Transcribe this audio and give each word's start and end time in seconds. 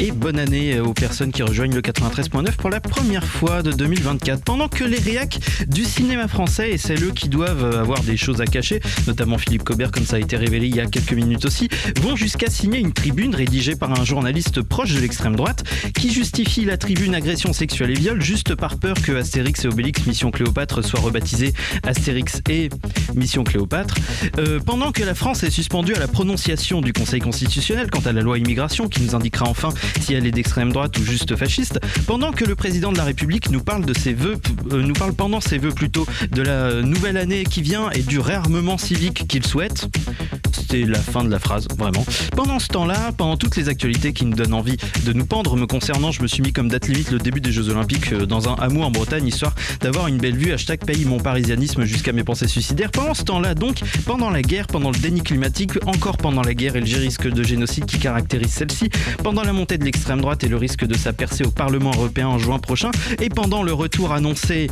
et 0.00 0.12
bonne 0.12 0.38
année 0.38 0.78
aux 0.80 0.94
personnes 0.94 1.32
qui 1.32 1.42
rejoignent 1.42 1.74
le 1.74 1.80
93.9 1.80 2.56
pour 2.56 2.70
la 2.70 2.80
première 2.80 3.24
fois 3.24 3.62
de 3.62 3.72
2024. 3.72 4.42
Pendant 4.44 4.68
que 4.68 4.84
les 4.84 4.98
réacs 4.98 5.38
du 5.66 5.84
cinéma 5.84 6.28
français, 6.28 6.70
et 6.72 7.02
eux 7.02 7.12
qui 7.14 7.28
doivent 7.28 7.76
avoir 7.76 8.00
des 8.02 8.16
choses 8.16 8.40
à 8.40 8.46
cacher, 8.46 8.80
notamment 9.06 9.38
Philippe 9.38 9.64
Cobert, 9.64 9.90
comme 9.90 10.04
ça 10.04 10.16
a 10.16 10.18
été 10.18 10.36
révélé 10.36 10.68
il 10.68 10.76
y 10.76 10.80
a 10.80 10.86
quelques 10.86 11.12
minutes 11.12 11.44
aussi, 11.44 11.68
vont 12.00 12.16
jusqu'à 12.16 12.50
signer 12.50 12.78
une 12.78 12.92
tribune 12.92 13.34
rédigée 13.34 13.76
par 13.76 13.98
un 13.98 14.04
journaliste 14.04 14.62
proche 14.62 14.92
de 14.94 15.00
l'extrême 15.00 15.36
droite 15.36 15.64
qui 15.94 16.12
justifie 16.12 16.64
la 16.64 16.76
tribune 16.76 17.14
agression 17.14 17.52
sexuelle 17.52 17.90
et 17.90 17.94
viol 17.94 18.20
juste 18.22 18.54
par 18.54 18.78
peur 18.78 18.96
que 19.02 19.12
Astérix 19.12 19.64
et 19.64 19.68
Obélix 19.68 20.06
Mission 20.06 20.30
Cléopâtre 20.30 20.84
soient 20.84 21.00
rebaptisés 21.00 21.52
Astérix 21.82 22.40
et 22.48 22.68
Mission 23.14 23.44
Cléopâtre. 23.44 23.94
Euh, 24.38 24.60
pendant 24.60 24.92
que 24.92 25.02
la 25.02 25.14
France 25.14 25.42
est 25.42 25.50
suspendue 25.50 25.94
à 25.94 25.98
la 25.98 26.08
prononciation 26.08 26.80
du 26.80 26.92
Conseil 26.92 27.20
constitutionnel 27.20 27.90
quant 27.90 28.02
à 28.04 28.12
la 28.12 28.22
loi 28.22 28.38
immigration 28.38 28.88
qui 28.88 29.02
nous 29.02 29.14
indiquera 29.14 29.46
enfin 29.48 29.70
si 30.00 30.14
elle 30.14 30.26
est 30.26 30.30
d'extrême 30.30 30.72
droite 30.72 30.96
ou 30.98 31.02
juste 31.02 31.36
fasciste, 31.36 31.80
pendant 32.06 32.32
que 32.32 32.44
le 32.44 32.54
président 32.54 32.92
de 32.92 32.98
la 32.98 33.04
République 33.04 33.50
nous 33.50 33.62
parle 33.62 33.84
de 33.84 33.96
ses 33.96 34.12
vœux, 34.12 34.36
euh, 34.72 34.82
nous 34.82 34.94
parle 34.94 35.12
pendant 35.12 35.40
ses 35.40 35.58
vœux 35.58 35.72
plutôt 35.72 36.06
de 36.30 36.42
la 36.42 36.82
nouvelle 36.82 37.16
année 37.16 37.44
qui 37.44 37.62
vient 37.62 37.90
et 37.90 38.02
du 38.02 38.18
réarmement 38.18 38.78
civique 38.78 39.26
qu'il 39.28 39.46
souhaite. 39.46 39.86
C'était 40.52 40.84
la 40.84 40.98
fin 40.98 41.24
de 41.24 41.30
la 41.30 41.38
phrase, 41.38 41.66
vraiment. 41.76 42.04
Pendant 42.36 42.58
ce 42.58 42.68
temps-là, 42.68 43.12
pendant 43.16 43.36
toutes 43.36 43.56
les 43.56 43.68
actualités 43.68 44.12
qui 44.12 44.24
nous 44.24 44.36
donnent 44.36 44.54
envie 44.54 44.76
de 45.04 45.12
nous 45.12 45.26
pendre 45.26 45.56
me 45.56 45.66
concernant, 45.66 46.10
je 46.12 46.22
me 46.22 46.26
suis 46.26 46.42
mis 46.42 46.52
comme 46.52 46.68
date 46.68 46.88
limite 46.88 47.10
le 47.10 47.18
début 47.18 47.40
des 47.40 47.52
Jeux 47.52 47.68
Olympiques 47.70 48.12
euh, 48.12 48.26
dans 48.26 48.48
un 48.48 48.54
hameau 48.54 48.82
en 48.82 48.90
Bretagne, 48.90 49.26
histoire 49.26 49.54
d'avoir 49.80 50.08
une 50.08 50.18
belle 50.18 50.36
vue. 50.36 50.52
Hashtag 50.52 50.84
paye 50.84 51.04
mon 51.04 51.18
parisianisme 51.18 51.84
jusqu'à 51.84 52.12
mes 52.12 52.24
pensées 52.24 52.48
suicidaires. 52.48 52.90
Pendant 52.90 53.14
ce 53.14 53.24
temps-là, 53.24 53.54
donc, 53.54 53.80
pendant 54.06 54.30
la 54.30 54.42
guerre, 54.42 54.66
pendant 54.66 54.90
le 54.90 54.98
déni 54.98 55.22
climatique, 55.22 55.72
encore 55.86 56.16
pendant 56.16 56.42
la 56.42 56.54
guerre 56.54 56.76
et 56.76 56.80
le 56.80 56.98
risque 56.98 57.28
de 57.28 57.42
génocide 57.42 57.86
qui 57.86 57.98
caractérise 57.98 58.50
celle-ci, 58.50 58.90
pendant 59.22 59.42
la 59.42 59.52
montée 59.52 59.78
de 59.78 59.84
l'extrême 59.84 60.20
droite 60.20 60.44
et 60.44 60.48
le 60.48 60.56
risque 60.56 60.84
de 60.84 60.96
sa 60.96 61.12
percée 61.12 61.44
au 61.44 61.50
Parlement 61.50 61.90
européen 61.94 62.28
en 62.28 62.38
juin 62.38 62.58
prochain, 62.58 62.90
et 63.20 63.28
pendant 63.28 63.62
le 63.62 63.72
retour 63.72 64.12
annoncé 64.12 64.68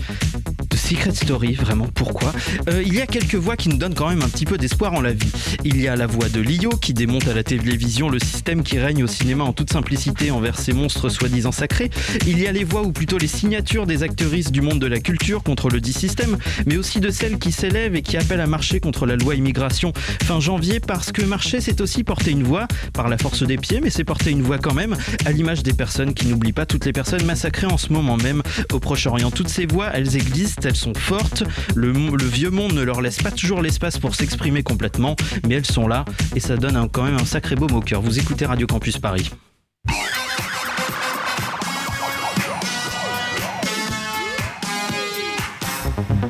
de 0.70 0.76
Secret 0.76 1.14
Story, 1.14 1.54
vraiment 1.54 1.88
pourquoi 1.94 2.32
euh, 2.68 2.82
Il 2.84 2.94
y 2.94 3.00
a 3.00 3.06
quelques 3.06 3.34
voix 3.34 3.56
qui 3.56 3.68
nous 3.68 3.76
donnent 3.76 3.94
quand 3.94 4.08
même 4.08 4.22
un 4.22 4.28
petit 4.28 4.44
peu 4.44 4.58
d'espoir 4.58 4.92
en 4.92 5.00
la 5.00 5.12
vie. 5.12 5.30
Il 5.68 5.80
y 5.80 5.88
a 5.88 5.96
la 5.96 6.06
voix 6.06 6.28
de 6.28 6.40
Lio 6.40 6.70
qui 6.80 6.94
démonte 6.94 7.26
à 7.26 7.34
la 7.34 7.42
télévision 7.42 8.08
le 8.08 8.20
système 8.20 8.62
qui 8.62 8.78
règne 8.78 9.02
au 9.02 9.08
cinéma 9.08 9.42
en 9.42 9.52
toute 9.52 9.72
simplicité 9.72 10.30
envers 10.30 10.60
ces 10.60 10.72
monstres 10.72 11.08
soi-disant 11.08 11.50
sacrés. 11.50 11.90
Il 12.24 12.38
y 12.38 12.46
a 12.46 12.52
les 12.52 12.62
voix 12.62 12.82
ou 12.82 12.92
plutôt 12.92 13.18
les 13.18 13.26
signatures 13.26 13.84
des 13.84 14.04
actrices 14.04 14.52
du 14.52 14.60
monde 14.60 14.78
de 14.78 14.86
la 14.86 15.00
culture 15.00 15.42
contre 15.42 15.68
le 15.68 15.80
dit 15.80 15.92
système, 15.92 16.38
mais 16.66 16.76
aussi 16.76 17.00
de 17.00 17.10
celles 17.10 17.40
qui 17.40 17.50
s'élèvent 17.50 17.96
et 17.96 18.02
qui 18.02 18.16
appellent 18.16 18.40
à 18.40 18.46
marcher 18.46 18.78
contre 18.78 19.06
la 19.06 19.16
loi 19.16 19.34
immigration 19.34 19.92
fin 20.22 20.38
janvier 20.38 20.78
parce 20.78 21.10
que 21.10 21.22
marcher 21.22 21.60
c'est 21.60 21.80
aussi 21.80 22.04
porter 22.04 22.30
une 22.30 22.44
voix 22.44 22.68
par 22.92 23.08
la 23.08 23.18
force 23.18 23.42
des 23.42 23.56
pieds, 23.56 23.80
mais 23.82 23.90
c'est 23.90 24.04
porter 24.04 24.30
une 24.30 24.42
voix 24.42 24.58
quand 24.58 24.74
même 24.74 24.96
à 25.24 25.32
l'image 25.32 25.64
des 25.64 25.72
personnes 25.72 26.14
qui 26.14 26.28
n'oublient 26.28 26.52
pas 26.52 26.66
toutes 26.66 26.84
les 26.84 26.92
personnes 26.92 27.24
massacrées 27.24 27.66
en 27.66 27.76
ce 27.76 27.92
moment 27.92 28.16
même 28.16 28.40
au 28.72 28.78
Proche-Orient. 28.78 29.32
Toutes 29.32 29.48
ces 29.48 29.66
voix, 29.66 29.90
elles 29.92 30.14
existent, 30.14 30.68
elles 30.68 30.76
sont 30.76 30.94
fortes. 30.94 31.42
Le, 31.74 31.90
le 31.90 32.24
vieux 32.24 32.50
monde 32.50 32.72
ne 32.72 32.82
leur 32.82 33.00
laisse 33.00 33.18
pas 33.18 33.32
toujours 33.32 33.62
l'espace 33.62 33.98
pour 33.98 34.14
s'exprimer 34.14 34.62
complètement, 34.62 35.16
mais 35.48 35.55
elles 35.56 35.66
sont 35.66 35.88
là 35.88 36.04
et 36.34 36.40
ça 36.40 36.56
donne 36.56 36.88
quand 36.90 37.02
même 37.02 37.16
un 37.16 37.24
sacré 37.24 37.56
beau 37.56 37.66
au 37.68 37.80
cœur. 37.80 38.00
Vous 38.02 38.18
écoutez 38.18 38.46
Radio 38.46 38.66
Campus 38.66 38.98
Paris. 38.98 39.30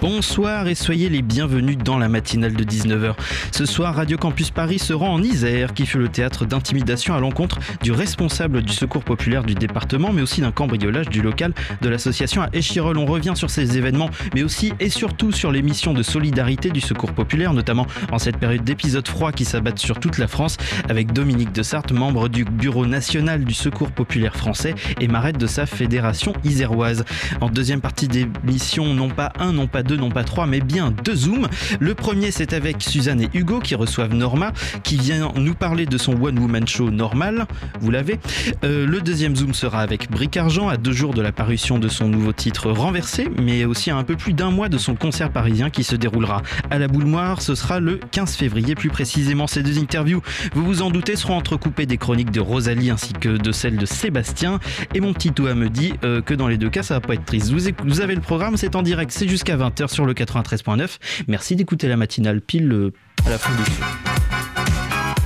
Bonsoir 0.09 0.69
et 0.69 0.77
soyez 0.77 1.09
les 1.09 1.21
bienvenus 1.21 1.79
dans 1.79 1.99
la 1.99 2.09
matinale 2.09 2.55
de 2.55 2.63
19h. 2.63 3.17
Ce 3.51 3.67
soir, 3.67 3.97
Radio 3.97 4.17
Campus 4.17 4.53
Paris 4.53 4.79
se 4.79 4.93
rend 4.93 5.13
en 5.13 5.21
Isère, 5.21 5.75
qui 5.75 5.85
fut 5.85 5.99
le 5.99 6.09
théâtre 6.09 6.47
d'intimidation 6.47 7.17
à 7.17 7.19
l'encontre 7.19 7.59
du 7.83 7.91
responsable 7.91 8.63
du 8.63 8.73
secours 8.73 9.03
populaire 9.03 9.43
du 9.43 9.57
département, 9.57 10.13
mais 10.13 10.23
aussi 10.23 10.43
d'un 10.43 10.53
cambriolage 10.53 11.09
du 11.09 11.23
local 11.23 11.55
de 11.83 11.89
l'association 11.89 12.41
à 12.41 12.51
Échirol. 12.53 12.99
On 12.99 13.05
revient 13.05 13.33
sur 13.35 13.51
ces 13.51 13.79
événements, 13.79 14.09
mais 14.33 14.45
aussi 14.45 14.73
et 14.79 14.91
surtout 14.91 15.33
sur 15.33 15.51
les 15.51 15.61
missions 15.61 15.93
de 15.93 16.05
solidarité 16.05 16.71
du 16.71 16.81
secours 16.81 17.13
populaire, 17.13 17.53
notamment 17.53 17.89
en 18.13 18.21
cette 18.21 18.37
période 18.37 18.63
d'épisodes 18.63 19.09
froids 19.09 19.33
qui 19.33 19.45
s'abattent 19.45 19.81
sur 19.81 19.99
toute 19.99 20.19
la 20.19 20.29
France, 20.29 20.57
avec 20.89 21.13
Dominique 21.13 21.51
de 21.51 21.65
Sarthe, 21.65 21.91
membre 21.91 22.29
du 22.29 22.45
Bureau 22.45 22.87
national 22.87 23.45
du 23.45 23.55
secours 23.55 23.91
populaire 23.91 24.37
français 24.37 24.77
et 25.01 25.09
marette 25.09 25.39
de 25.39 25.49
sa 25.49 25.67
fédération 25.67 26.33
iséroise. 26.45 27.05
En 27.41 27.49
deuxième 27.49 27.81
partie 27.81 28.07
d'émission, 28.07 28.95
non 28.95 29.09
pas 29.09 29.33
un, 29.41 29.53
non 29.53 29.67
pas 29.67 29.83
deux, 29.83 29.96
non 29.97 30.11
pas 30.11 30.25
trois, 30.25 30.47
mais 30.47 30.61
bien 30.61 30.93
deux 31.05 31.15
Zooms. 31.15 31.49
Le 31.81 31.95
premier, 31.95 32.31
c'est 32.31 32.53
avec 32.53 32.83
Suzanne 32.83 33.21
et 33.21 33.29
Hugo 33.35 33.61
qui 33.61 33.75
reçoivent 33.75 34.15
Norma, 34.15 34.53
qui 34.83 34.97
vient 34.97 35.33
nous 35.37 35.55
parler 35.55 35.87
de 35.87 35.99
son 35.99 36.13
One 36.23 36.39
Woman 36.39 36.67
Show 36.67 36.91
normal. 36.91 37.47
Vous 37.81 37.91
l'avez. 37.91 38.19
Euh, 38.65 38.87
le 38.87 39.01
deuxième 39.01 39.37
Zoom 39.37 39.55
sera 39.55 39.81
avec 39.81 40.11
Bric 40.11 40.37
Argent, 40.37 40.69
à 40.69 40.77
deux 40.77 40.93
jours 40.93 41.15
de 41.15 41.23
la 41.23 41.33
parution 41.33 41.79
de 41.79 41.89
son 41.89 42.09
nouveau 42.09 42.33
titre 42.33 42.71
Renversé, 42.71 43.29
mais 43.41 43.65
aussi 43.65 43.91
à 43.91 43.97
un 43.97 44.05
peu 44.05 44.17
plus 44.17 44.33
d'un 44.33 44.51
mois 44.51 44.69
de 44.69 44.79
son 44.79 44.95
concert 44.95 45.31
parisien 45.31 45.71
qui 45.71 45.85
se 45.85 45.97
déroulera 45.97 46.43
à 46.71 46.79
la 46.79 46.89
Boule 46.89 47.05
Noire. 47.05 47.43
Ce 47.43 47.55
sera 47.55 47.81
le 47.81 48.01
15 48.11 48.37
février, 48.37 48.75
plus 48.75 48.91
précisément. 48.91 49.47
Ces 49.47 49.63
deux 49.63 49.79
interviews, 49.79 50.23
vous 50.55 50.65
vous 50.65 50.83
en 50.83 50.91
doutez, 50.91 51.17
seront 51.17 51.37
entrecoupées 51.37 51.87
des 51.87 51.97
chroniques 51.97 52.31
de 52.31 52.41
Rosalie 52.41 52.91
ainsi 52.91 53.13
que 53.13 53.29
de 53.29 53.53
celles 53.53 53.77
de 53.77 53.87
Sébastien. 53.87 54.59
Et 54.95 55.01
mon 55.01 55.13
petit 55.13 55.31
doigt 55.31 55.55
me 55.55 55.69
dit 55.69 55.95
euh, 56.05 56.21
que 56.21 56.35
dans 56.35 56.49
les 56.49 56.57
deux 56.57 56.71
cas, 56.71 56.83
ça 56.83 56.95
va 56.95 57.01
pas 57.01 57.15
être 57.15 57.25
triste. 57.25 57.53
Vous 57.85 58.01
avez 58.01 58.15
le 58.15 58.21
programme, 58.21 58.57
c'est 58.57 58.77
en 58.77 58.83
direct, 58.83 59.11
c'est 59.13 59.29
jusqu'à 59.29 59.57
20h 59.57 59.86
sur 59.91 60.07
le 60.07 60.15
93.9. 60.15 60.99
Merci 61.29 61.57
d'écouter 61.57 61.89
la 61.89 61.97
matinale 61.97 62.41
pile 62.41 62.73
euh, 62.73 62.93
à 63.25 63.31
la 63.31 63.39
fin 63.39 63.55
du 63.55 63.63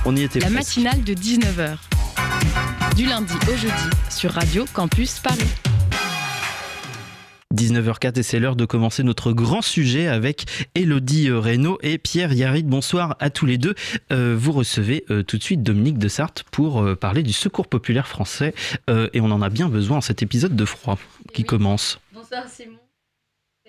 On 0.05 0.15
y 0.15 0.23
était 0.23 0.39
La 0.39 0.49
matinale 0.49 1.03
de 1.03 1.13
19h. 1.13 1.77
Du 2.95 3.05
lundi 3.05 3.33
au 3.51 3.55
jeudi 3.55 3.89
sur 4.09 4.31
Radio 4.31 4.65
Campus 4.73 5.19
Paris. 5.19 5.39
19h04 7.53 8.19
et 8.19 8.23
c'est 8.23 8.39
l'heure 8.39 8.55
de 8.55 8.65
commencer 8.65 9.03
notre 9.03 9.33
grand 9.33 9.61
sujet 9.61 10.07
avec 10.07 10.45
Elodie 10.73 11.29
euh, 11.29 11.39
Reynaud 11.39 11.77
et 11.81 11.97
Pierre 11.97 12.31
Yarid. 12.31 12.65
Bonsoir 12.67 13.17
à 13.19 13.29
tous 13.29 13.45
les 13.45 13.57
deux. 13.57 13.75
Euh, 14.11 14.35
vous 14.39 14.53
recevez 14.53 15.05
tout 15.27 15.37
de 15.37 15.43
suite 15.43 15.61
Dominique 15.61 15.97
de 15.97 16.07
Sarthe 16.07 16.43
pour 16.51 16.97
parler 16.97 17.23
du 17.23 17.33
secours 17.33 17.67
populaire 17.67 18.07
français 18.07 18.53
et 18.87 19.21
on 19.21 19.31
en 19.31 19.41
a 19.41 19.49
bien 19.49 19.69
besoin 19.69 19.97
en 19.97 20.01
cet 20.01 20.23
épisode 20.23 20.55
de 20.55 20.65
froid 20.65 20.97
qui 21.33 21.43
commence. 21.43 21.99
Bonsoir 22.13 22.47
Simon. 22.47 22.80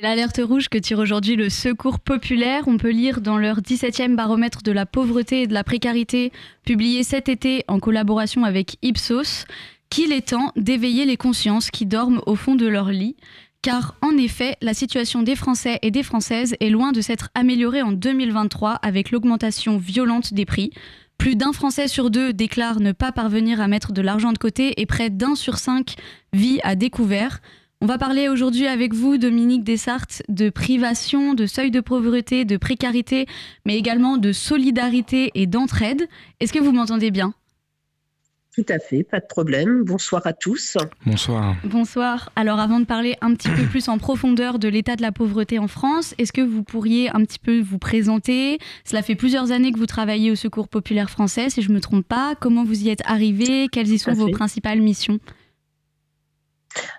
L'alerte 0.02 0.40
rouge 0.42 0.68
que 0.68 0.78
tire 0.78 0.98
aujourd'hui 0.98 1.36
le 1.36 1.48
Secours 1.48 2.00
populaire, 2.00 2.64
on 2.66 2.76
peut 2.76 2.90
lire 2.90 3.20
dans 3.20 3.38
leur 3.38 3.60
17e 3.60 4.16
baromètre 4.16 4.64
de 4.64 4.72
la 4.72 4.84
pauvreté 4.84 5.42
et 5.42 5.46
de 5.46 5.54
la 5.54 5.62
précarité, 5.62 6.32
publié 6.64 7.04
cet 7.04 7.28
été 7.28 7.62
en 7.68 7.78
collaboration 7.78 8.42
avec 8.42 8.78
Ipsos, 8.82 9.44
qu'il 9.90 10.10
est 10.10 10.30
temps 10.30 10.50
d'éveiller 10.56 11.04
les 11.04 11.16
consciences 11.16 11.70
qui 11.70 11.86
dorment 11.86 12.20
au 12.26 12.34
fond 12.34 12.56
de 12.56 12.66
leur 12.66 12.88
lit. 12.88 13.14
Car 13.62 13.94
en 14.02 14.16
effet, 14.16 14.56
la 14.60 14.74
situation 14.74 15.22
des 15.22 15.36
Français 15.36 15.78
et 15.82 15.92
des 15.92 16.02
Françaises 16.02 16.56
est 16.58 16.70
loin 16.70 16.90
de 16.90 17.00
s'être 17.00 17.28
améliorée 17.36 17.82
en 17.82 17.92
2023 17.92 18.72
avec 18.72 19.12
l'augmentation 19.12 19.78
violente 19.78 20.34
des 20.34 20.46
prix. 20.46 20.72
Plus 21.16 21.36
d'un 21.36 21.52
Français 21.52 21.86
sur 21.86 22.10
deux 22.10 22.32
déclare 22.32 22.80
ne 22.80 22.90
pas 22.90 23.12
parvenir 23.12 23.60
à 23.60 23.68
mettre 23.68 23.92
de 23.92 24.02
l'argent 24.02 24.32
de 24.32 24.38
côté 24.38 24.80
et 24.80 24.86
près 24.86 25.10
d'un 25.10 25.36
sur 25.36 25.58
cinq 25.58 25.94
vit 26.32 26.58
à 26.64 26.74
découvert. 26.74 27.40
On 27.82 27.86
va 27.86 27.98
parler 27.98 28.28
aujourd'hui 28.28 28.68
avec 28.68 28.94
vous, 28.94 29.18
Dominique 29.18 29.64
Dessartes, 29.64 30.22
de 30.28 30.50
privation, 30.50 31.34
de 31.34 31.46
seuil 31.46 31.72
de 31.72 31.80
pauvreté, 31.80 32.44
de 32.44 32.56
précarité, 32.56 33.26
mais 33.66 33.76
également 33.76 34.18
de 34.18 34.30
solidarité 34.30 35.32
et 35.34 35.48
d'entraide. 35.48 36.06
Est-ce 36.38 36.52
que 36.52 36.60
vous 36.60 36.70
m'entendez 36.70 37.10
bien? 37.10 37.34
Tout 38.54 38.64
à 38.68 38.78
fait, 38.78 39.02
pas 39.02 39.18
de 39.18 39.26
problème. 39.28 39.82
Bonsoir 39.82 40.24
à 40.28 40.32
tous. 40.32 40.76
Bonsoir. 41.04 41.56
Bonsoir. 41.64 42.30
Alors 42.36 42.60
avant 42.60 42.78
de 42.78 42.84
parler 42.84 43.16
un 43.20 43.34
petit 43.34 43.48
peu 43.48 43.64
plus 43.64 43.88
en 43.88 43.98
profondeur 43.98 44.60
de 44.60 44.68
l'état 44.68 44.94
de 44.94 45.02
la 45.02 45.10
pauvreté 45.10 45.58
en 45.58 45.66
France, 45.66 46.14
est-ce 46.18 46.32
que 46.32 46.40
vous 46.40 46.62
pourriez 46.62 47.10
un 47.10 47.24
petit 47.24 47.40
peu 47.40 47.60
vous 47.60 47.78
présenter? 47.78 48.60
Cela 48.84 49.02
fait 49.02 49.16
plusieurs 49.16 49.50
années 49.50 49.72
que 49.72 49.78
vous 49.78 49.86
travaillez 49.86 50.30
au 50.30 50.36
Secours 50.36 50.68
populaire 50.68 51.10
français, 51.10 51.50
si 51.50 51.62
je 51.62 51.68
ne 51.70 51.74
me 51.74 51.80
trompe 51.80 52.06
pas. 52.06 52.36
Comment 52.38 52.62
vous 52.62 52.84
y 52.84 52.90
êtes 52.90 53.02
arrivé 53.06 53.66
Quelles 53.72 53.90
y 53.90 53.98
sont 53.98 54.12
vos 54.12 54.28
principales 54.28 54.80
missions? 54.80 55.18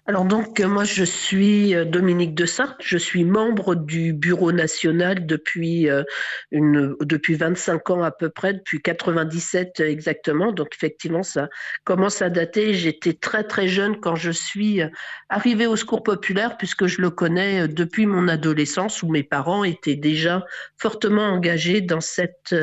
Alors 0.05 0.25
donc 0.25 0.59
euh, 0.59 0.67
moi 0.67 0.83
je 0.83 1.03
suis 1.03 1.73
euh, 1.73 1.85
Dominique 1.85 2.35
de 2.35 2.45
Sartre, 2.45 2.75
je 2.81 2.97
suis 2.97 3.23
membre 3.23 3.73
du 3.73 4.11
bureau 4.11 4.51
national 4.51 5.25
depuis 5.25 5.89
euh, 5.89 6.03
une 6.51 6.95
depuis 6.99 7.35
25 7.35 7.89
ans 7.89 8.03
à 8.03 8.11
peu 8.11 8.29
près, 8.29 8.53
depuis 8.53 8.81
97 8.81 9.79
exactement. 9.79 10.51
Donc 10.51 10.69
effectivement 10.75 11.23
ça 11.23 11.47
commence 11.85 12.21
à 12.21 12.29
dater. 12.29 12.73
J'étais 12.73 13.13
très 13.13 13.43
très 13.43 13.69
jeune 13.69 13.99
quand 13.99 14.15
je 14.15 14.31
suis 14.31 14.81
arrivée 15.29 15.67
au 15.67 15.77
Secours 15.77 16.03
populaire 16.03 16.57
puisque 16.57 16.85
je 16.87 17.01
le 17.01 17.09
connais 17.09 17.67
depuis 17.67 18.05
mon 18.05 18.27
adolescence 18.27 19.03
où 19.03 19.09
mes 19.09 19.23
parents 19.23 19.63
étaient 19.63 19.95
déjà 19.95 20.45
fortement 20.77 21.23
engagés 21.23 21.79
dans 21.79 22.01
cette 22.01 22.53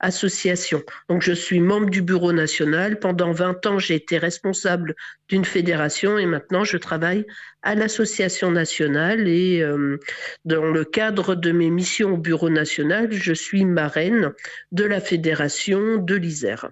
association. 0.00 0.82
Donc 1.08 1.22
je 1.22 1.32
suis 1.32 1.60
membre 1.60 1.90
du 1.90 2.02
bureau 2.02 2.32
national. 2.32 2.98
Pendant 2.98 3.30
20 3.30 3.66
ans 3.66 3.78
j'ai 3.78 3.94
été 3.94 4.18
responsable 4.18 4.94
d'une 5.28 5.44
fédération 5.44 6.18
et 6.18 6.26
maintenant 6.26 6.41
je 6.64 6.76
travaille 6.76 7.26
à 7.62 7.74
l'association 7.74 8.50
nationale 8.50 9.28
et 9.28 9.62
euh, 9.62 9.98
dans 10.44 10.64
le 10.64 10.84
cadre 10.84 11.34
de 11.34 11.52
mes 11.52 11.70
missions 11.70 12.14
au 12.14 12.16
bureau 12.16 12.50
national, 12.50 13.12
je 13.12 13.32
suis 13.32 13.64
marraine 13.64 14.32
de 14.72 14.84
la 14.84 15.00
fédération 15.00 15.96
de 15.96 16.14
l'Isère. 16.14 16.70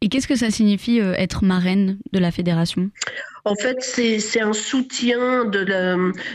Et 0.00 0.08
qu'est-ce 0.08 0.28
que 0.28 0.36
ça 0.36 0.50
signifie 0.50 1.00
euh, 1.00 1.14
être 1.14 1.44
marraine 1.44 1.98
de 2.12 2.18
la 2.18 2.30
fédération? 2.30 2.90
En 3.48 3.54
fait, 3.54 3.78
c'est 3.80 4.40
un 4.40 4.52
soutien 4.52 5.46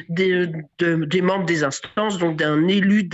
des 0.10 1.22
membres 1.22 1.46
des 1.46 1.64
instances, 1.64 2.18
donc 2.18 2.38
d'un 2.38 2.68
élu 2.68 3.08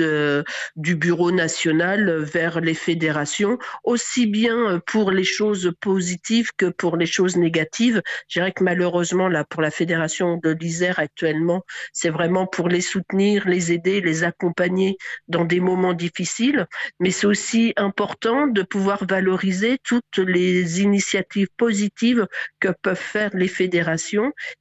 du 0.77 0.95
bureau 0.95 1.31
national 1.31 2.23
vers 2.23 2.61
les 2.61 2.73
fédérations, 2.73 3.57
aussi 3.83 4.25
bien 4.25 4.81
pour 4.85 5.11
les 5.11 5.25
choses 5.25 5.73
positives 5.81 6.49
que 6.55 6.67
pour 6.67 6.95
les 6.95 7.05
choses 7.05 7.35
négatives. 7.35 8.01
Je 8.29 8.39
dirais 8.39 8.53
que 8.53 8.63
malheureusement, 8.63 9.27
là, 9.27 9.43
pour 9.43 9.61
la 9.61 9.71
fédération 9.71 10.37
de 10.41 10.51
l'Isère 10.51 10.99
actuellement, 10.99 11.63
c'est 11.91 12.09
vraiment 12.09 12.47
pour 12.47 12.69
les 12.69 12.81
soutenir, 12.81 13.47
les 13.47 13.73
aider, 13.73 13.99
les 13.99 14.23
accompagner 14.23 14.97
dans 15.27 15.43
des 15.43 15.59
moments 15.59 15.93
difficiles. 15.93 16.67
Mais 17.01 17.11
c'est 17.11 17.27
aussi 17.27 17.73
important 17.75 18.47
de 18.47 18.61
pouvoir 18.61 19.05
valoriser 19.05 19.77
toutes 19.83 20.19
les 20.19 20.81
initiatives 20.81 21.49
positives 21.57 22.27
que 22.61 22.69
peuvent 22.81 22.95
faire 22.95 23.31
les 23.33 23.49
fédérations 23.49 23.88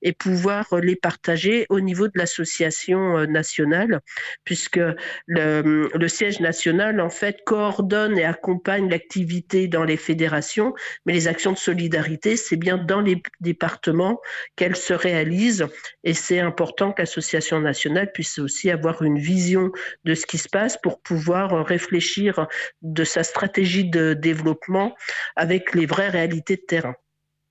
et 0.03 0.13
pouvoir 0.13 0.67
les 0.83 0.97
partager 0.97 1.67
au 1.69 1.81
niveau 1.81 2.07
de 2.09 2.13
l'association 2.17 3.19
euh, 3.19 3.27
nationale, 3.27 4.01
puisque 4.45 4.81
le, 5.27 5.91
le, 5.93 6.09
siège 6.09 6.41
national, 6.41 7.01
en 7.01 7.11
fait, 7.11 7.39
coordonne 7.45 8.19
et 8.19 8.25
accompagne 8.25 8.89
l'activité 8.89 9.69
dans 9.69 9.85
les 9.85 9.97
fédérations, 9.97 10.75
mais 11.07 11.13
les 11.13 11.29
actions 11.29 11.53
de 11.53 11.59
solidarité, 11.59 12.37
c'est 12.37 12.57
bien 12.57 12.79
dans 12.79 13.01
les 13.01 13.23
départements 13.41 14.21
qu'elles 14.57 14.77
se 14.77 14.95
réalisent, 14.95 15.67
et 16.05 16.15
c'est 16.15 16.41
important 16.41 16.93
que 16.93 17.03
l'association 17.03 17.61
nationale 17.61 18.13
puisse 18.13 18.39
aussi 18.39 18.71
avoir 18.71 19.03
une 19.03 19.19
vision 19.19 19.71
de 20.05 20.15
ce 20.15 20.27
qui 20.27 20.39
se 20.39 20.49
passe 20.49 20.77
pour 20.81 21.01
pouvoir 21.01 21.67
réfléchir 21.67 22.47
de 22.83 23.05
sa 23.05 23.23
stratégie 23.23 23.89
de 23.89 24.15
développement 24.15 24.95
avec 25.37 25.75
les 25.75 25.87
vraies 25.87 26.09
réalités 26.09 26.57
de 26.57 26.63
terrain. 26.63 26.95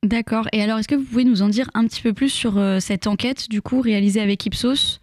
D'accord. 0.03 0.47
Et 0.51 0.61
alors, 0.61 0.77
est-ce 0.77 0.87
que 0.87 0.95
vous 0.95 1.03
pouvez 1.03 1.23
nous 1.23 1.41
en 1.41 1.49
dire 1.49 1.69
un 1.73 1.85
petit 1.87 2.01
peu 2.01 2.13
plus 2.13 2.29
sur 2.29 2.57
euh, 2.57 2.79
cette 2.79 3.07
enquête, 3.07 3.49
du 3.49 3.61
coup, 3.61 3.81
réalisée 3.81 4.21
avec 4.21 4.45
Ipsos? 4.45 4.99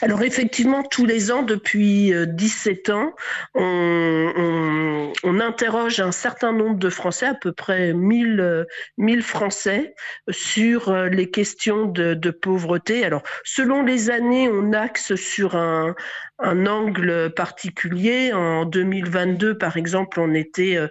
Alors 0.00 0.22
effectivement, 0.22 0.82
tous 0.82 1.06
les 1.06 1.30
ans, 1.30 1.42
depuis 1.42 2.12
17 2.26 2.88
euh, 2.88 2.92
ans, 2.92 3.14
on, 3.54 5.40
interroge 5.40 6.00
un 6.00 6.10
certain 6.10 6.52
nombre 6.52 6.78
de 6.78 6.90
Français, 6.90 7.26
à 7.26 7.34
peu 7.34 7.52
près 7.52 7.92
1000, 7.92 8.66
1000 8.98 9.18
euh, 9.18 9.22
Français, 9.22 9.94
sur 10.30 10.92
les 10.92 11.30
questions 11.30 11.86
de, 11.86 12.30
pauvreté. 12.30 13.04
Alors, 13.04 13.22
selon 13.44 13.82
les 13.82 14.10
années, 14.10 14.48
on 14.48 14.72
axe 14.72 15.14
sur 15.14 15.54
un, 15.54 15.94
un 16.38 16.66
angle 16.66 17.32
particulier. 17.34 18.32
En 18.32 18.64
2022, 18.64 19.56
par 19.56 19.76
exemple, 19.76 20.20
on 20.20 20.34
était 20.34 20.76
euh, 20.76 20.88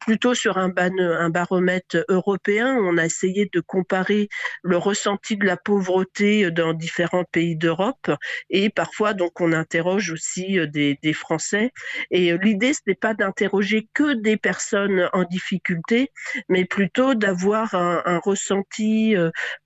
plutôt 0.00 0.34
sur 0.34 0.58
un, 0.58 0.68
baromètre 0.68 2.04
européen. 2.08 2.76
On 2.80 2.98
a 2.98 3.04
essayé 3.04 3.48
de 3.52 3.60
comparer 3.60 4.28
le 4.62 4.76
ressenti 4.76 5.36
de 5.36 5.46
la 5.46 5.56
pauvreté 5.56 6.50
dans 6.50 6.74
différents 6.74 7.24
pays 7.24 7.56
d'Europe 7.56 8.10
et 8.50 8.70
parfois, 8.70 9.14
donc, 9.14 9.40
on 9.40 9.52
interroge 9.52 10.10
aussi 10.10 10.58
euh, 10.58 10.66
des, 10.66 10.98
Français. 11.12 11.72
Et 12.10 12.32
euh, 12.32 12.38
l'idée, 12.40 12.72
ce 12.72 12.80
n'est 12.86 12.94
pas 12.94 13.14
d'interroger 13.14 13.88
que 13.94 14.14
des 14.14 14.36
personnes 14.36 15.08
en 15.12 15.24
difficulté, 15.24 16.12
mais 16.48 16.64
plutôt 16.64 17.14
d'avoir 17.14 17.74
un 17.74 18.20
ressenti 18.22 19.14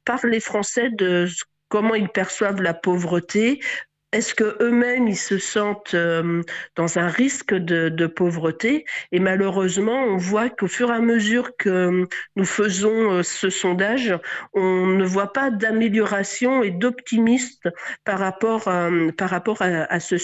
par 0.04 0.24
les 0.24 0.40
Français 0.40 0.88
de 0.90 1.26
comment 1.68 1.94
ils 1.94 2.08
perçoivent 2.08 2.62
la 2.62 2.72
pauvreté, 2.72 3.60
est-ce 4.14 4.32
que 4.32 4.56
eux-mêmes 4.62 5.08
ils 5.08 5.16
se 5.16 5.38
sentent 5.38 5.94
euh, 5.94 6.40
dans 6.76 6.98
un 6.98 7.08
risque 7.08 7.52
de, 7.52 8.06
pauvreté? 8.06 8.84
Et 9.10 9.18
malheureusement, 9.18 10.04
on 10.04 10.16
voit 10.16 10.50
qu'au 10.50 10.68
fur 10.68 10.90
et 10.90 10.94
à 10.94 11.00
mesure 11.00 11.56
que 11.56 12.06
nous 12.36 12.44
faisons 12.44 13.10
euh, 13.10 13.22
ce 13.24 13.50
sondage, 13.50 14.16
on 14.52 14.86
ne 14.86 15.04
voit 15.04 15.32
pas 15.32 15.50
d'amélioration 15.50 16.62
et 16.62 16.70
d'optimisme 16.70 17.72
par 18.04 18.20
rapport 18.20 18.68
à, 18.68 18.88
par 19.18 19.30
rapport 19.30 19.60
à, 19.60 19.98
ce 20.00 20.16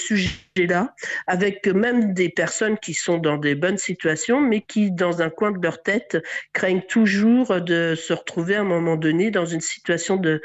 sujet-là, 0.57 0.95
avec 1.27 1.67
même 1.67 2.13
des 2.13 2.29
personnes 2.29 2.79
qui 2.79 2.95
sont 2.95 3.19
dans 3.19 3.37
des 3.37 3.55
bonnes 3.55 3.79
situations, 3.79 4.41
mais 4.41 4.61
qui, 4.61 4.91
dans 4.91 5.23
un 5.23 5.31
coin 5.31 5.53
de 5.53 5.63
leur 5.63 5.83
tête, 5.83 6.19
craignent 6.53 6.83
toujours 6.83 7.61
de 7.61 7.95
se 7.97 8.13
retrouver 8.13 8.57
à 8.57 8.61
un 8.61 8.65
moment 8.65 8.97
donné 8.97 9.31
dans 9.31 9.47
une 9.47 9.61
situation 9.61 10.17
de, 10.17 10.41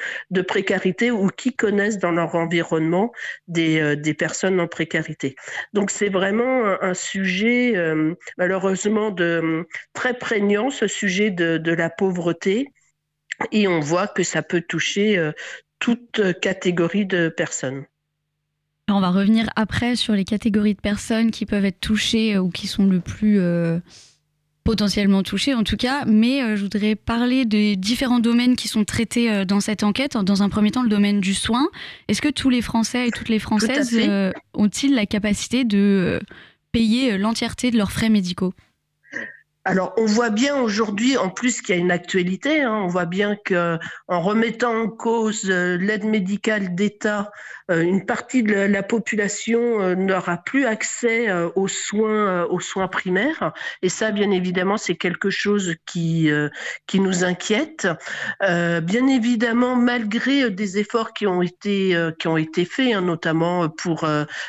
précarité 0.48 1.12
ou 1.12 1.28
qui 1.30 1.56
connaissent 1.56 1.98
dans 1.98 2.12
leur 2.12 2.36
environnement 2.36 3.12
euh, 3.58 3.96
des, 3.96 4.14
personnes 4.14 4.60
en 4.60 4.68
précarité. 4.68 5.36
Donc 5.74 5.92
c'est 5.92 6.10
vraiment 6.10 6.66
un, 6.82 6.94
sujet 6.94 7.76
euh, 7.76 8.14
malheureusement 8.38 9.14
très 9.94 10.18
prégnant, 10.18 10.70
ce 10.70 10.88
sujet 10.88 11.32
de, 11.32 11.72
la 11.72 11.90
pauvreté, 11.90 12.68
et 13.52 13.68
on 13.68 13.80
voit 13.80 14.08
que 14.08 14.24
ça 14.24 14.42
peut 14.42 14.62
toucher 14.62 15.18
euh, 15.18 15.32
toute 15.80 16.40
catégorie 16.40 17.06
de 17.06 17.28
personnes. 17.28 17.86
On 18.90 19.00
va 19.00 19.10
revenir 19.10 19.50
après 19.56 19.96
sur 19.96 20.14
les 20.14 20.26
catégories 20.26 20.76
de 20.76 20.82
personnes 20.82 21.32
qui 21.32 21.46
peuvent 21.46 21.66
être 21.66 21.80
touchées 21.80 22.38
ou 22.38 22.50
qui 22.50 22.68
sont 22.68 22.86
le 22.86 23.00
plus 23.00 23.40
potentiellement 24.66 25.22
touchés 25.22 25.54
en 25.54 25.64
tout 25.64 25.78
cas, 25.78 26.04
mais 26.06 26.42
euh, 26.42 26.56
je 26.58 26.64
voudrais 26.64 26.96
parler 26.96 27.46
des 27.46 27.78
différents 27.78 28.20
domaines 28.20 28.56
qui 28.58 28.68
sont 28.68 28.84
traités 28.84 29.32
euh, 29.32 29.46
dans 29.46 29.62
cette 29.62 29.84
enquête. 29.84 30.18
Dans 30.18 30.42
un 30.42 30.50
premier 30.50 30.72
temps, 30.72 30.84
le 30.84 30.90
domaine 30.90 31.22
du 31.22 31.36
soin. 31.36 31.70
Est-ce 32.10 32.22
que 32.22 32.30
tous 32.30 32.50
les 32.50 32.64
Français 32.64 33.08
et 33.08 33.12
toutes 33.12 33.30
les 33.30 33.40
Françaises 33.40 33.96
euh, 33.96 34.34
ont-ils 34.56 34.94
la 34.96 35.06
capacité 35.06 35.64
de 35.64 36.20
payer 36.72 37.18
l'entièreté 37.18 37.70
de 37.70 37.78
leurs 37.78 37.92
frais 37.92 38.10
médicaux? 38.10 38.54
Alors, 39.68 39.94
on 39.98 40.06
voit 40.06 40.30
bien 40.30 40.58
aujourd'hui, 40.58 41.18
en 41.18 41.30
plus 41.30 41.62
qu'il 41.62 41.76
y 41.76 41.78
a 41.78 41.82
une 41.82 41.92
actualité, 41.92 42.62
hein, 42.62 42.82
on 42.84 42.88
voit 42.88 43.06
bien 43.06 43.36
que 43.36 43.80
en 44.08 44.22
remettant 44.22 44.84
en 44.84 44.90
cause 44.90 45.50
l'aide 45.50 46.06
médicale 46.06 46.76
d'État 46.76 47.22
euh, 47.22 47.32
une 47.70 48.06
partie 48.06 48.44
de 48.44 48.54
la 48.54 48.84
population 48.84 49.82
euh, 49.82 49.96
n'aura 49.96 50.38
plus 50.38 50.66
accès 50.66 51.30
euh, 51.30 51.50
aux 51.56 51.68
soins, 51.68 52.44
aux 52.46 52.60
soins 52.60 52.88
primaires. 52.88 53.54
Et 53.82 53.90
ça, 53.90 54.12
bien 54.12 54.30
évidemment, 54.32 54.78
c'est 54.78 54.96
quelque 54.96 55.30
chose 55.30 55.76
qui, 55.86 56.30
qui 56.88 57.00
nous 57.00 57.24
inquiète. 57.24 57.88
bien 58.42 59.08
évidemment, 59.08 59.76
malgré 59.76 60.50
des 60.50 60.78
efforts 60.78 61.14
qui 61.14 61.28
ont 61.28 61.42
été, 61.42 61.96
qui 62.20 62.28
ont 62.28 62.38
été 62.38 62.66
faits, 62.66 62.94
hein, 62.94 63.02
notamment 63.02 63.70
pour 63.70 64.08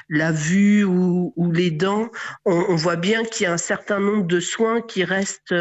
la 0.08 0.32
vue 0.32 0.84
ou, 0.84 1.32
ou 1.36 1.52
les 1.52 1.70
dents, 1.70 2.10
on, 2.44 2.66
on 2.68 2.76
voit 2.76 2.96
bien 2.96 3.24
qu'il 3.24 3.44
y 3.44 3.46
a 3.46 3.52
un 3.52 3.58
certain 3.58 4.00
nombre 4.00 4.26
de 4.26 4.40
soins 4.40 4.80
qui 4.80 5.04
restent 5.04 5.54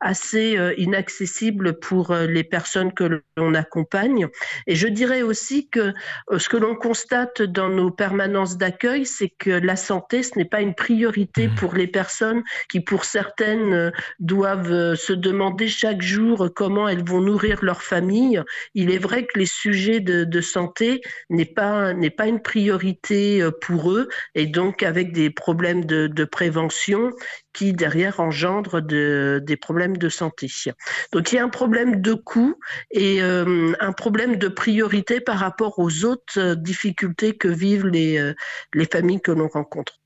assez 0.00 0.58
inaccessibles 0.76 1.78
pour 1.78 2.14
les 2.14 2.44
personnes 2.44 2.92
que 2.92 3.22
l'on 3.36 3.54
accompagne. 3.54 4.28
Et 4.66 4.74
je 4.74 4.88
dirais 4.88 5.22
aussi 5.22 5.68
que 5.68 5.92
ce 6.36 6.48
que 6.48 6.56
l'on 6.56 6.74
constate 6.74 6.93
dans 7.40 7.68
nos 7.68 7.90
permanences 7.90 8.56
d'accueil, 8.56 9.06
c'est 9.06 9.30
que 9.38 9.50
la 9.50 9.76
santé, 9.76 10.22
ce 10.22 10.38
n'est 10.38 10.44
pas 10.44 10.60
une 10.60 10.74
priorité 10.74 11.48
mmh. 11.48 11.54
pour 11.56 11.74
les 11.74 11.86
personnes 11.86 12.42
qui, 12.68 12.80
pour 12.80 13.04
certaines, 13.04 13.72
euh, 13.72 13.90
doivent 14.20 14.72
euh, 14.72 14.94
se 14.94 15.12
demander 15.12 15.68
chaque 15.68 16.02
jour 16.02 16.48
comment 16.54 16.88
elles 16.88 17.04
vont 17.04 17.20
nourrir 17.20 17.64
leur 17.64 17.82
famille. 17.82 18.42
Il 18.74 18.90
est 18.90 18.98
vrai 18.98 19.26
que 19.26 19.38
les 19.38 19.46
sujets 19.46 20.00
de, 20.00 20.40
santé 20.40 21.00
n'est 21.30 21.44
pas 21.44 21.94
n'est 21.94 22.10
pas 22.10 22.26
une 22.26 22.40
priorité 22.40 23.40
euh, 23.40 23.50
pour 23.50 23.92
eux 23.92 24.08
et 24.34 24.46
donc 24.46 24.82
avec 24.82 25.12
des 25.12 25.30
problèmes 25.30 25.84
de, 25.84 26.06
de 26.06 26.24
prévention, 26.24 27.10
qui 27.54 27.72
derrière 27.72 28.20
engendre 28.20 28.80
des 28.82 29.56
problèmes 29.56 29.96
de 29.96 30.08
santé. 30.08 30.48
Donc 31.12 31.32
il 31.32 31.36
y 31.36 31.38
a 31.38 31.44
un 31.44 31.48
problème 31.48 32.02
de 32.02 32.12
coût 32.12 32.58
et 32.90 33.22
euh, 33.22 33.72
un 33.80 33.92
problème 33.92 34.36
de 34.36 34.48
priorité 34.48 35.20
par 35.20 35.38
rapport 35.38 35.78
aux 35.78 36.04
autres 36.04 36.38
euh, 36.38 36.54
difficultés 36.84 37.34
que 37.34 37.48
vivent 37.48 37.86
les, 37.86 38.18
euh, 38.18 38.34
les 38.74 38.86
familles 38.86 39.20
que 39.20 39.32
l'on 39.32 39.48
rencontre. 39.48 40.00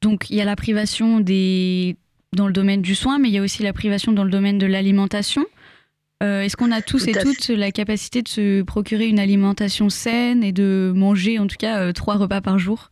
Donc 0.00 0.30
il 0.30 0.36
y 0.36 0.40
a 0.40 0.44
la 0.44 0.56
privation 0.56 1.20
des... 1.20 1.96
dans 2.32 2.46
le 2.46 2.52
domaine 2.52 2.82
du 2.82 2.94
soin, 2.94 3.18
mais 3.18 3.28
il 3.28 3.34
y 3.34 3.38
a 3.38 3.42
aussi 3.42 3.62
la 3.62 3.72
privation 3.72 4.12
dans 4.12 4.24
le 4.24 4.30
domaine 4.30 4.58
de 4.58 4.66
l'alimentation. 4.66 5.44
Est-ce 6.22 6.56
qu'on 6.56 6.72
a 6.72 6.80
tous 6.80 7.06
et 7.08 7.12
toutes 7.12 7.48
la 7.48 7.70
capacité 7.70 8.22
de 8.22 8.28
se 8.28 8.62
procurer 8.62 9.06
une 9.06 9.18
alimentation 9.18 9.90
saine 9.90 10.42
et 10.42 10.52
de 10.52 10.92
manger 10.96 11.38
en 11.38 11.46
tout 11.46 11.56
cas 11.58 11.92
trois 11.92 12.16
repas 12.16 12.40
par 12.40 12.58
jour? 12.58 12.90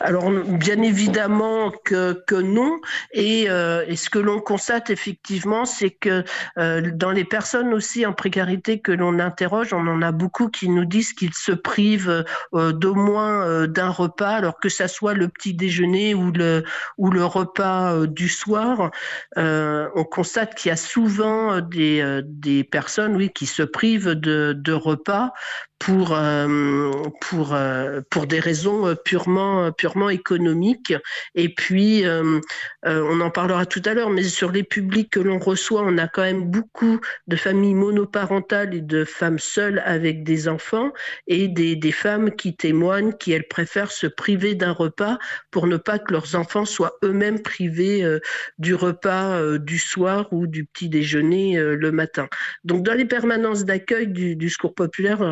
Alors 0.00 0.30
bien 0.30 0.80
évidemment 0.82 1.72
que, 1.84 2.40
non. 2.40 2.80
Et, 3.12 3.50
euh, 3.50 3.84
et 3.86 3.96
ce 3.96 4.10
que 4.10 4.18
l'on 4.18 4.40
constate 4.40 4.90
effectivement, 4.90 5.64
c'est 5.64 5.90
que 5.90 6.24
euh, 6.58 6.90
dans 6.94 7.10
les 7.10 7.24
personnes 7.24 7.74
aussi 7.74 8.06
en 8.06 8.12
précarité 8.12 8.80
que 8.80 8.92
l'on 8.92 9.18
interroge, 9.18 9.72
on 9.72 9.86
en 9.86 10.02
a 10.02 10.12
beaucoup 10.12 10.48
qui 10.48 10.68
nous 10.68 10.84
disent 10.84 11.12
qu'ils 11.12 11.34
se 11.34 11.52
privent 11.52 12.24
euh, 12.54 12.72
d'au 12.72 12.94
moins 12.94 13.66
d'un 13.66 13.90
repas, 13.90 14.36
alors 14.36 14.58
que 14.58 14.68
ça 14.68 14.88
soit 14.88 15.14
le 15.14 15.28
petit 15.28 15.54
déjeuner 15.54 16.14
ou 16.14 16.30
le, 16.32 16.64
ou 16.96 17.10
le 17.10 17.24
repas 17.24 18.06
du 18.06 18.28
soir. 18.28 18.90
on 19.36 20.04
constate 20.10 20.54
qu'il 20.54 20.70
y 20.70 20.72
a 20.72 20.76
souvent 20.76 21.60
des, 21.60 22.20
des 22.24 22.64
personnes 22.64 23.16
oui, 23.16 23.30
qui 23.34 23.46
se 23.46 23.62
privent 23.62 24.10
de 24.10 24.72
repas 24.72 25.32
pour, 25.78 26.12
euh, 26.12 26.90
pour, 27.20 27.54
euh, 27.54 28.00
pour 28.10 28.26
des 28.26 28.40
raisons 28.40 28.94
purement, 29.04 29.70
purement 29.72 30.10
économiques. 30.10 30.94
Et 31.34 31.48
puis, 31.54 32.04
euh, 32.04 32.40
on 32.84 33.20
en 33.20 33.30
parlera 33.30 33.64
tout 33.64 33.82
à 33.84 33.94
l'heure, 33.94 34.10
mais 34.10 34.24
sur 34.24 34.50
les 34.50 34.64
publics 34.64 35.10
que 35.10 35.20
l'on 35.20 35.38
reçoit, 35.38 35.82
on 35.84 35.96
a 35.98 36.08
quand 36.08 36.22
même 36.22 36.50
beaucoup 36.50 37.00
de 37.26 37.36
familles 37.36 37.74
monoparentales 37.74 38.74
et 38.74 38.80
de 38.80 39.04
femmes 39.04 39.38
seules 39.38 39.82
avec 39.84 40.24
des 40.24 40.48
enfants 40.48 40.92
et 41.26 41.48
des, 41.48 41.76
des 41.76 41.92
femmes 41.92 42.32
qui 42.32 42.56
témoignent 42.56 43.12
qu'elles 43.12 43.46
préfèrent 43.46 43.92
se 43.92 44.06
priver 44.06 44.54
d'un 44.54 44.72
repas 44.72 45.18
pour 45.50 45.66
ne 45.66 45.76
pas 45.76 45.98
que 45.98 46.12
leurs 46.12 46.34
enfants 46.34 46.64
soient 46.64 46.98
eux-mêmes 47.04 47.40
privés 47.40 48.18
du 48.58 48.74
repas 48.74 49.58
du 49.58 49.78
soir 49.78 50.28
ou 50.32 50.46
du 50.46 50.64
petit 50.64 50.88
déjeuner 50.88 51.58
le 51.58 51.92
matin. 51.92 52.28
Donc, 52.64 52.82
dans 52.82 52.94
les 52.94 53.04
permanences 53.04 53.64
d'accueil 53.64 54.08
du, 54.08 54.36
du 54.36 54.50
secours 54.50 54.74
populaire, 54.74 55.22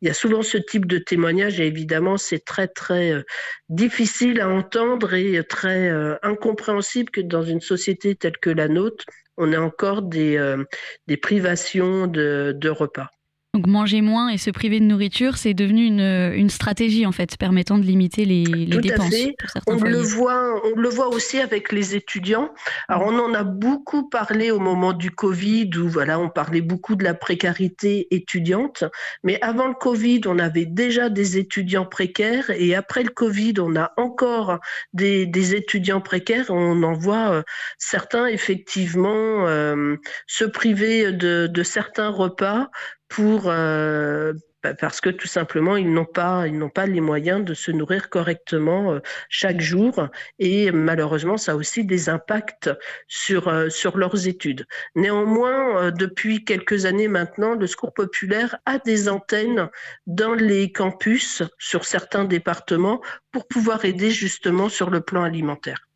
il 0.00 0.08
y 0.08 0.10
a 0.10 0.14
souvent 0.14 0.42
ce 0.42 0.58
type 0.58 0.86
de 0.86 0.98
témoignage 0.98 1.60
et 1.60 1.66
évidemment 1.66 2.16
c'est 2.16 2.44
très 2.44 2.68
très 2.68 3.12
euh, 3.12 3.22
difficile 3.68 4.40
à 4.40 4.48
entendre 4.48 5.14
et 5.14 5.42
très 5.44 5.88
euh, 5.90 6.16
incompréhensible 6.22 7.10
que 7.10 7.20
dans 7.20 7.42
une 7.42 7.60
société 7.60 8.14
telle 8.14 8.38
que 8.38 8.50
la 8.50 8.68
nôtre, 8.68 9.04
on 9.36 9.52
ait 9.52 9.56
encore 9.56 10.02
euh, 10.14 10.64
des 11.06 11.16
privations 11.16 12.06
de 12.06 12.68
repas. 12.68 13.10
Donc 13.58 13.66
manger 13.66 14.02
moins 14.02 14.28
et 14.28 14.38
se 14.38 14.50
priver 14.52 14.78
de 14.78 14.84
nourriture, 14.84 15.36
c'est 15.36 15.52
devenu 15.52 15.84
une, 15.84 15.98
une, 15.98 16.48
stratégie 16.48 17.06
en 17.06 17.10
fait 17.10 17.36
permettant 17.36 17.76
de 17.76 17.82
limiter 17.82 18.24
les, 18.24 18.44
les 18.44 18.70
Tout 18.70 18.80
dépenses. 18.80 19.06
À 19.06 19.10
fait. 19.10 19.34
on 19.66 19.82
le 19.82 19.98
voit, 19.98 20.62
on 20.64 20.78
le 20.78 20.88
voit 20.88 21.08
aussi 21.08 21.40
avec 21.40 21.72
les 21.72 21.96
étudiants. 21.96 22.54
Alors 22.86 23.02
on 23.08 23.18
en 23.18 23.34
a 23.34 23.42
beaucoup 23.42 24.08
parlé 24.08 24.52
au 24.52 24.60
moment 24.60 24.92
du 24.92 25.10
Covid 25.10 25.70
où 25.76 25.88
voilà, 25.88 26.20
on 26.20 26.28
parlait 26.28 26.60
beaucoup 26.60 26.94
de 26.94 27.02
la 27.02 27.14
précarité 27.14 28.06
étudiante. 28.12 28.84
Mais 29.24 29.40
avant 29.42 29.66
le 29.66 29.74
Covid, 29.74 30.20
on 30.26 30.38
avait 30.38 30.66
déjà 30.66 31.08
des 31.08 31.36
étudiants 31.36 31.86
précaires 31.86 32.50
et 32.50 32.76
après 32.76 33.02
le 33.02 33.10
Covid, 33.10 33.54
on 33.58 33.74
a 33.74 33.92
encore 33.96 34.60
des, 34.92 35.26
des 35.26 35.56
étudiants 35.56 36.00
précaires. 36.00 36.46
On 36.50 36.80
en 36.84 36.92
voit 36.92 37.32
euh, 37.32 37.42
certains 37.76 38.26
effectivement 38.26 39.48
euh, 39.48 39.96
se 40.28 40.44
priver 40.44 41.10
de, 41.10 41.48
de 41.48 41.62
certains 41.64 42.10
repas 42.10 42.68
pour 43.08 43.44
euh, 43.46 44.32
parce 44.80 45.00
que 45.00 45.10
tout 45.10 45.26
simplement 45.26 45.76
ils 45.76 45.92
n'ont 45.92 46.04
pas 46.04 46.46
ils 46.46 46.58
n'ont 46.58 46.68
pas 46.68 46.86
les 46.86 47.00
moyens 47.00 47.44
de 47.44 47.54
se 47.54 47.70
nourrir 47.70 48.10
correctement 48.10 48.92
euh, 48.92 49.00
chaque 49.28 49.60
jour 49.60 50.08
et 50.38 50.70
malheureusement 50.72 51.36
ça 51.36 51.52
a 51.52 51.54
aussi 51.54 51.84
des 51.84 52.08
impacts 52.08 52.70
sur 53.06 53.48
euh, 53.48 53.68
sur 53.68 53.96
leurs 53.96 54.26
études. 54.26 54.66
Néanmoins 54.96 55.82
euh, 55.82 55.90
depuis 55.90 56.44
quelques 56.44 56.86
années 56.86 57.08
maintenant 57.08 57.54
le 57.54 57.66
secours 57.66 57.94
populaire 57.94 58.56
a 58.66 58.78
des 58.78 59.08
antennes 59.08 59.68
dans 60.06 60.34
les 60.34 60.72
campus 60.72 61.42
sur 61.58 61.84
certains 61.84 62.24
départements 62.24 63.00
pour 63.30 63.46
pouvoir 63.46 63.84
aider 63.84 64.10
justement 64.10 64.68
sur 64.68 64.90
le 64.90 65.00
plan 65.00 65.22
alimentaire. 65.22 65.86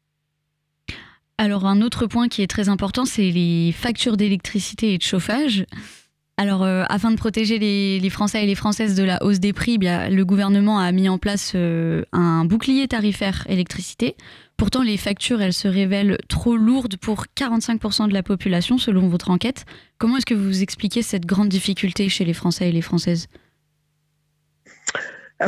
Alors 1.39 1.67
un 1.67 1.83
autre 1.83 2.07
point 2.07 2.29
qui 2.29 2.43
est 2.43 2.51
très 2.51 2.69
important 2.69 3.05
c'est 3.05 3.31
les 3.31 3.73
factures 3.73 4.17
d'électricité 4.17 4.95
et 4.95 4.99
de 4.99 5.03
chauffage. 5.03 5.67
Alors, 6.43 6.65
euh, 6.65 6.83
afin 6.89 7.13
de 7.13 7.17
protéger 7.17 7.61
les, 7.61 8.11
Français 8.11 8.43
et 8.43 8.47
les 8.47 8.57
Françaises 8.57 8.97
de 8.97 9.05
la 9.05 9.23
hausse 9.23 9.39
des 9.39 9.53
prix, 9.53 9.79
le 9.79 10.23
gouvernement 10.25 10.81
a 10.81 10.91
mis 10.91 11.09
en 11.09 11.17
place 11.17 11.53
euh, 11.55 12.03
un 12.11 12.45
bouclier 12.45 12.89
tarifaire 12.89 13.47
électricité. 13.49 14.17
Pourtant, 14.57 14.83
les 14.83 14.97
factures, 14.97 15.41
elles 15.41 15.53
se 15.53 15.69
révèlent 15.69 16.19
trop 16.27 16.57
lourdes 16.57 16.97
pour 16.97 17.27
45% 17.37 18.09
de 18.09 18.13
la 18.13 18.25
population, 18.25 18.77
selon 18.77 19.07
votre 19.07 19.31
enquête. 19.31 19.67
Comment 19.99 20.17
est-ce 20.17 20.27
que 20.27 20.35
vous 20.35 20.65
expliquez 20.65 21.03
cette 21.03 21.27
grande 21.27 21.49
difficulté 21.49 22.09
chez 22.09 22.25
les 22.25 22.35
Français 22.35 22.71
et 22.71 22.73
les 22.73 22.83
Françaises? 22.83 23.29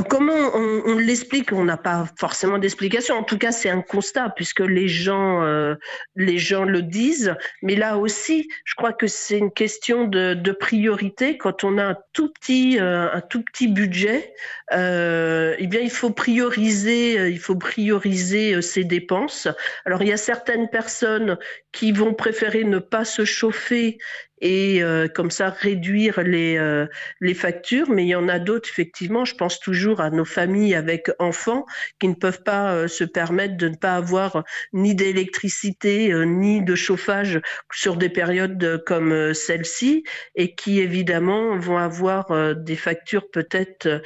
Comment 0.03 0.51
on, 0.55 0.83
on 0.87 0.99
l'explique? 0.99 1.53
On 1.53 1.65
n'a 1.65 1.77
pas 1.77 2.07
forcément 2.17 2.59
d'explication. 2.59 3.17
En 3.17 3.23
tout 3.23 3.39
cas, 3.39 3.53
c'est 3.53 3.71
un 3.71 3.83
constat 3.83 4.31
puisque 4.35 4.61
les 4.61 4.89
gens, 4.89 5.43
euh, 5.43 5.75
les 6.17 6.39
gens 6.39 6.65
le 6.65 6.83
disent. 6.83 7.35
Mais 7.63 7.77
là 7.77 7.99
aussi, 7.99 8.49
je 8.65 8.75
crois 8.75 8.93
que 8.93 9.07
c'est 9.07 9.39
une 9.39 9.53
question 9.53 10.05
de, 10.05 10.35
de, 10.35 10.53
priorité. 10.53 11.37
Quand 11.37 11.65
on 11.65 11.79
a 11.79 11.85
un 11.85 11.97
tout 12.13 12.33
petit, 12.33 12.79
euh, 12.79 13.13
un 13.13 13.21
tout 13.21 13.43
petit 13.43 13.69
budget, 13.69 14.35
euh, 14.73 15.55
eh 15.59 15.67
bien, 15.67 15.81
il 15.81 15.91
faut 15.91 16.11
prioriser, 16.11 17.29
il 17.29 17.39
faut 17.39 17.57
prioriser 17.57 18.63
ses 18.63 18.85
dépenses. 18.85 19.49
Alors, 19.85 20.03
il 20.03 20.09
y 20.09 20.13
a 20.13 20.17
certaines 20.17 20.69
personnes 20.69 21.37
qui 21.73 21.93
vont 21.93 22.15
préférer 22.15 22.65
ne 22.65 22.79
pas 22.79 23.05
se 23.05 23.25
chauffer 23.25 23.99
et 24.45 24.83
euh, 24.83 25.09
comme 25.09 25.31
ça 25.31 25.49
réduire 25.49 26.21
les, 26.21 26.59
euh, 26.59 26.87
les 27.21 27.35
factures. 27.35 27.89
Mais 27.91 28.05
il 28.05 28.09
y 28.09 28.15
en 28.15 28.29
a 28.29 28.39
d'autres, 28.39 28.69
effectivement, 28.69 29.25
je 29.25 29.35
pense 29.35 29.59
toujours 29.59 30.01
à 30.01 30.11
nos 30.11 30.27
familles 30.27 30.75
avec 30.75 31.11
enfants 31.19 31.65
qui 31.99 32.09
ne 32.09 32.15
peuvent 32.15 32.43
pas 32.43 32.75
euh, 32.75 32.87
se 32.87 33.05
permettre 33.05 33.57
de 33.57 33.69
ne 33.69 33.77
pas 33.77 33.95
avoir 33.95 34.45
ni 34.73 34.95
d'électricité 34.95 36.13
ni 36.27 36.63
de 36.63 36.75
chauffage 36.75 37.41
sur 37.73 37.97
des 37.97 38.11
périodes 38.11 38.83
comme 38.85 39.33
celle-ci 39.33 40.05
et 40.35 40.55
qui 40.55 40.81
évidemment 40.81 41.57
vont 41.59 41.79
avoir 41.79 42.55
des 42.55 42.77
factures 42.77 43.31
peut-être 43.31 44.03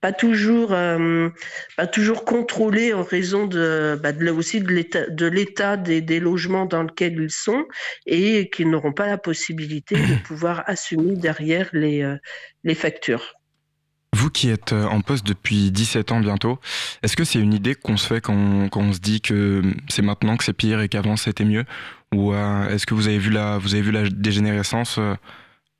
pas 0.00 0.12
toujours 0.12 0.72
euh, 0.72 1.28
pas 1.76 1.86
toujours 1.86 2.24
contrôlés 2.24 2.92
en 2.92 3.02
raison 3.02 3.46
de, 3.46 3.98
bah, 4.02 4.12
de 4.12 4.30
aussi 4.30 4.60
de 4.60 4.72
l'état 4.72 5.06
de 5.08 5.26
l'état 5.26 5.76
des, 5.76 6.00
des, 6.00 6.20
logements 6.20 6.66
dans 6.66 6.82
lesquels 6.82 7.20
ils 7.20 7.30
sont 7.30 7.64
et 8.06 8.48
qui 8.50 8.64
n'auront 8.64 8.92
pas 8.92 9.06
la 9.06 9.18
possibilité 9.18 9.96
de 9.96 10.22
pouvoir 10.24 10.62
assumer 10.66 11.16
derrière 11.16 11.68
les 11.72 12.02
euh, 12.02 12.16
les 12.64 12.74
factures. 12.74 13.34
Vous 14.16 14.30
qui 14.30 14.48
êtes 14.48 14.72
euh, 14.72 14.86
en 14.86 15.00
poste 15.02 15.26
depuis 15.26 15.70
17 15.70 16.12
ans 16.12 16.20
bientôt, 16.20 16.58
est-ce 17.02 17.14
que 17.14 17.24
c'est 17.24 17.38
une 17.38 17.52
idée 17.52 17.74
qu'on 17.74 17.96
se 17.96 18.06
fait 18.06 18.20
quand 18.20 18.34
on, 18.34 18.68
quand 18.68 18.80
on 18.80 18.92
se 18.92 19.00
dit 19.00 19.20
que 19.20 19.62
c'est 19.88 20.02
maintenant 20.02 20.36
que 20.36 20.44
c'est 20.44 20.54
pire 20.54 20.80
et 20.80 20.88
qu'avant 20.88 21.16
c'était 21.16 21.44
mieux? 21.44 21.64
Ou 22.14 22.32
euh, 22.32 22.68
est-ce 22.68 22.86
que 22.86 22.94
vous 22.94 23.06
avez 23.06 23.18
vu 23.18 23.30
la, 23.30 23.58
vous 23.58 23.74
avez 23.74 23.82
vu 23.82 23.92
la 23.92 24.08
dégénérescence 24.08 24.96
euh, 24.98 25.14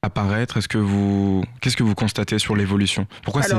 apparaître? 0.02 0.58
Est-ce 0.58 0.68
que 0.68 0.78
vous, 0.78 1.42
qu'est-ce 1.60 1.76
que 1.76 1.82
vous 1.82 1.94
constatez 1.94 2.38
sur 2.38 2.54
l'évolution? 2.54 3.06
Pourquoi 3.22 3.42
c'est 3.42 3.54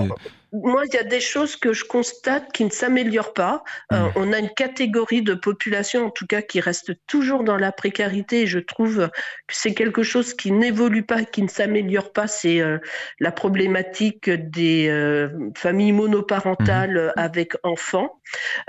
moi, 0.51 0.83
il 0.85 0.93
y 0.93 0.97
a 0.97 1.03
des 1.03 1.19
choses 1.19 1.55
que 1.55 1.73
je 1.73 1.85
constate 1.85 2.51
qui 2.51 2.65
ne 2.65 2.69
s'améliorent 2.69 3.33
pas. 3.33 3.63
Euh, 3.91 3.99
mmh. 3.99 4.11
on 4.15 4.33
a 4.33 4.39
une 4.39 4.49
catégorie 4.49 5.21
de 5.21 5.33
population, 5.33 6.07
en 6.07 6.09
tout 6.09 6.25
cas, 6.25 6.41
qui 6.41 6.59
reste 6.59 6.93
toujours 7.07 7.43
dans 7.43 7.57
la 7.57 7.71
précarité. 7.71 8.41
Et 8.41 8.47
je 8.47 8.59
trouve 8.59 9.09
que 9.47 9.55
c'est 9.55 9.73
quelque 9.73 10.03
chose 10.03 10.33
qui 10.33 10.51
n'évolue 10.51 11.03
pas, 11.03 11.23
qui 11.23 11.43
ne 11.43 11.47
s'améliore 11.47 12.11
pas. 12.11 12.27
C'est 12.27 12.61
euh, 12.61 12.79
la 13.19 13.31
problématique 13.31 14.29
des 14.29 14.87
euh, 14.89 15.29
familles 15.55 15.91
monoparentales 15.91 17.13
mmh. 17.15 17.19
avec 17.19 17.53
enfants. 17.63 18.18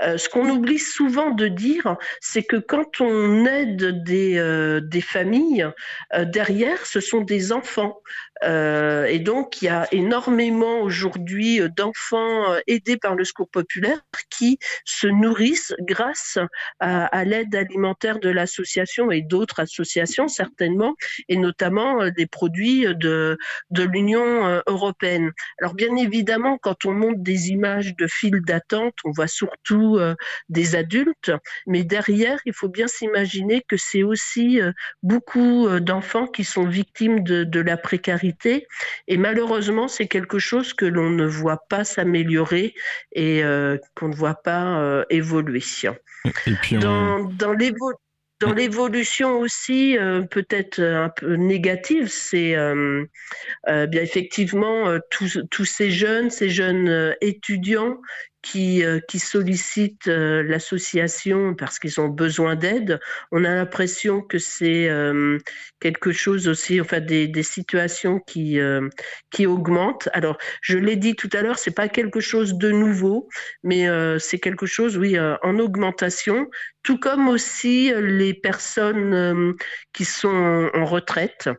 Euh, 0.01 0.17
ce 0.17 0.29
qu'on 0.29 0.49
oublie 0.49 0.79
souvent 0.79 1.31
de 1.31 1.47
dire, 1.47 1.97
c'est 2.19 2.43
que 2.43 2.57
quand 2.57 3.01
on 3.01 3.45
aide 3.45 4.03
des, 4.03 4.37
euh, 4.37 4.81
familles, 5.01 5.67
euh, 6.13 6.25
derrière, 6.25 6.85
ce 6.85 6.99
sont 6.99 7.21
des 7.21 7.51
enfants. 7.51 7.99
Et 8.43 9.19
donc, 9.19 9.61
il 9.61 9.65
y 9.65 9.67
a 9.67 9.87
énormément 9.91 10.81
aujourd'hui 10.81 11.59
d'enfants 11.77 12.55
aidés 12.65 12.97
par 12.97 13.13
le 13.13 13.23
secours 13.23 13.49
populaire 13.51 13.99
qui 14.31 14.57
se 14.83 15.05
nourrissent 15.05 15.75
grâce 15.81 16.39
à, 16.79 17.23
l'aide 17.23 17.53
alimentaire 17.53 18.19
de 18.19 18.29
l'association 18.29 19.11
et 19.11 19.21
d'autres 19.21 19.59
associations 19.59 20.27
certainement, 20.27 20.95
et 21.29 21.37
notamment 21.37 22.09
des 22.09 22.25
produits 22.25 22.87
de, 22.95 23.37
de 23.69 23.83
l'Union 23.83 24.63
européenne. 24.65 25.31
Alors, 25.59 25.75
bien 25.75 25.95
évidemment, 25.95 26.57
quand 26.57 26.85
on 26.85 26.93
monte 26.93 27.21
des 27.21 27.49
images 27.49 27.95
de 27.95 28.07
files 28.07 28.41
d'attente, 28.41 28.95
on 29.03 29.11
voit 29.11 29.27
surtout 29.51 29.97
euh, 29.97 30.15
des 30.49 30.75
adultes, 30.75 31.31
mais 31.67 31.83
derrière, 31.83 32.39
il 32.45 32.53
faut 32.53 32.69
bien 32.69 32.87
s'imaginer 32.87 33.63
que 33.67 33.77
c'est 33.77 34.03
aussi 34.03 34.59
beaucoup 35.03 35.67
d'enfants 35.79 36.27
qui 36.27 36.43
sont 36.43 36.65
victimes 36.65 37.23
de, 37.23 37.43
de 37.43 37.59
la 37.59 37.77
précarité. 37.77 38.67
Et 39.07 39.17
malheureusement, 39.17 39.87
c'est 39.87 40.07
quelque 40.07 40.39
chose 40.39 40.73
que 40.73 40.85
l'on 40.85 41.09
ne 41.09 41.25
voit 41.25 41.63
pas 41.69 41.83
s'améliorer 41.83 42.73
et 43.13 43.43
euh, 43.43 43.77
qu'on 43.95 44.09
ne 44.09 44.15
voit 44.15 44.41
pas 44.41 44.79
euh, 44.79 45.03
évoluer. 45.09 45.63
Et 46.47 46.53
puis, 46.61 46.77
dans, 46.77 47.23
dans 47.25 47.53
l'évolution 47.53 47.97
dans 48.39 48.53
l'évolution 48.53 49.37
aussi, 49.37 49.95
peut-être 50.31 50.81
un 50.81 51.09
peu 51.09 51.35
négative, 51.35 52.07
c'est 52.07 52.55
bien 53.67 54.01
effectivement 54.01 54.97
tous, 55.11 55.43
tous 55.51 55.65
ces 55.65 55.91
jeunes, 55.91 56.31
ces 56.31 56.49
jeunes 56.49 57.15
étudiants 57.21 57.99
qui, 58.41 58.83
euh, 58.83 58.99
qui 59.07 59.19
sollicitent 59.19 60.07
euh, 60.07 60.43
l'association 60.43 61.53
parce 61.55 61.79
qu'ils 61.79 61.99
ont 62.01 62.07
besoin 62.07 62.55
d'aide. 62.55 62.99
On 63.31 63.43
a 63.43 63.53
l'impression 63.53 64.21
que 64.21 64.39
c'est 64.39 64.89
euh, 64.89 65.37
quelque 65.79 66.11
chose 66.11 66.47
aussi, 66.47 66.81
enfin 66.81 66.99
des, 66.99 67.27
des 67.27 67.43
situations 67.43 68.19
qui, 68.19 68.59
qui 69.31 69.47
augmentent. 69.47 70.09
Alors, 70.13 70.37
je 70.61 70.77
l'ai 70.77 70.95
dit 70.95 71.15
tout 71.15 71.29
à 71.33 71.41
l'heure, 71.41 71.57
c'est 71.57 71.75
pas 71.75 71.89
quelque 71.89 72.19
chose 72.19 72.55
de 72.55 72.71
nouveau, 72.71 73.29
mais 73.63 73.87
c'est 74.19 74.39
quelque 74.39 74.65
chose, 74.65 74.97
oui, 74.97 75.17
en 75.19 75.59
augmentation, 75.59 76.47
tout 76.83 76.99
comme 76.99 77.27
aussi 77.29 77.91
les 77.95 78.33
personnes 78.33 79.55
qui 79.93 80.05
sont 80.05 80.69
en 80.73 80.85
retraite. 80.85 81.49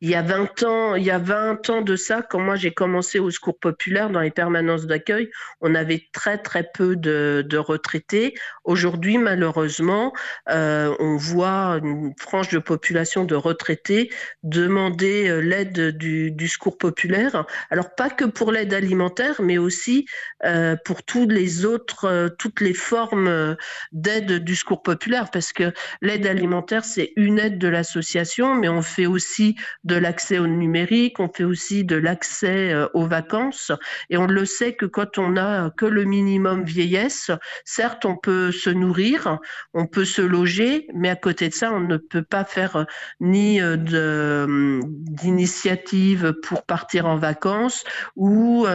Il 0.00 0.10
y 0.10 0.14
a 0.14 0.22
20 0.22 0.62
ans, 0.64 0.94
il 0.94 1.04
y 1.04 1.10
a 1.10 1.18
20 1.18 1.70
ans 1.70 1.82
de 1.82 1.96
ça, 1.96 2.22
quand 2.22 2.40
moi 2.40 2.56
j'ai 2.56 2.72
commencé 2.72 3.18
au 3.18 3.30
secours 3.30 3.58
populaire 3.58 4.10
dans 4.10 4.20
les 4.20 4.30
permanences 4.30 4.86
d'accueil, 4.86 5.30
on 5.60 5.74
avait 5.74 6.08
très 6.12 6.38
très 6.38 6.68
peu 6.74 6.96
de, 6.96 7.56
retraités. 7.56 8.34
Aujourd'hui, 8.64 9.18
malheureusement, 9.18 10.12
euh, 10.50 10.94
on 10.98 11.16
voit 11.16 11.78
une 11.82 12.12
frange 12.18 12.48
de 12.48 12.58
population 12.58 13.24
de 13.24 13.34
retraités 13.34 14.10
demander 14.42 15.28
euh, 15.28 15.38
l'aide 15.38 15.96
du, 15.96 16.48
secours 16.48 16.76
populaire. 16.76 17.44
Alors 17.70 17.94
pas 17.94 18.10
que 18.10 18.24
pour 18.24 18.52
l'aide 18.52 18.74
alimentaire, 18.74 19.40
mais 19.40 19.58
aussi 19.58 20.06
euh, 20.44 20.76
pour 20.84 21.04
toutes 21.04 21.30
les 21.30 21.64
autres, 21.64 22.34
toutes 22.38 22.60
les 22.60 22.74
formes 22.74 23.56
d'aide 23.92 24.44
du 24.44 24.56
secours 24.56 24.82
populaire, 24.82 25.30
parce 25.30 25.52
que 25.52 25.72
l'aide 26.00 26.26
alimentaire 26.26 26.84
c'est 26.84 27.12
une 27.16 27.38
aide 27.38 27.58
de 27.58 27.68
l'association, 27.68 28.54
mais 28.54 28.68
on 28.68 28.82
fait 28.82 29.06
aussi 29.06 29.56
de 29.84 29.96
l'accès 29.96 30.38
au 30.38 30.46
numérique, 30.46 31.20
on 31.20 31.28
fait 31.28 31.44
aussi 31.44 31.84
de 31.84 31.96
l'accès 31.96 32.72
euh, 32.72 32.86
aux 32.94 33.06
vacances. 33.06 33.72
Et 34.10 34.16
on 34.16 34.26
le 34.26 34.44
sait 34.44 34.74
que 34.74 34.86
quand 34.86 35.18
on 35.18 35.30
n'a 35.30 35.70
que 35.76 35.86
le 35.86 36.04
minimum 36.04 36.64
vieillesse, 36.64 37.30
certes, 37.64 38.04
on 38.04 38.16
peut 38.16 38.52
se 38.52 38.70
nourrir, 38.70 39.38
on 39.74 39.86
peut 39.86 40.04
se 40.04 40.22
loger, 40.22 40.86
mais 40.94 41.08
à 41.08 41.16
côté 41.16 41.48
de 41.48 41.54
ça, 41.54 41.72
on 41.72 41.80
ne 41.80 41.96
peut 41.96 42.22
pas 42.22 42.44
faire 42.44 42.76
euh, 42.76 42.84
ni 43.20 43.60
euh, 43.60 43.76
d'initiative 44.82 46.34
pour 46.42 46.64
partir 46.64 47.06
en 47.06 47.16
vacances 47.16 47.84
ou, 48.16 48.66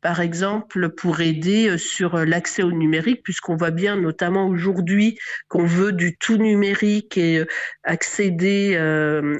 par 0.00 0.20
exemple, 0.20 0.90
pour 0.90 1.20
aider 1.20 1.78
sur 1.78 2.16
l'accès 2.24 2.62
au 2.62 2.72
numérique, 2.72 3.22
puisqu'on 3.22 3.56
voit 3.56 3.70
bien, 3.70 3.96
notamment 3.96 4.46
aujourd'hui, 4.46 5.18
qu'on 5.48 5.64
veut 5.64 5.92
du 5.92 6.16
tout 6.16 6.36
numérique 6.36 7.16
et 7.18 7.44
accéder 7.84 8.76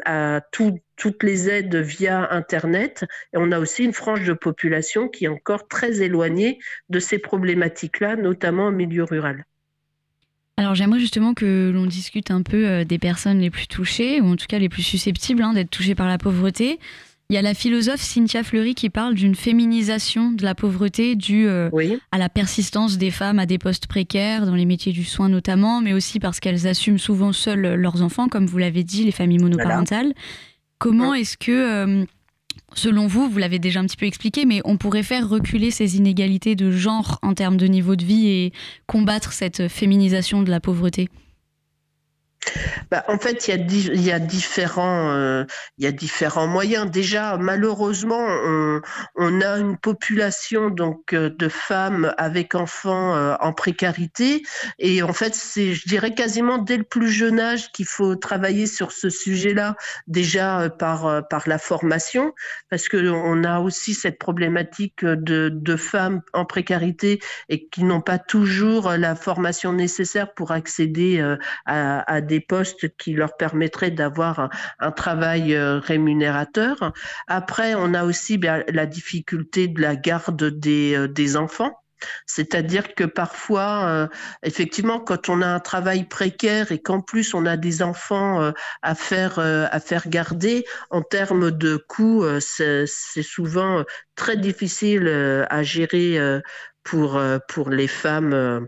à 0.04 0.40
tout 0.52 0.79
toutes 0.96 1.22
les 1.22 1.48
aides 1.48 1.76
via 1.76 2.32
Internet. 2.32 3.04
Et 3.32 3.36
on 3.36 3.52
a 3.52 3.58
aussi 3.58 3.84
une 3.84 3.92
frange 3.92 4.26
de 4.26 4.32
population 4.32 5.08
qui 5.08 5.24
est 5.24 5.28
encore 5.28 5.68
très 5.68 6.02
éloignée 6.02 6.58
de 6.88 6.98
ces 6.98 7.18
problématiques-là, 7.18 8.16
notamment 8.16 8.68
au 8.68 8.72
milieu 8.72 9.04
rural. 9.04 9.44
Alors 10.56 10.74
j'aimerais 10.74 11.00
justement 11.00 11.32
que 11.32 11.70
l'on 11.72 11.86
discute 11.86 12.30
un 12.30 12.42
peu 12.42 12.66
euh, 12.66 12.84
des 12.84 12.98
personnes 12.98 13.40
les 13.40 13.48
plus 13.48 13.66
touchées, 13.66 14.20
ou 14.20 14.26
en 14.26 14.36
tout 14.36 14.46
cas 14.46 14.58
les 14.58 14.68
plus 14.68 14.82
susceptibles 14.82 15.42
hein, 15.42 15.54
d'être 15.54 15.70
touchées 15.70 15.94
par 15.94 16.06
la 16.06 16.18
pauvreté. 16.18 16.78
Il 17.30 17.34
y 17.34 17.38
a 17.38 17.42
la 17.42 17.54
philosophe 17.54 18.00
Cynthia 18.00 18.42
Fleury 18.42 18.74
qui 18.74 18.90
parle 18.90 19.14
d'une 19.14 19.36
féminisation 19.36 20.32
de 20.32 20.42
la 20.42 20.56
pauvreté 20.56 21.14
due 21.14 21.46
euh, 21.46 21.70
à 22.10 22.18
la 22.18 22.28
persistance 22.28 22.98
des 22.98 23.12
femmes 23.12 23.38
à 23.38 23.46
des 23.46 23.56
postes 23.56 23.86
précaires, 23.86 24.44
dans 24.44 24.56
les 24.56 24.66
métiers 24.66 24.92
du 24.92 25.04
soin 25.04 25.28
notamment, 25.28 25.80
mais 25.80 25.92
aussi 25.92 26.18
parce 26.18 26.40
qu'elles 26.40 26.66
assument 26.66 26.98
souvent 26.98 27.32
seules 27.32 27.76
leurs 27.76 28.02
enfants, 28.02 28.28
comme 28.28 28.46
vous 28.46 28.58
l'avez 28.58 28.82
dit, 28.82 29.04
les 29.04 29.12
familles 29.12 29.38
monoparentales. 29.38 30.12
Comment 30.80 31.12
est-ce 31.12 31.36
que, 31.36 31.52
euh, 31.52 32.04
selon 32.74 33.06
vous, 33.06 33.28
vous 33.28 33.36
l'avez 33.36 33.58
déjà 33.58 33.80
un 33.80 33.84
petit 33.84 33.98
peu 33.98 34.06
expliqué, 34.06 34.46
mais 34.46 34.62
on 34.64 34.78
pourrait 34.78 35.02
faire 35.02 35.28
reculer 35.28 35.70
ces 35.70 35.98
inégalités 35.98 36.56
de 36.56 36.70
genre 36.70 37.18
en 37.20 37.34
termes 37.34 37.58
de 37.58 37.66
niveau 37.66 37.96
de 37.96 38.04
vie 38.04 38.28
et 38.28 38.52
combattre 38.86 39.32
cette 39.34 39.68
féminisation 39.68 40.42
de 40.42 40.50
la 40.50 40.58
pauvreté? 40.58 41.10
Bah, 42.90 43.04
en 43.08 43.18
fait, 43.18 43.46
il 43.48 43.50
y 43.50 43.54
a, 43.54 43.92
il 43.94 44.02
y 44.02 44.12
a 44.12 44.18
différents, 44.18 45.12
euh, 45.12 45.44
il 45.78 45.84
y 45.84 45.86
a 45.86 45.92
différents 45.92 46.46
moyens. 46.46 46.90
Déjà, 46.90 47.36
malheureusement, 47.36 48.26
on, 49.16 49.40
a 49.40 49.58
une 49.58 49.76
population 49.76 50.70
donc 50.70 51.12
euh, 51.12 51.30
de 51.30 51.48
femmes 51.48 52.12
avec 52.18 52.54
enfants 52.54 53.14
euh, 53.14 53.34
en 53.40 53.52
précarité, 53.52 54.42
et 54.78 55.02
en 55.02 55.12
fait, 55.12 55.34
c'est, 55.34 55.74
je 55.74 55.86
dirais 55.86 56.14
quasiment 56.14 56.58
dès 56.58 56.76
le 56.76 56.84
plus 56.84 57.10
jeune 57.10 57.40
âge 57.40 57.70
qu'il 57.72 57.86
faut 57.86 58.16
travailler 58.16 58.66
sur 58.66 58.92
ce 58.92 59.10
sujet-là. 59.10 59.76
Déjà 60.06 60.68
par 60.70 61.22
la 61.46 61.58
formation, 61.58 62.34
parce 62.70 62.88
que 62.88 63.10
on 63.10 63.44
a 63.44 63.60
aussi 63.60 63.94
cette 63.94 64.18
problématique 64.18 65.04
de, 65.04 65.50
de 65.52 65.76
femmes 65.76 66.22
en 66.32 66.44
précarité 66.44 67.20
et 67.48 67.68
qui 67.68 67.84
n'ont 67.84 68.00
pas 68.00 68.18
toujours 68.18 68.90
la 68.90 69.14
formation 69.14 69.72
nécessaire 69.72 70.34
pour 70.34 70.52
accéder 70.52 71.20
à, 71.66 72.12
à 72.12 72.20
des 72.20 72.29
postes 72.38 72.96
qui 72.96 73.14
leur 73.14 73.36
permettraient 73.36 73.90
d'avoir 73.90 74.48
un, 74.78 74.92
travail 74.92 75.54
euh, 75.54 75.80
rémunérateur. 75.80 76.92
Après, 77.26 77.74
on 77.74 77.94
a 77.94 78.04
aussi 78.04 78.38
bien, 78.38 78.62
la 78.68 78.86
difficulté 78.86 79.66
de 79.66 79.80
la 79.80 79.96
garde 79.96 80.44
des, 80.44 80.94
euh, 80.94 81.08
des 81.08 81.36
enfants. 81.36 81.76
C'est-à-dire 82.24 82.94
que 82.94 83.04
parfois, 83.04 83.84
euh, 83.86 84.06
effectivement, 84.42 85.00
quand 85.00 85.28
on 85.28 85.42
a 85.42 85.46
un 85.46 85.60
travail 85.60 86.04
précaire 86.04 86.72
et 86.72 86.80
qu'en 86.80 87.02
plus 87.02 87.34
on 87.34 87.44
a 87.44 87.58
des 87.58 87.82
enfants 87.82 88.52
à 88.80 88.94
faire 88.94 89.38
à 89.38 89.80
faire 89.80 90.08
garder, 90.08 90.64
en 90.88 91.02
termes 91.02 91.50
de 91.50 91.76
coûts, 91.76 92.24
c'est 92.40 92.86
souvent 93.22 93.84
très 94.16 94.38
difficile 94.38 95.08
à 95.50 95.62
gérer 95.62 96.40
pour, 96.82 97.16
euh, 97.16 97.38
pour 97.48 97.70
les 97.70 97.88
femmes 97.88 98.32
euh, 98.32 98.60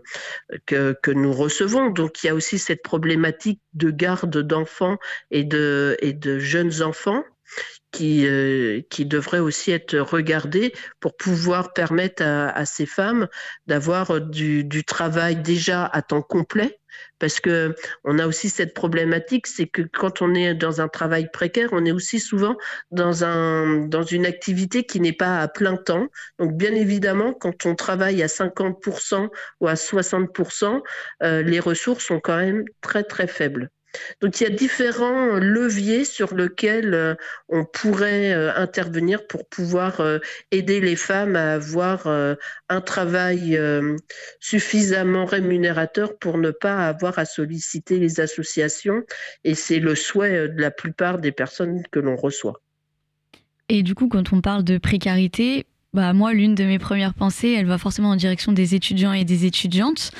que, 0.65 0.95
que 1.01 1.11
nous 1.11 1.33
recevons. 1.33 1.89
Donc 1.89 2.23
il 2.23 2.27
y 2.27 2.29
a 2.29 2.35
aussi 2.35 2.59
cette 2.59 2.83
problématique 2.83 3.61
de 3.73 3.91
garde 3.91 4.37
d'enfants 4.37 4.97
et 5.31 5.43
de, 5.43 5.97
et 5.99 6.13
de 6.13 6.39
jeunes 6.39 6.81
enfants 6.81 7.23
qui, 7.91 8.25
euh, 8.25 8.81
qui 8.89 9.05
devrait 9.05 9.39
aussi 9.39 9.71
être 9.71 9.97
regardée 9.99 10.73
pour 10.99 11.15
pouvoir 11.15 11.73
permettre 11.73 12.23
à, 12.23 12.65
ces 12.65 12.85
femmes 12.85 13.27
d'avoir 13.67 14.19
du 14.19 14.83
travail 14.85 15.35
déjà 15.35 15.85
à 15.85 16.01
temps 16.01 16.23
complet 16.23 16.79
parce 17.19 17.39
que 17.39 17.75
on 18.03 18.19
a 18.19 18.27
aussi 18.27 18.49
cette 18.49 18.73
problématique, 18.73 19.47
c'est 19.47 19.67
que 19.67 19.81
quand 19.81 20.21
on 20.21 20.33
est 20.33 20.53
dans 20.53 20.81
un 20.81 20.87
travail 20.87 21.29
précaire, 21.31 21.69
on 21.71 21.85
est 21.85 21.91
aussi 21.91 22.19
souvent 22.19 22.55
dans 22.91 23.23
un 23.23 23.77
dans 23.87 24.03
une 24.03 24.25
activité 24.25 24.83
qui 24.83 24.99
n'est 24.99 25.13
pas 25.13 25.39
à 25.39 25.47
plein 25.47 25.77
temps. 25.77 26.07
Donc 26.39 26.53
bien 26.57 26.73
évidemment, 26.73 27.33
quand 27.33 27.65
on 27.65 27.75
travaille 27.75 28.21
à 28.23 28.27
50% 28.27 29.29
ou 29.61 29.67
à 29.67 29.75
60%, 29.75 30.81
euh, 31.23 31.41
les 31.43 31.59
ressources 31.59 32.05
sont 32.05 32.19
quand 32.19 32.37
même 32.37 32.65
très 32.81 33.03
très 33.03 33.27
faibles. 33.27 33.69
Donc 34.21 34.39
il 34.39 34.43
y 34.43 34.47
a 34.47 34.49
différents 34.49 35.37
leviers 35.37 36.05
sur 36.05 36.35
lesquels 36.35 36.93
euh, 36.93 37.15
on 37.49 37.65
pourrait 37.65 38.33
euh, 38.33 38.53
intervenir 38.55 39.27
pour 39.27 39.47
pouvoir 39.47 39.99
euh, 39.99 40.19
aider 40.51 40.79
les 40.79 40.95
femmes 40.95 41.35
à 41.35 41.53
avoir 41.53 42.07
un 42.69 42.81
travail 42.81 43.59
suffisamment 44.39 45.25
rémunérateur 45.25 46.17
pour 46.17 46.37
ne 46.37 46.51
pas 46.51 46.87
avoir 46.87 47.19
à 47.19 47.25
solliciter 47.25 47.99
les 47.99 48.19
associations. 48.19 49.03
Et 49.43 49.55
c'est 49.55 49.79
le 49.79 49.95
souhait 49.95 50.49
de 50.49 50.61
la 50.61 50.71
plupart 50.71 51.19
des 51.19 51.31
personnes 51.31 51.83
que 51.91 51.99
l'on 51.99 52.15
reçoit. 52.15 52.61
Et 53.69 53.83
du 53.83 53.95
coup, 53.95 54.07
quand 54.07 54.33
on 54.33 54.41
parle 54.41 54.63
de 54.63 54.77
précarité, 54.77 55.65
bah 55.93 56.13
moi, 56.13 56.33
l'une 56.33 56.55
de 56.55 56.63
mes 56.63 56.79
premières 56.79 57.13
pensées, 57.13 57.51
elle 57.51 57.67
va 57.67 57.77
forcément 57.77 58.09
en 58.09 58.15
direction 58.15 58.51
des 58.51 58.75
étudiants 58.75 59.13
et 59.13 59.25
des 59.25 59.45
étudiantes. 59.45 60.11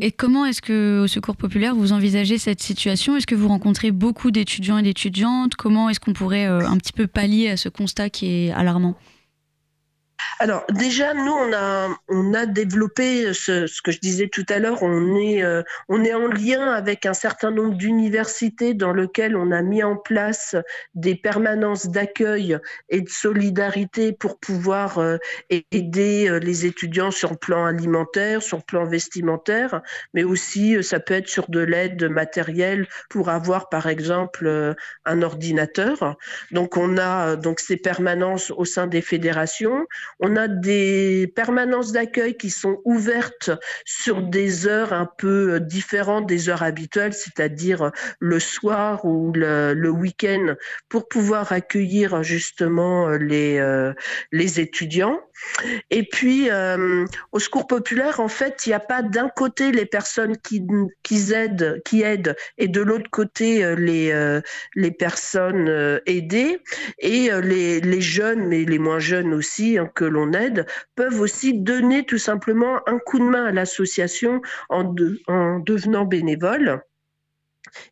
Et 0.00 0.12
comment 0.12 0.44
est-ce 0.44 0.62
que 0.62 1.00
au 1.02 1.06
Secours 1.06 1.36
populaire 1.36 1.74
vous 1.74 1.92
envisagez 1.92 2.38
cette 2.38 2.60
situation? 2.60 3.16
Est-ce 3.16 3.26
que 3.26 3.34
vous 3.34 3.48
rencontrez 3.48 3.90
beaucoup 3.90 4.30
d'étudiants 4.30 4.78
et 4.78 4.82
d'étudiantes? 4.82 5.54
Comment 5.56 5.88
est-ce 5.88 6.00
qu'on 6.00 6.12
pourrait 6.12 6.46
euh, 6.46 6.66
un 6.66 6.76
petit 6.76 6.92
peu 6.92 7.06
pallier 7.06 7.50
à 7.50 7.56
ce 7.56 7.68
constat 7.68 8.10
qui 8.10 8.26
est 8.26 8.50
alarmant? 8.52 8.96
Alors 10.40 10.64
déjà, 10.70 11.12
nous, 11.12 11.32
on 11.32 11.52
a, 11.52 11.88
on 12.08 12.32
a 12.32 12.46
développé 12.46 13.34
ce, 13.34 13.66
ce 13.66 13.82
que 13.82 13.90
je 13.90 14.00
disais 14.00 14.28
tout 14.28 14.46
à 14.48 14.58
l'heure, 14.58 14.82
on, 14.82 15.14
est, 15.16 15.42
euh, 15.42 15.62
on 15.90 16.02
est 16.02 16.14
en 16.14 16.28
lien 16.28 16.72
avec 16.72 17.04
un 17.04 17.12
certain 17.12 17.50
nombre 17.50 17.74
d'universités 17.74 18.72
dans 18.72 18.94
lesquelles 18.94 19.36
on 19.36 19.50
a 19.50 19.60
mis 19.60 19.82
en 19.82 19.96
place 19.96 20.56
des 20.94 21.14
permanences 21.14 21.88
d'accueil 21.88 22.56
et 22.88 23.02
de 23.02 23.08
solidarité 23.08 24.12
pour 24.12 24.38
pouvoir 24.38 24.98
euh, 24.98 25.18
aider 25.50 26.28
euh, 26.28 26.38
les 26.38 26.64
étudiants 26.64 27.10
sur 27.10 27.32
le 27.32 27.36
plan 27.36 27.66
alimentaire, 27.66 28.42
sur 28.42 28.56
le 28.56 28.62
plan 28.62 28.86
vestimentaire, 28.86 29.82
mais 30.14 30.24
aussi 30.24 30.82
ça 30.82 31.00
peut 31.00 31.14
être 31.14 31.28
sur 31.28 31.50
de 31.50 31.60
l'aide 31.60 32.04
matérielle 32.04 32.88
pour 33.10 33.28
avoir 33.28 33.68
par 33.68 33.88
exemple 33.88 34.74
un 35.04 35.22
ordinateur. 35.22 36.16
Donc 36.50 36.78
on 36.78 36.96
a 36.96 37.36
donc 37.36 37.60
ces 37.60 37.76
permanences 37.76 38.50
au 38.50 38.64
sein 38.64 38.86
des 38.86 39.02
fédérations. 39.02 39.86
On 40.18 40.36
a 40.36 40.48
des 40.48 41.32
permanences 41.34 41.92
d'accueil 41.92 42.36
qui 42.36 42.50
sont 42.50 42.80
ouvertes 42.84 43.50
sur 43.84 44.22
des 44.22 44.66
heures 44.66 44.92
un 44.92 45.08
peu 45.18 45.60
différentes 45.60 46.26
des 46.26 46.48
heures 46.48 46.62
habituelles, 46.62 47.12
c'est-à-dire 47.12 47.92
le 48.18 48.40
soir 48.40 49.04
ou 49.04 49.32
le, 49.34 49.88
week-end, 49.90 50.54
pour 50.88 51.08
pouvoir 51.08 51.52
accueillir 51.52 52.22
justement 52.22 53.10
les, 53.10 53.92
les 54.32 54.60
étudiants. 54.60 55.20
Et 55.90 56.04
puis, 56.04 56.50
euh, 56.50 57.04
au 57.32 57.38
secours 57.38 57.66
populaire, 57.66 58.20
en 58.20 58.28
fait, 58.28 58.66
il 58.66 58.70
n'y 58.70 58.74
a 58.74 58.80
pas 58.80 59.02
d'un 59.02 59.28
côté 59.28 59.72
les 59.72 59.86
personnes 59.86 60.36
qui, 60.36 60.66
qui, 61.02 61.32
aident, 61.32 61.80
qui 61.84 62.02
aident 62.02 62.36
et 62.58 62.68
de 62.68 62.80
l'autre 62.80 63.10
côté 63.10 63.64
euh, 63.64 63.74
les, 63.74 64.12
euh, 64.12 64.40
les 64.74 64.90
personnes 64.90 66.00
aidées. 66.06 66.58
Et 66.98 67.30
les, 67.42 67.80
les, 67.80 68.00
jeunes, 68.00 68.46
mais 68.46 68.64
les 68.64 68.78
moins 68.78 68.98
jeunes 68.98 69.34
aussi, 69.34 69.78
hein, 69.78 69.90
que 69.94 70.04
l'on 70.04 70.32
aide, 70.32 70.66
peuvent 70.94 71.20
aussi 71.20 71.54
donner 71.54 72.04
tout 72.04 72.18
simplement 72.18 72.80
un 72.88 72.98
coup 72.98 73.18
de 73.18 73.24
main 73.24 73.46
à 73.46 73.52
l'association 73.52 74.40
en, 74.68 74.94
en 75.28 75.58
devenant 75.58 76.04
bénévoles. 76.04 76.82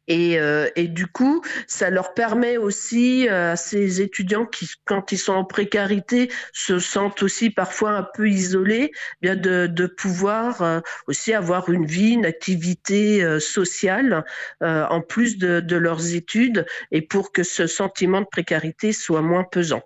Et, 0.07 0.39
euh, 0.39 0.69
et, 0.77 0.89
du 0.89 1.07
coup, 1.07 1.43
ça 1.67 1.91
leur 1.91 2.15
permet 2.15 2.57
aussi 2.57 3.29
euh, 3.29 3.53
à 3.53 3.57
ces 3.57 4.01
étudiants 4.01 4.47
qui, 4.47 4.69
quand 4.85 5.13
ils 5.13 5.19
sont 5.19 5.35
en 5.35 5.45
précarité, 5.45 6.31
se 6.53 6.79
sentent 6.79 7.23
aussi 7.23 7.51
parfois 7.51 7.91
un 7.93 8.07
peu 8.15 8.29
isolés, 8.29 8.91
bien 9.21 9.37
de, 9.37 9.87
pouvoir 9.87 10.63
euh, 10.63 10.81
aussi 11.07 11.33
avoir 11.33 11.71
une 11.71 11.87
vie, 11.87 12.11
une 12.11 12.27
activité 12.27 13.39
sociale 13.41 14.25
en 14.61 15.01
plus 15.01 15.39
de 15.39 15.77
leurs 15.77 16.15
études, 16.15 16.67
et 16.91 17.03
pour 17.03 17.33
que 17.33 17.43
ce 17.43 17.67
sentiment 17.67 18.21
de 18.21 18.27
précarité 18.27 18.93
soit 18.93 19.23
moins 19.23 19.45
pesant. 19.45 19.83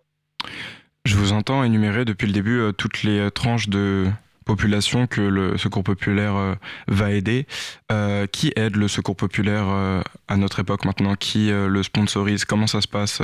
Je 1.04 1.16
vous 1.16 1.32
entends 1.32 1.64
énumérer 1.64 2.04
depuis 2.04 2.26
le 2.26 2.32
début 2.32 2.60
toutes 2.76 3.02
les 3.02 3.30
tranches 3.30 3.68
de, 3.68 4.06
population 4.44 5.07
que 5.07 5.20
le 5.20 5.59
Secours 5.59 5.85
populaire 5.85 6.37
euh, 6.37 6.55
va 6.88 7.12
aider. 7.12 7.46
Euh, 7.90 8.26
qui 8.26 8.52
aide 8.57 8.76
le 8.76 8.88
Secours 8.88 9.16
populaire 9.16 9.64
euh, 9.68 10.02
à 10.28 10.37
notre 10.37 10.61
époque 10.61 10.85
maintenant? 10.85 11.14
Qui 11.14 11.50
le 11.50 11.83
sponsorise? 11.83 12.44
Comment 12.44 12.66
ça 12.66 12.81
se 12.81 12.88
passe 12.88 13.22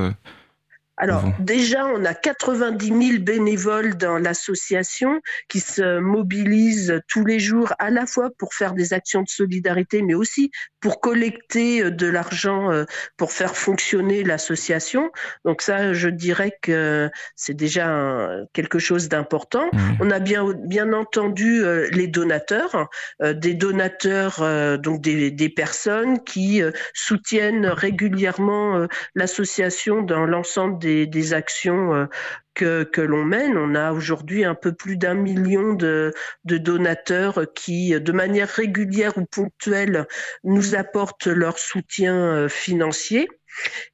alors 0.98 1.24
déjà, 1.38 1.86
on 1.86 2.04
a 2.04 2.14
90 2.14 2.86
000 2.86 3.22
bénévoles 3.22 3.96
dans 3.96 4.18
l'association 4.18 5.20
qui 5.48 5.60
se 5.60 6.00
mobilisent 6.00 7.00
tous 7.08 7.24
les 7.24 7.38
jours 7.38 7.72
à 7.78 7.90
la 7.90 8.06
fois 8.06 8.30
pour 8.38 8.52
faire 8.52 8.74
des 8.74 8.92
actions 8.92 9.22
de 9.22 9.28
solidarité, 9.28 10.02
mais 10.02 10.14
aussi 10.14 10.50
pour 10.80 11.00
collecter 11.00 11.82
euh, 11.82 11.90
de 11.90 12.06
l'argent 12.06 12.70
euh, 12.70 12.84
pour 13.16 13.32
faire 13.32 13.56
fonctionner 13.56 14.24
l'association. 14.24 15.10
Donc 15.44 15.62
ça, 15.62 15.92
je 15.92 16.08
dirais 16.08 16.56
que 16.62 17.10
c'est 17.36 17.54
déjà 17.54 18.28
quelque 18.52 18.78
chose 18.78 19.08
d'important. 19.08 19.68
Mmh. 19.72 19.78
On 20.00 20.10
a 20.10 20.18
bien, 20.18 20.44
bien 20.54 20.92
entendu 20.92 21.64
euh, 21.64 21.88
les 21.92 22.06
donateurs, 22.06 22.88
des 23.20 23.54
donateurs, 23.54 24.78
donc 24.78 25.00
des, 25.00 25.30
des, 25.30 25.48
personnes 25.48 26.22
qui 26.24 26.62
soutiennent 26.94 27.66
régulièrement 27.66 28.86
l'association 29.14 30.02
dans 30.02 30.24
l'ensemble 30.24 30.78
des, 30.78 30.87
des 31.06 31.34
actions 31.34 32.08
que, 32.54 32.82
que 32.84 33.00
l'on 33.00 33.24
mène. 33.24 33.56
On 33.56 33.74
a 33.74 33.92
aujourd'hui 33.92 34.44
un 34.44 34.54
peu 34.54 34.72
plus 34.72 34.96
d'un 34.96 35.14
million 35.14 35.74
de, 35.74 36.12
de, 36.44 36.58
donateurs 36.58 37.46
qui, 37.54 37.98
de 37.98 38.12
manière 38.12 38.48
régulière 38.48 39.16
ou 39.16 39.24
ponctuelle, 39.24 40.06
nous 40.44 40.74
apportent 40.74 41.26
leur 41.26 41.58
soutien 41.58 42.48
financier. 42.48 43.28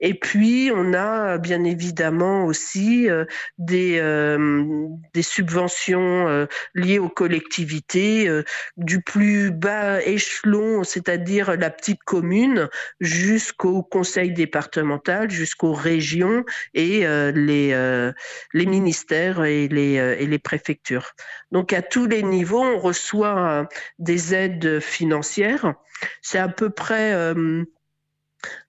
Et 0.01 0.15
puis, 0.15 0.71
on 0.75 0.93
a 0.95 1.39
bien 1.39 1.65
évidemment 1.65 2.45
aussi 2.45 3.09
euh, 3.09 3.25
des, 3.59 3.99
euh, 3.99 4.89
des 5.13 5.23
subventions 5.23 6.29
euh, 6.29 6.47
liées 6.75 6.99
aux 6.99 7.09
collectivités 7.09 8.29
du 8.77 9.01
plus 9.01 9.51
bas 9.51 10.03
échelon, 10.03 10.85
c'est-à-dire 10.85 11.57
la 11.57 11.71
petite 11.71 12.03
commune, 12.05 12.69
jusqu'au 13.01 13.83
conseil 13.83 14.33
départemental, 14.33 15.31
jusqu'aux 15.31 15.73
régions 15.73 16.45
et 16.75 17.07
les, 17.35 17.75
ministères 18.55 19.45
et 19.45 19.69
les 19.69 20.39
préfectures. 20.39 21.13
Donc, 21.53 21.73
à 21.73 21.83
tous 21.83 22.07
les 22.07 22.23
niveaux, 22.23 22.63
on 22.63 22.79
reçoit 22.79 23.69
des 23.99 24.35
aides 24.35 24.81
financières. 24.81 25.75
C'est 26.23 26.39
à 26.39 26.49
peu 26.49 26.71
près 26.71 27.35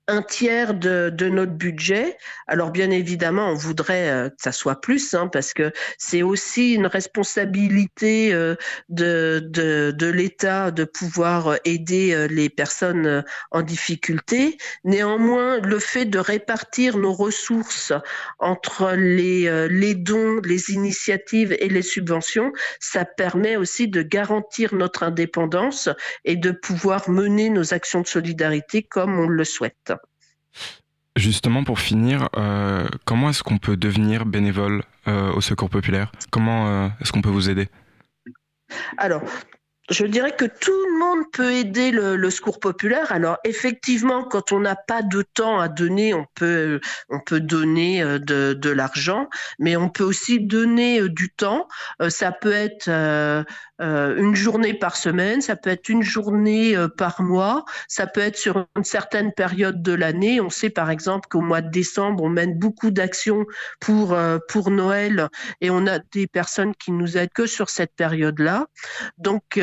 un 0.07 0.21
tiers 0.21 0.73
de, 0.73 1.09
de, 1.09 1.29
notre 1.29 1.53
budget. 1.53 2.17
Alors 2.47 2.71
bien 2.71 2.91
évidemment, 2.91 3.49
on 3.49 3.55
voudrait 3.55 4.09
euh, 4.09 4.29
que 4.29 4.35
ça 4.37 4.51
soit 4.51 4.79
plus, 4.79 5.15
hein, 5.15 5.27
parce 5.27 5.53
que 5.53 5.71
c'est 5.97 6.21
aussi 6.21 6.73
une 6.73 6.85
responsabilité 6.85 8.31
euh, 8.33 8.55
de, 8.89 9.41
de, 9.43 9.91
de 9.91 10.07
l'État 10.07 10.69
de 10.69 10.83
pouvoir 10.83 11.55
aider 11.65 12.13
euh, 12.13 12.27
les 12.27 12.49
personnes 12.49 13.23
en 13.51 13.61
difficulté. 13.63 14.57
Néanmoins, 14.83 15.59
le 15.59 15.79
fait 15.79 16.05
de 16.05 16.19
répartir 16.19 16.97
nos 16.97 17.13
ressources 17.13 17.93
entre 18.39 18.91
les, 18.95 19.67
les 19.69 19.95
dons, 19.95 20.39
les 20.43 20.71
initiatives 20.71 21.55
et 21.59 21.69
les 21.69 21.81
subventions, 21.81 22.51
ça 22.79 23.05
permet 23.05 23.55
aussi 23.55 23.87
de 23.87 24.01
garantir 24.01 24.75
notre 24.75 25.03
indépendance 25.03 25.89
et 26.25 26.35
de 26.35 26.51
pouvoir 26.51 27.09
mener 27.09 27.49
nos 27.49 27.73
actions 27.73 28.01
de 28.01 28.07
solidarité 28.07 28.83
comme 28.83 29.19
on 29.19 29.27
le 29.27 29.43
souhaite. 29.43 29.94
Justement, 31.15 31.63
pour 31.63 31.79
finir, 31.79 32.27
euh, 32.35 32.85
comment 33.05 33.29
est-ce 33.29 33.41
qu'on 33.41 33.57
peut 33.57 33.77
devenir 33.77 34.25
bénévole 34.25 34.83
euh, 35.07 35.31
au 35.31 35.39
Secours 35.39 35.69
populaire? 35.69 36.11
Comment 36.29 36.67
euh, 36.67 36.87
est-ce 36.99 37.13
qu'on 37.13 37.21
peut 37.21 37.29
vous 37.29 37.49
aider? 37.49 37.69
Alors, 38.97 39.21
je 39.89 40.05
dirais 40.05 40.35
que 40.35 40.43
tout 40.43 40.71
le 40.71 40.99
monde 40.99 41.23
peut 41.31 41.53
aider 41.53 41.91
le, 41.91 42.29
secours 42.29 42.59
populaire. 42.59 43.13
Alors 43.13 43.37
effectivement, 43.45 44.23
quand 44.23 44.51
on 44.51 44.59
n'a 44.59 44.75
pas 44.75 45.03
de 45.03 45.21
temps 45.21 45.59
à 45.59 45.69
donner, 45.69 46.13
on 46.13 46.25
peut 46.33 46.81
on 47.07 47.19
peut 47.19 47.39
donner 47.39 48.03
de, 48.03 48.69
l'argent, 48.71 49.29
mais 49.59 49.77
on 49.77 49.89
peut 49.89 50.03
aussi 50.03 50.39
donner 50.39 51.07
du 51.07 51.29
temps. 51.29 51.67
Ça 52.09 52.31
peut 52.31 52.51
être 52.51 52.89
une 53.79 54.35
journée 54.35 54.73
par 54.73 54.95
semaine, 54.95 55.41
ça 55.41 55.55
peut 55.55 55.69
être 55.69 55.89
une 55.89 56.03
journée 56.03 56.75
euh, 56.75 56.87
par 56.87 57.21
mois, 57.21 57.65
ça 57.87 58.07
peut 58.07 58.21
être 58.21 58.37
sur 58.37 58.67
une 58.77 58.83
certaine 58.83 59.33
période 59.33 59.81
de 59.81 59.93
l'année. 59.93 60.39
On 60.39 60.49
sait 60.49 60.69
par 60.69 60.89
exemple 60.89 61.27
qu'au 61.29 61.41
mois 61.41 61.61
de 61.61 61.69
décembre, 61.69 62.23
on 62.23 62.29
mène 62.29 62.57
beaucoup 62.57 62.91
d'actions 62.91 63.45
pour, 63.79 64.13
euh, 64.13 64.37
pour 64.47 64.71
Noël 64.71 65.27
et 65.61 65.69
on 65.69 65.87
a 65.87 65.99
des 66.13 66.27
personnes 66.27 66.73
qui 66.75 66.91
nous 66.91 67.17
aident 67.17 67.33
que 67.33 67.45
sur 67.45 67.69
cette 67.69 67.93
période-là. 67.95 68.65
Donc, 69.17 69.59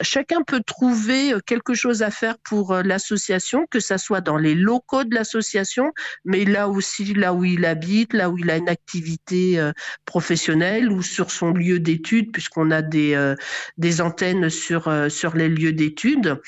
chacun 0.00 0.42
peut 0.42 0.62
trouver 0.66 1.34
quelque 1.46 1.74
chose 1.74 2.02
à 2.02 2.10
faire 2.10 2.36
pour 2.38 2.74
l'association, 2.74 3.66
que 3.70 3.80
ça 3.80 3.98
soit 3.98 4.20
dans 4.20 4.36
les 4.36 4.54
locaux 4.54 5.04
de 5.04 5.14
l'association, 5.14 5.92
mais 6.24 6.44
là 6.44 6.68
aussi, 6.68 7.14
là 7.14 7.34
où 7.34 7.44
il 7.44 7.64
habite, 7.64 8.12
là 8.12 8.30
où 8.30 8.38
il 8.38 8.50
a 8.50 8.56
une 8.56 8.68
activité 8.68 9.70
professionnelle 10.04 10.90
ou 10.90 11.02
sur 11.02 11.30
son 11.30 11.52
lieu 11.52 11.78
d'études, 11.78 12.32
puisqu'on 12.32 12.70
a 12.70 12.82
des 12.82 13.34
des 13.78 14.00
antennes 14.00 14.50
sur, 14.50 14.88
euh, 14.88 15.08
sur 15.08 15.36
les 15.36 15.48
lieux 15.48 15.72
d'études. 15.72 16.40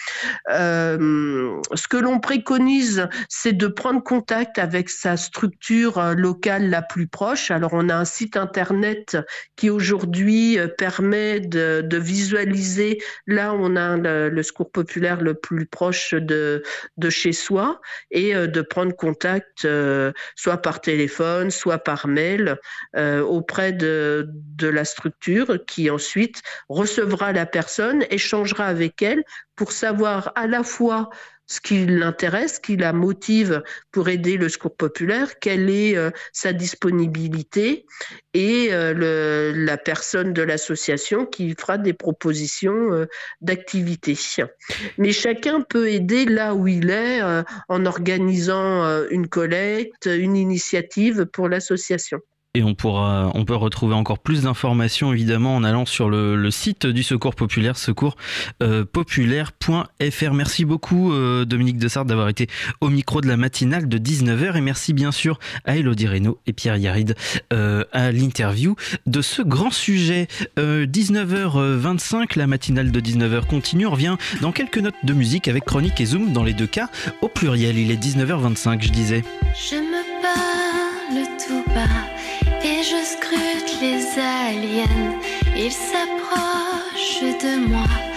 Euh, 0.51 1.61
ce 1.75 1.89
que 1.89 1.97
l'on 1.97 2.21
préconise, 2.21 3.09
c'est 3.29 3.53
de 3.53 3.67
prendre 3.67 4.03
contact 4.03 4.59
avec 4.59 4.89
sa 4.89 5.17
structure 5.17 5.99
euh, 5.99 6.15
locale 6.15 6.71
la 6.71 6.83
plus 6.83 7.07
proche. 7.07 7.51
Alors, 7.51 7.71
on 7.73 7.89
a 7.89 7.95
un 7.95 8.05
site 8.05 8.37
internet 8.37 9.17
qui 9.57 9.71
aujourd'hui 9.71 10.59
permet 10.79 11.41
de, 11.41 11.83
visualiser 11.93 12.99
là 13.27 13.55
où 13.55 13.59
on 13.61 13.77
a 13.77 13.97
le, 13.97 14.43
secours 14.43 14.73
populaire 14.73 15.21
le 15.21 15.35
plus 15.35 15.67
proche 15.67 16.15
de, 16.15 16.63
de 16.97 17.11
chez 17.11 17.33
soi 17.33 17.81
et 18.11 18.35
de 18.35 18.63
prendre 18.63 18.95
contact 18.97 19.69
soit 20.35 20.57
par 20.57 20.81
téléphone, 20.81 21.51
soit 21.51 21.79
par 21.79 22.09
mail 22.09 22.57
auprès 22.97 23.73
de, 23.73 24.29
de 24.57 24.69
la 24.69 24.85
structure 24.85 25.59
qui 25.67 25.91
ensuite 25.91 26.43
recevra 26.93 27.33
la 27.33 27.47
personne, 27.47 28.05
échangera 28.11 28.67
avec 28.67 29.01
elle 29.03 29.23
pour 29.57 29.73
savoir 29.73 30.33
à 30.35 30.47
la 30.47 30.63
fois 30.63 31.11
ce 31.47 31.61
qui 31.61 31.85
l'intéresse, 31.87 32.55
ce 32.55 32.61
qui 32.61 32.77
la 32.77 32.93
motive 32.93 33.63
pour 33.91 34.09
aider 34.09 34.37
le 34.37 34.49
secours 34.49 34.75
populaire, 34.75 35.39
quelle 35.39 35.69
est 35.69 35.97
euh, 35.97 36.11
sa 36.33 36.53
disponibilité 36.53 37.85
et 38.33 38.69
euh, 38.73 39.53
la 39.55 39.77
personne 39.77 40.33
de 40.33 40.41
l'association 40.41 41.27
qui 41.27 41.55
fera 41.59 41.77
des 41.77 41.93
propositions 41.93 42.93
euh, 42.95 43.07
d'activité. 43.43 44.17
Mais 44.97 45.13
chacun 45.13 45.61
peut 45.61 45.91
aider 45.91 46.25
là 46.25 46.55
où 46.55 46.69
il 46.69 46.91
est 46.91 47.21
en 47.69 47.87
organisant 47.87 49.07
une 49.11 49.29
collecte, 49.29 50.07
une 50.07 50.37
initiative 50.37 51.27
pour 51.27 51.49
l'association. 51.49 52.21
Et 52.55 52.63
on 52.63 52.75
pourra, 52.75 53.31
on 53.33 53.47
peut 53.47 53.55
retrouver 53.55 53.95
encore 53.95 54.19
plus 54.19 54.43
d'informations 54.43 55.11
évidemment 55.11 55.57
en 55.57 55.65
allant 55.65 55.87
sur 55.87 56.11
le, 56.11 56.51
site 56.51 56.87
du 56.87 57.03
Secours 57.03 57.35
Populaire, 57.35 57.79
secours 57.79 58.15
euh. 58.63 58.85
Merci 60.35 60.67
beaucoup 60.67 61.15
euh, 61.15 61.47
Dominique 61.47 61.79
Dessart 61.79 62.05
d'avoir 62.05 62.29
été 62.29 62.49
au 62.83 62.91
micro 62.91 63.23
de 63.23 63.27
la 63.29 63.39
matinale 63.39 63.89
de 63.89 63.97
19h 63.97 64.55
et 64.59 64.61
merci 64.61 64.93
bien 64.93 65.13
sûr 65.13 65.39
à 65.65 65.79
Elodie 65.79 66.07
Reynaud 66.07 66.41
et 66.47 66.53
Pierre 66.53 66.77
Yaride 66.77 67.17
euh, 67.55 67.85
à 67.91 68.13
l'interview 68.13 68.77
de 69.07 69.23
ce 69.23 69.41
grand 69.41 69.71
sujet. 69.71 70.29
19h25, 70.59 72.37
la 72.39 72.47
matinale 72.47 72.93
de 72.93 73.01
19h 73.01 73.47
continue. 73.47 73.87
On 73.87 73.93
revient 73.93 74.17
dans 74.43 74.53
quelques 74.53 74.77
notes 74.77 74.95
de 75.05 75.15
musique 75.15 75.49
avec 75.49 75.65
Chronique 75.65 76.03
et 76.03 76.05
Zoom 76.05 76.35
dans 76.35 76.45
les 76.45 76.53
deux 76.53 76.67
cas 76.67 76.91
au 77.23 77.29
pluriel. 77.29 77.79
Il 77.79 77.91
est 77.91 77.97
19h25, 77.97 78.83
je 78.83 78.91
disais. 78.91 79.25
Je 79.55 79.77
me 79.77 80.23
parle 80.23 81.27
tout 81.39 81.65
bas 81.75 82.12
et 82.65 82.83
je 82.83 83.05
scrute 83.05 83.81
les 83.81 84.19
aliens. 84.19 85.19
Ils 85.57 85.73
s'approchent 85.73 87.37
de 87.43 87.67
moi 87.69 88.12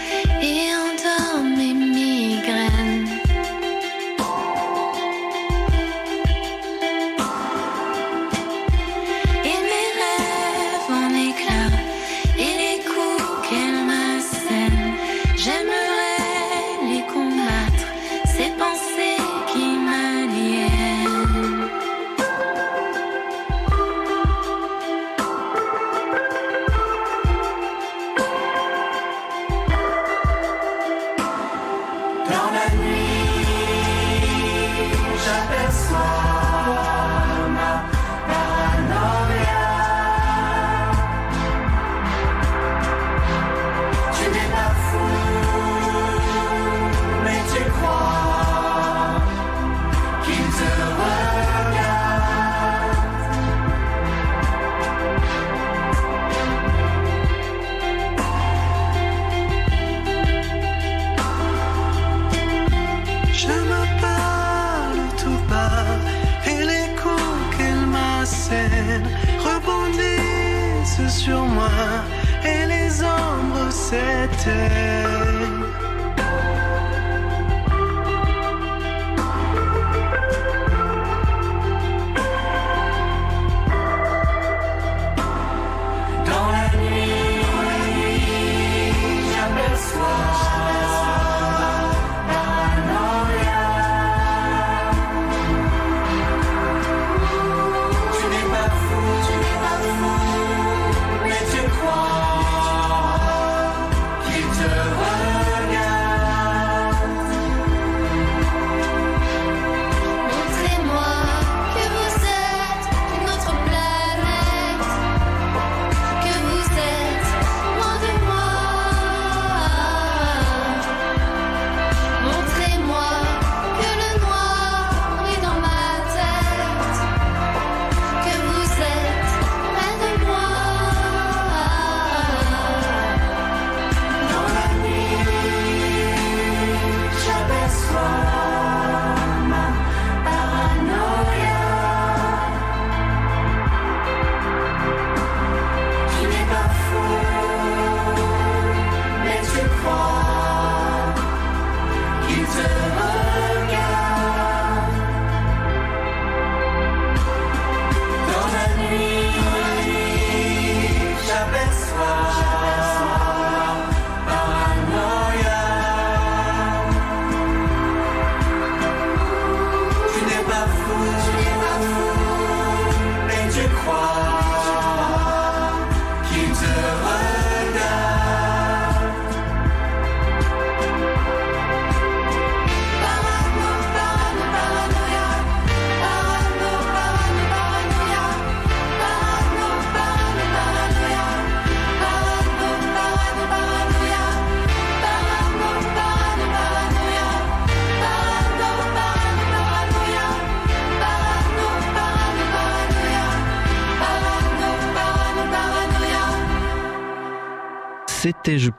c'était 73.87 75.04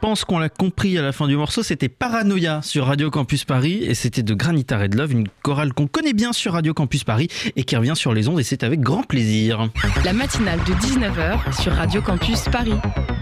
pense 0.01 0.25
qu'on 0.25 0.39
l'a 0.39 0.49
compris 0.49 0.99
à 0.99 1.03
la 1.03 1.13
fin 1.13 1.27
du 1.27 1.37
morceau, 1.37 1.63
c'était 1.63 1.89
Paranoia 1.89 2.63
sur 2.63 2.87
Radio 2.87 3.11
Campus 3.11 3.45
Paris 3.45 3.81
et 3.83 3.95
c'était 3.95 4.23
de 4.23 4.35
Granita 4.35 4.79
Red 4.79 4.95
Love, 4.95 5.13
une 5.13 5.29
chorale 5.43 5.73
qu'on 5.73 5.87
connaît 5.87 6.13
bien 6.13 6.33
sur 6.33 6.53
Radio 6.53 6.75
Campus 6.75 7.05
Paris 7.05 7.29
et 7.57 7.65
qui 7.65 7.77
revient 7.77 7.97
sur 7.97 8.13
les 8.13 8.29
ondes 8.29 8.41
et 8.41 8.45
c'est 8.45 8.63
avec 8.63 8.81
grand 8.81 9.03
plaisir. 9.03 9.69
La 10.05 10.13
matinale 10.13 10.61
de 10.61 10.75
19h 10.75 11.61
sur 11.63 11.73
Radio 11.73 12.03
Campus 12.03 12.45
Paris. 12.51 12.75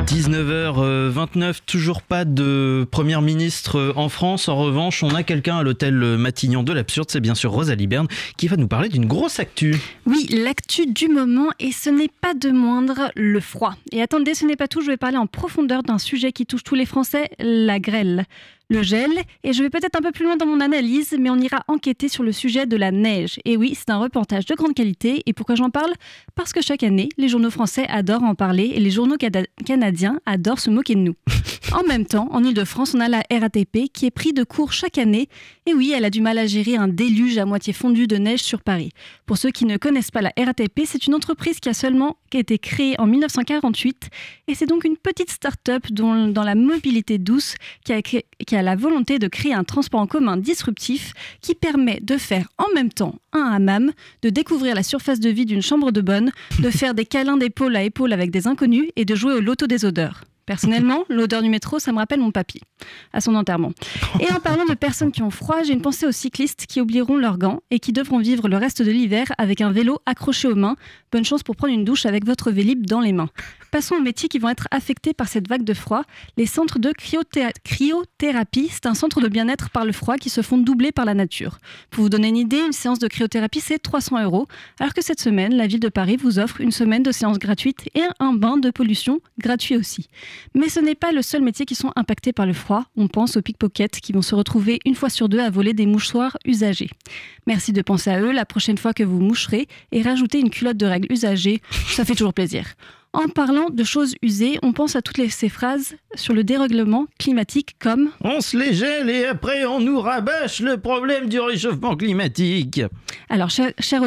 19h29, 0.05 1.61
toujours 1.67 2.03
pas 2.03 2.25
de 2.25 2.87
première 2.91 3.23
ministre 3.23 3.95
en 3.97 4.09
France. 4.09 4.49
En 4.49 4.57
revanche, 4.57 5.03
on 5.03 5.15
a 5.15 5.23
quelqu'un 5.23 5.57
à 5.57 5.63
l'hôtel 5.63 5.95
Matignon 5.95 6.63
de 6.63 6.73
l'absurde, 6.73 7.09
c'est 7.11 7.21
bien 7.21 7.35
sûr 7.35 7.51
Rosalie 7.51 7.87
Berne 7.87 8.07
qui 8.37 8.47
va 8.49 8.57
nous 8.57 8.69
parler 8.69 8.89
d'une 8.91 9.07
grosse 9.07 9.41
actu. 9.41 9.77
Oui, 10.07 10.27
l'actu 10.31 10.87
du 10.87 11.09
moment, 11.09 11.49
et 11.59 11.73
ce 11.73 11.89
n'est 11.89 12.11
pas 12.21 12.35
de 12.35 12.51
moindre, 12.51 13.11
le 13.15 13.41
froid. 13.41 13.75
Et 13.93 14.03
attendez, 14.03 14.35
ce 14.35 14.45
n'est 14.45 14.57
pas 14.57 14.69
tout, 14.69 14.83
je 14.83 14.89
vais 14.89 14.97
parler 14.97 15.17
en 15.17 15.27
profondeur 15.27 15.83
d'un 15.83 15.99
sujet 15.99 16.33
qui 16.33 16.45
touche 16.45 16.65
tous 16.65 16.75
les 16.75 16.87
Français, 16.87 17.31
la 17.39 17.81
grêle. 17.81 18.27
Le 18.71 18.83
gel, 18.83 19.11
et 19.43 19.53
je 19.53 19.63
vais 19.63 19.71
peut-être 19.71 19.97
un 19.97 20.03
peu 20.03 20.13
plus 20.13 20.25
loin 20.25 20.37
dans 20.37 20.47
mon 20.47 20.61
analyse, 20.61 21.15
mais 21.19 21.31
on 21.31 21.37
ira 21.37 21.65
enquêter 21.69 22.09
sur 22.09 22.23
le 22.23 22.33
sujet 22.33 22.67
de 22.67 22.77
la 22.77 22.91
neige. 22.91 23.39
Et 23.45 23.57
oui, 23.57 23.75
c'est 23.77 23.91
un 23.91 23.99
reportage 23.99 24.47
de 24.47 24.55
grande 24.55 24.75
qualité, 24.75 25.23
et 25.27 25.33
pourquoi 25.33 25.55
j'en 25.55 25.71
parle? 25.71 25.93
Parce 26.35 26.53
que 26.53 26.63
chaque 26.63 26.83
année, 26.83 27.09
les 27.19 27.29
journaux 27.29 27.51
français 27.51 27.87
adorent 27.89 28.25
en 28.25 28.35
parler, 28.35 28.73
et 28.75 28.81
les 28.81 28.91
journaux 28.91 29.17
canadiens 29.65 30.21
adorent 30.27 30.61
se 30.61 30.71
moquer 30.71 30.95
de 30.95 31.01
nous. 31.01 31.15
En 31.73 31.83
même 31.83 32.07
temps, 32.07 32.29
en 32.31 32.45
Ile-de-France, 32.45 32.95
on 32.95 33.01
a 33.01 33.09
la 33.09 33.25
RATP 33.33 33.91
qui 33.93 34.07
est 34.07 34.13
pris 34.13 34.33
de 34.33 34.45
court 34.45 34.73
chaque 34.73 34.97
année, 34.97 35.29
et 35.67 35.75
oui, 35.75 35.93
elle 35.97 36.05
a 36.05 36.11
du 36.11 36.21
mal 36.21 36.39
à 36.39 36.47
gérer 36.47 36.77
un 36.77 36.87
déluge 36.87 37.37
à 37.39 37.47
moitié 37.47 37.73
fondu 37.73 38.07
de 38.07 38.17
neige 38.17 38.41
sur 38.41 38.63
Paris. 38.63 38.91
Pour 39.27 39.39
ceux 39.39 39.51
qui 39.51 39.65
ne 39.65 39.77
connaissent 39.77 40.13
pas 40.13 40.23
la 40.23 40.33
RATP, 40.39 40.83
c'est 40.85 41.09
une 41.09 41.15
entreprise 41.15 41.59
qui 41.59 41.69
a 41.69 41.75
seulement 41.75 42.17
été 42.33 42.59
créée 42.59 42.95
en 43.01 43.07
1948, 43.07 44.09
et 44.47 44.55
c'est 44.55 44.67
donc 44.67 44.85
une 44.85 44.97
petite 44.97 45.31
start-up 45.31 45.91
dans 45.91 46.45
la 46.45 46.55
mobilité 46.55 47.19
douce 47.19 47.57
qui 47.85 47.93
a, 47.93 48.03
qui 48.45 48.57
a 48.57 48.63
la 48.63 48.77
volonté 48.77 49.19
de 49.19 49.29
créer 49.29 49.55
un 49.55 49.65
transport 49.65 50.01
en 50.01 50.07
commun 50.07 50.37
disruptif 50.37 51.13
qui 51.41 51.55
permet 51.55 52.01
de 52.03 52.17
faire 52.17 52.49
en 52.59 52.73
même 52.75 52.93
temps 52.93 53.17
un 53.33 53.53
hammam, 53.53 53.93
de 54.23 54.31
découvrir 54.31 54.75
la 54.75 54.83
surface 54.83 55.21
de 55.21 55.31
vie 55.31 55.47
d'une 55.47 55.63
chambre 55.63 55.91
de 55.91 56.01
bonne, 56.01 56.33
de 56.61 56.71
faire 56.71 56.95
des 56.95 57.07
câlins 57.07 57.37
d'épaule 57.37 57.77
à 57.77 57.83
épaule 57.83 58.13
avec 58.13 58.31
des 58.31 58.47
inconnus 58.47 58.89
et 58.97 59.05
de 59.05 59.15
jouer 59.15 59.35
au 59.35 59.41
loto 59.41 59.67
des 59.67 59.85
odeurs. 59.85 60.25
Personnellement, 60.47 61.05
l'odeur 61.09 61.43
du 61.43 61.49
métro, 61.49 61.79
ça 61.79 61.93
me 61.93 61.99
rappelle 61.99 62.21
mon 62.21 62.31
papy, 62.31 62.61
à 63.13 63.21
son 63.21 63.35
enterrement. 63.35 63.73
Et 64.21 64.31
en 64.33 64.41
parlant 64.41 64.67
de 64.67 64.75
personnes 64.75 65.11
qui 65.13 65.23
ont 65.23 65.31
froid, 65.31 65.63
j'ai 65.63 65.73
une 65.73 65.81
pensée 65.81 66.07
aux 66.07 66.13
cyclistes 66.13 66.67
qui 66.67 66.81
oublieront 66.81 67.17
leurs 67.17 67.39
gants 67.39 67.63
et 67.71 67.79
qui 67.79 67.93
devront 67.93 68.19
vivre 68.19 68.49
le 68.49 68.57
reste 68.57 68.83
de 68.83 68.91
l'hiver 68.91 69.33
avec 69.39 69.61
un 69.61 69.71
vélo 69.71 70.01
accroché 70.07 70.49
aux 70.49 70.55
mains. 70.55 70.77
Bonne 71.13 71.25
chance 71.25 71.43
pour 71.43 71.57
prendre 71.57 71.73
une 71.73 71.85
douche 71.85 72.07
avec 72.07 72.27
votre 72.27 72.51
vélib 72.51 72.87
dans 72.87 73.01
les 73.01 73.13
mains. 73.13 73.31
Passons 73.75 73.97
aux 73.97 74.01
métiers 74.01 74.29
qui 74.29 74.39
vont 74.39 74.51
être 74.51 74.69
affectés 74.71 75.15
par 75.15 75.27
cette 75.27 75.49
vague 75.49 75.65
de 75.65 75.75
froid. 75.75 76.05
Les 76.37 76.47
centres 76.47 76.79
de 76.79 76.93
cryothérapie, 76.93 78.69
c'est 78.71 78.87
un 78.87 78.95
centre 78.95 79.21
de 79.21 79.27
bien-être 79.27 79.71
par 79.71 79.85
le 79.85 79.91
froid 79.91 80.15
qui 80.17 80.31
se 80.31 80.43
font 80.43 80.59
doubler 80.59 80.93
par 80.93 81.05
la 81.05 81.13
nature. 81.13 81.59
Pour 81.91 82.05
vous 82.05 82.09
donner 82.09 82.29
une 82.29 82.37
idée, 82.37 82.61
une 82.65 82.71
séance 82.71 83.01
de 83.01 83.09
cryothérapie, 83.09 83.59
c'est 83.59 83.81
300 83.81 84.23
euros, 84.23 84.47
alors 84.79 84.95
que 84.95 85.03
cette 85.03 85.19
semaine, 85.19 85.57
la 85.57 85.67
ville 85.67 85.81
de 85.81 85.89
Paris 85.89 86.17
vous 86.17 86.39
offre 86.39 86.61
une 86.61 86.71
semaine 86.71 87.03
de 87.03 87.11
séance 87.11 87.41
gratuite 87.41 87.89
et 87.97 88.05
un 88.21 88.33
bain 88.35 88.59
de 88.59 88.71
pollution 88.71 89.19
gratuit 89.41 89.77
aussi. 89.77 90.09
Mais 90.55 90.69
ce 90.69 90.79
n'est 90.79 90.95
pas 90.95 91.11
le 91.11 91.23
seul 91.23 91.43
métier 91.43 91.67
qui 91.67 91.75
sont 91.75 91.91
impactés 91.97 92.33
par 92.33 92.47
le 92.47 92.53
froid. 92.53 92.85
On 92.97 93.09
pense 93.09 93.37
aux 93.37 93.43
pickpockets 93.43 93.99
qui 94.01 94.13
vont 94.13 94.23
se 94.23 94.37
retrouver 94.37 94.79
une 94.85 94.95
fois 94.95 95.11
sur 95.11 95.29
deux 95.29 95.41
à 95.41 95.51
voler 95.51 95.73
des 95.73 95.87
mouchoirs 95.87 96.39
usagés. 96.45 96.91
Merci 97.49 97.73
de 97.73 97.83
penser 97.83 98.11
à 98.11 98.21
eux 98.21 98.31
la 98.31 98.45
prochaine 98.45 98.79
fois 98.79 98.95
que 98.95 99.03
vous 99.03 99.19
moucherez 99.19 99.67
et 99.91 100.03
rajouter 100.03 100.39
une 100.39 100.51
culotte 100.51 100.77
de 100.77 100.87
règles 100.87 101.13
usagée. 101.13 101.61
Ça 101.89 102.05
fait 102.05 102.15
toujours 102.15 102.35
plaisir. 102.35 102.67
En 103.15 103.29
parlant 103.29 103.71
de 103.71 103.85
choses 103.85 104.17
usées, 104.23 104.59
on 104.65 104.73
pense 104.73 104.97
à 104.97 105.03
toutes 105.03 105.31
ces 105.31 105.49
phrases 105.49 105.95
sur 106.17 106.35
le 106.35 106.43
dérèglement 106.43 107.07
climatique 107.17 107.77
comme 107.79 108.11
On 108.23 108.41
se 108.41 108.57
les 108.57 108.75
gèle 108.75 109.09
et 109.09 109.25
après 109.27 109.65
on 109.65 109.79
nous 109.79 110.01
rabâche 110.01 110.59
le 110.59 110.79
problème 110.79 111.29
du 111.29 111.39
réchauffement 111.39 111.97
climatique. 111.97 112.81
Alors, 113.29 113.51
cher, 113.51 113.71
cher 113.79 114.03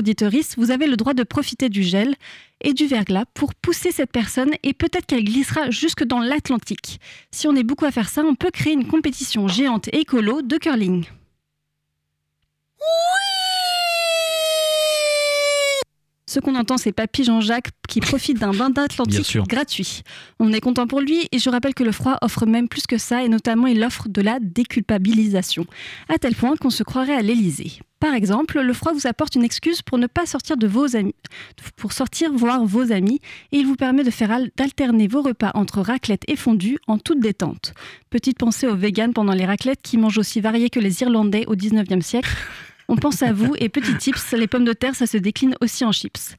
vous 0.57 0.71
avez 0.71 0.87
le 0.87 0.97
droit 0.97 1.13
de 1.13 1.23
profiter 1.23 1.69
du 1.69 1.83
gel 1.83 2.15
et 2.59 2.73
du 2.73 2.85
verglas 2.85 3.23
pour 3.33 3.55
pousser 3.55 3.93
cette 3.93 4.11
personne 4.11 4.51
et 4.63 4.73
peut-être 4.73 5.05
qu'elle 5.05 5.23
glissera 5.23 5.69
jusque 5.69 6.03
dans 6.03 6.19
l'Atlantique. 6.19 6.99
Si 7.31 7.47
on 7.47 7.55
est 7.55 7.63
beaucoup 7.63 7.85
à 7.85 7.91
faire 7.91 8.09
ça, 8.09 8.23
on 8.25 8.35
peut 8.35 8.51
créer 8.51 8.73
une 8.73 8.87
compétition 8.87 9.47
géante 9.47 9.87
écolo 9.93 10.41
de 10.41 10.57
curling. 10.57 11.05
Ce 16.29 16.41
qu'on 16.41 16.55
entend, 16.55 16.77
c'est 16.77 16.91
Papy 16.91 17.23
Jean-Jacques 17.23 17.69
qui 17.87 18.01
profite 18.01 18.37
d'un 18.37 18.51
bain 18.51 18.69
d'Atlantique 18.69 19.37
gratuit. 19.47 20.01
On 20.39 20.51
est 20.51 20.59
content 20.59 20.85
pour 20.85 20.99
lui 20.99 21.29
et 21.31 21.39
je 21.39 21.49
rappelle 21.49 21.73
que 21.73 21.85
le 21.85 21.93
froid 21.93 22.17
offre 22.21 22.45
même 22.45 22.67
plus 22.67 22.85
que 22.85 22.97
ça 22.97 23.23
et 23.23 23.29
notamment 23.29 23.67
il 23.67 23.81
offre 23.81 24.09
de 24.09 24.21
la 24.21 24.39
déculpabilisation, 24.41 25.65
à 26.09 26.17
tel 26.17 26.35
point 26.35 26.57
qu'on 26.57 26.69
se 26.69 26.83
croirait 26.83 27.15
à 27.15 27.21
l'Elysée. 27.21 27.79
Par 28.01 28.13
exemple, 28.13 28.59
le 28.59 28.73
froid 28.73 28.91
vous 28.91 29.07
apporte 29.07 29.35
une 29.35 29.43
excuse 29.45 29.81
pour 29.81 29.97
ne 29.97 30.05
pas 30.05 30.25
sortir 30.25 30.57
de 30.57 30.67
vos 30.67 30.97
amis, 30.97 31.15
pour 31.77 31.93
sortir 31.93 32.31
voir 32.33 32.65
vos 32.65 32.91
amis, 32.91 33.21
et 33.53 33.57
il 33.57 33.65
vous 33.65 33.77
permet 33.77 34.03
de 34.03 34.11
faire 34.11 34.37
d'alterner 34.57 35.07
vos 35.07 35.21
repas 35.21 35.51
entre 35.55 35.79
raclette 35.81 36.23
et 36.27 36.35
fondue 36.35 36.77
en 36.87 36.97
toute 36.97 37.21
détente. 37.21 37.73
Petite 38.09 38.37
pensée 38.37 38.67
aux 38.67 38.75
véganes 38.75 39.13
pendant 39.13 39.33
les 39.33 39.45
raclettes 39.45 39.81
qui 39.81 39.97
mangent 39.97 40.17
aussi 40.17 40.41
varié 40.41 40.69
que 40.69 40.81
les 40.81 41.01
Irlandais 41.01 41.45
au 41.47 41.55
19e 41.55 42.01
siècle. 42.01 42.29
On 42.89 42.95
pense 42.95 43.21
à 43.21 43.33
vous 43.33 43.53
et 43.57 43.69
petit 43.69 43.95
tips, 43.97 44.31
les 44.31 44.47
pommes 44.47 44.65
de 44.65 44.73
terre, 44.73 44.95
ça 44.95 45.07
se 45.07 45.17
décline 45.17 45.55
aussi 45.61 45.83
en 45.83 45.91
chips. 45.91 46.35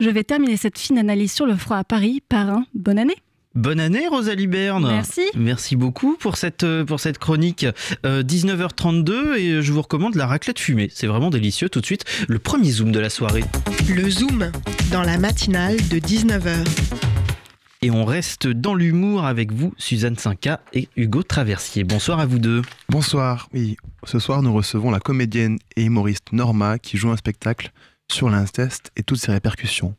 Je 0.00 0.08
vais 0.08 0.24
terminer 0.24 0.56
cette 0.56 0.78
fine 0.78 0.98
analyse 0.98 1.32
sur 1.32 1.46
le 1.46 1.54
froid 1.56 1.76
à 1.76 1.84
Paris 1.84 2.22
par 2.28 2.48
un 2.48 2.64
bonne 2.74 2.98
année. 2.98 3.16
Bonne 3.56 3.80
année 3.80 4.06
Rosalie 4.06 4.46
Berne. 4.46 4.86
Merci. 4.88 5.22
Merci 5.34 5.74
beaucoup 5.74 6.16
pour 6.16 6.36
cette, 6.36 6.62
euh, 6.62 6.84
pour 6.84 7.00
cette 7.00 7.18
chronique. 7.18 7.66
19h32 8.04 9.10
euh, 9.10 9.34
et 9.34 9.62
je 9.62 9.72
vous 9.72 9.82
recommande 9.82 10.14
la 10.14 10.26
raclette 10.26 10.60
fumée. 10.60 10.88
C'est 10.94 11.08
vraiment 11.08 11.30
délicieux. 11.30 11.68
Tout 11.68 11.80
de 11.80 11.86
suite, 11.86 12.04
le 12.28 12.38
premier 12.38 12.70
zoom 12.70 12.92
de 12.92 13.00
la 13.00 13.10
soirée. 13.10 13.44
Le 13.88 14.08
zoom 14.08 14.52
dans 14.92 15.02
la 15.02 15.18
matinale 15.18 15.76
de 15.88 15.98
19h. 15.98 17.09
Et 17.82 17.90
on 17.90 18.04
reste 18.04 18.46
dans 18.46 18.74
l'humour 18.74 19.24
avec 19.24 19.52
vous, 19.52 19.72
Suzanne 19.78 20.18
Cinca 20.18 20.60
et 20.74 20.90
Hugo 20.96 21.22
Traversier. 21.22 21.82
Bonsoir 21.82 22.20
à 22.20 22.26
vous 22.26 22.38
deux. 22.38 22.60
Bonsoir. 22.90 23.48
Oui, 23.54 23.78
ce 24.04 24.18
soir 24.18 24.42
nous 24.42 24.52
recevons 24.52 24.90
la 24.90 25.00
comédienne 25.00 25.58
et 25.76 25.84
humoriste 25.84 26.32
Norma 26.32 26.78
qui 26.78 26.98
joue 26.98 27.10
un 27.10 27.16
spectacle 27.16 27.72
sur 28.12 28.28
l'inceste 28.28 28.92
et 28.96 29.02
toutes 29.02 29.20
ses 29.20 29.32
répercussions. 29.32 29.96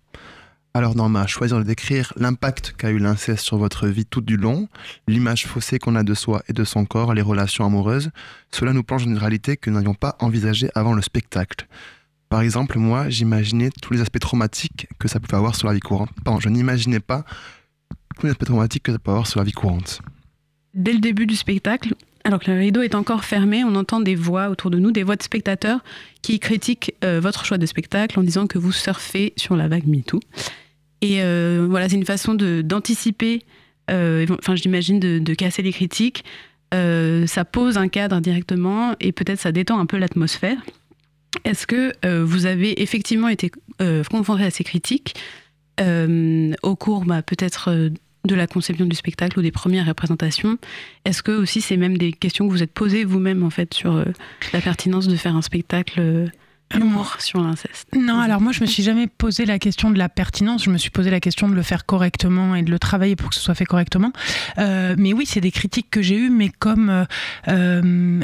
Alors 0.75 0.95
Norma, 0.95 1.25
choisir 1.25 1.57
de 1.57 1.63
décrire 1.63 2.13
l'impact 2.17 2.75
qu'a 2.77 2.91
eu 2.91 2.99
l'inceste 2.99 3.43
sur 3.43 3.57
votre 3.57 3.87
vie 3.87 4.05
tout 4.05 4.21
du 4.21 4.37
long, 4.37 4.67
l'image 5.07 5.47
faussée 5.47 5.79
qu'on 5.79 5.95
a 5.95 6.03
de 6.03 6.13
soi 6.13 6.43
et 6.47 6.53
de 6.53 6.63
son 6.63 6.85
corps, 6.85 7.15
les 7.15 7.23
relations 7.23 7.65
amoureuses, 7.65 8.11
cela 8.51 8.73
nous 8.73 8.83
plonge 8.83 9.05
dans 9.05 9.11
une 9.11 9.17
réalité 9.17 9.57
que 9.57 9.71
nous 9.71 9.77
n'avions 9.77 9.95
pas 9.95 10.17
envisagée 10.19 10.69
avant 10.75 10.93
le 10.93 11.01
spectacle. 11.01 11.65
Par 12.29 12.41
exemple, 12.41 12.77
moi, 12.77 13.09
j'imaginais 13.09 13.71
tous 13.81 13.91
les 13.91 14.01
aspects 14.01 14.19
traumatiques 14.19 14.87
que 14.99 15.07
ça 15.07 15.19
pouvait 15.19 15.35
avoir 15.35 15.55
sur 15.55 15.67
la 15.67 15.73
vie 15.73 15.79
courante. 15.79 16.11
Pardon, 16.23 16.39
je 16.39 16.47
n'imaginais 16.47 17.01
pas 17.01 17.25
tous 18.21 18.27
les 18.27 18.31
aspects 18.31 18.45
traumatiques 18.45 18.83
que 18.83 18.91
ça 18.91 18.99
peut 18.99 19.11
avoir 19.11 19.27
sur 19.27 19.39
la 19.39 19.43
vie 19.43 19.51
courante. 19.51 20.01
Dès 20.75 20.93
le 20.93 20.99
début 20.99 21.25
du 21.25 21.35
spectacle, 21.35 21.95
alors 22.23 22.39
que 22.39 22.51
le 22.51 22.59
rideau 22.59 22.81
est 22.81 22.93
encore 22.93 23.25
fermé, 23.25 23.63
on 23.63 23.75
entend 23.75 23.99
des 23.99 24.13
voix 24.13 24.49
autour 24.49 24.69
de 24.69 24.77
nous, 24.77 24.91
des 24.91 25.01
voix 25.01 25.15
de 25.15 25.23
spectateurs 25.23 25.79
qui 26.21 26.39
critiquent 26.39 26.93
euh, 27.03 27.19
votre 27.19 27.45
choix 27.45 27.57
de 27.57 27.65
spectacle 27.65 28.19
en 28.19 28.23
disant 28.23 28.45
que 28.45 28.59
vous 28.59 28.71
surfez 28.71 29.33
sur 29.37 29.55
la 29.55 29.67
vague 29.67 29.87
MeToo. 29.87 30.19
Et 31.01 31.23
euh, 31.23 31.65
voilà, 31.67 31.89
c'est 31.89 31.95
une 31.95 32.05
façon 32.05 32.35
d'anticiper, 32.35 33.43
euh, 33.89 34.27
enfin 34.37 34.55
j'imagine 34.55 34.99
de, 34.99 35.17
de, 35.17 35.33
casser 35.33 35.63
les 35.63 35.73
critiques. 35.73 36.23
ça 36.71 37.43
pose 37.43 37.77
un 37.77 37.87
cadre 37.87 38.21
directement 38.21 38.95
et 38.99 39.11
peut-être 39.11 39.39
ça 39.39 39.51
détend 39.51 39.79
un 39.79 39.87
peu 39.87 39.97
l'atmosphère. 39.97 40.57
Est-ce 41.43 41.65
que 41.65 41.91
vous 42.21 42.45
avez 42.45 42.83
effectivement 42.83 43.29
été 43.29 43.51
confronté 44.11 44.43
à 44.43 44.51
ces 44.51 44.63
critiques 44.63 45.15
au 45.79 46.75
cours 46.75 47.05
bah, 47.05 47.23
peut-être 47.23 47.89
de 48.25 48.35
la 48.35 48.47
conception 48.47 48.85
du 48.85 48.95
spectacle 48.95 49.39
ou 49.39 49.41
des 49.41 49.51
premières 49.51 49.85
représentations. 49.85 50.57
Est-ce 51.05 51.23
que 51.23 51.31
aussi 51.31 51.61
c'est 51.61 51.77
même 51.77 51.97
des 51.97 52.11
questions 52.11 52.47
que 52.47 52.51
vous 52.51 52.63
êtes 52.63 52.73
posées 52.73 53.03
vous-même 53.03 53.43
en 53.43 53.49
fait 53.49 53.73
sur 53.73 53.95
euh, 53.95 54.05
la 54.53 54.61
pertinence 54.61 55.07
de 55.07 55.15
faire 55.15 55.35
un 55.35 55.41
spectacle 55.41 56.29
euh, 56.75 56.79
Humour 56.79 57.15
sur 57.19 57.41
l'inceste. 57.41 57.87
Non, 57.95 58.19
alors 58.19 58.41
moi 58.41 58.51
je 58.51 58.61
me 58.61 58.65
suis 58.65 58.83
jamais 58.83 59.07
posé 59.07 59.45
la 59.45 59.59
question 59.59 59.91
de 59.91 59.97
la 59.97 60.09
pertinence, 60.09 60.63
je 60.63 60.69
me 60.69 60.77
suis 60.77 60.89
posé 60.89 61.09
la 61.09 61.19
question 61.19 61.49
de 61.49 61.53
le 61.53 61.61
faire 61.61 61.85
correctement 61.85 62.55
et 62.55 62.63
de 62.63 62.71
le 62.71 62.79
travailler 62.79 63.15
pour 63.15 63.29
que 63.29 63.35
ce 63.35 63.41
soit 63.41 63.55
fait 63.55 63.65
correctement. 63.65 64.11
Euh, 64.57 64.95
mais 64.97 65.13
oui, 65.13 65.25
c'est 65.25 65.41
des 65.41 65.51
critiques 65.51 65.89
que 65.89 66.01
j'ai 66.01 66.15
eues, 66.15 66.29
mais 66.29 66.49
comme 66.49 66.89
euh, 66.89 67.05
euh, 67.47 68.21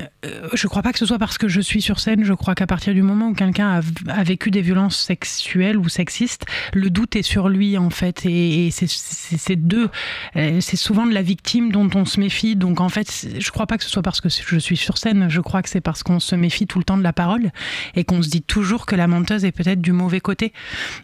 je 0.54 0.68
crois 0.68 0.82
pas 0.82 0.94
que 0.94 1.00
ce 1.00 1.06
soit 1.06 1.20
parce 1.20 1.38
que 1.38 1.48
je 1.48 1.62
suis 1.62 1.82
sur 1.82 2.00
scène, 2.00 2.24
je 2.24 2.34
crois 2.34 2.56
qu'à 2.56 2.68
partir 2.68 2.94
du 2.94 3.02
moment 3.02 3.30
où 3.30 3.34
quelqu'un 3.34 3.82
a, 4.08 4.24
vécu 4.24 4.52
des 4.52 4.62
violences 4.62 4.98
sexuelles 4.98 5.78
ou 5.78 5.90
sexistes, 5.90 6.46
le 6.74 6.90
doute 6.90 7.16
est 7.16 7.22
sur 7.22 7.50
lui 7.50 7.78
en 7.78 7.90
fait, 7.90 8.26
et, 8.26 8.70
c'est 8.72 9.56
deux, 9.56 9.90
c'est 10.34 10.76
souvent 10.76 11.06
de 11.06 11.14
la 11.14 11.22
victime 11.22 11.72
dont 11.72 11.90
on 11.96 12.06
se 12.06 12.20
méfie. 12.20 12.56
Donc 12.56 12.82
en 12.82 12.90
fait, 12.90 13.28
je 13.40 13.52
crois 13.52 13.68
pas 13.68 13.78
que 13.78 13.84
ce 13.84 13.90
soit 13.90 14.02
parce 14.02 14.22
que 14.22 14.30
je 14.30 14.58
suis 14.58 14.78
sur 14.78 14.98
scène, 14.98 15.30
je 15.30 15.42
crois 15.42 15.62
que 15.62 15.70
c'est 15.70 15.82
parce 15.82 16.04
qu'on 16.04 16.20
se 16.20 16.36
méfie 16.36 16.68
tout 16.68 16.80
le 16.80 16.84
temps 16.84 16.98
de 16.98 17.04
la 17.04 17.14
parole 17.14 17.52
et 17.96 18.04
qu'on 18.04 18.22
se 18.22 18.30
dit 18.30 18.37
toujours 18.42 18.86
que 18.86 18.96
la 18.96 19.08
menteuse 19.08 19.46
est 19.46 19.52
peut-être 19.52 19.82
du 19.82 19.92
mauvais 19.92 20.20
côté. 20.20 20.54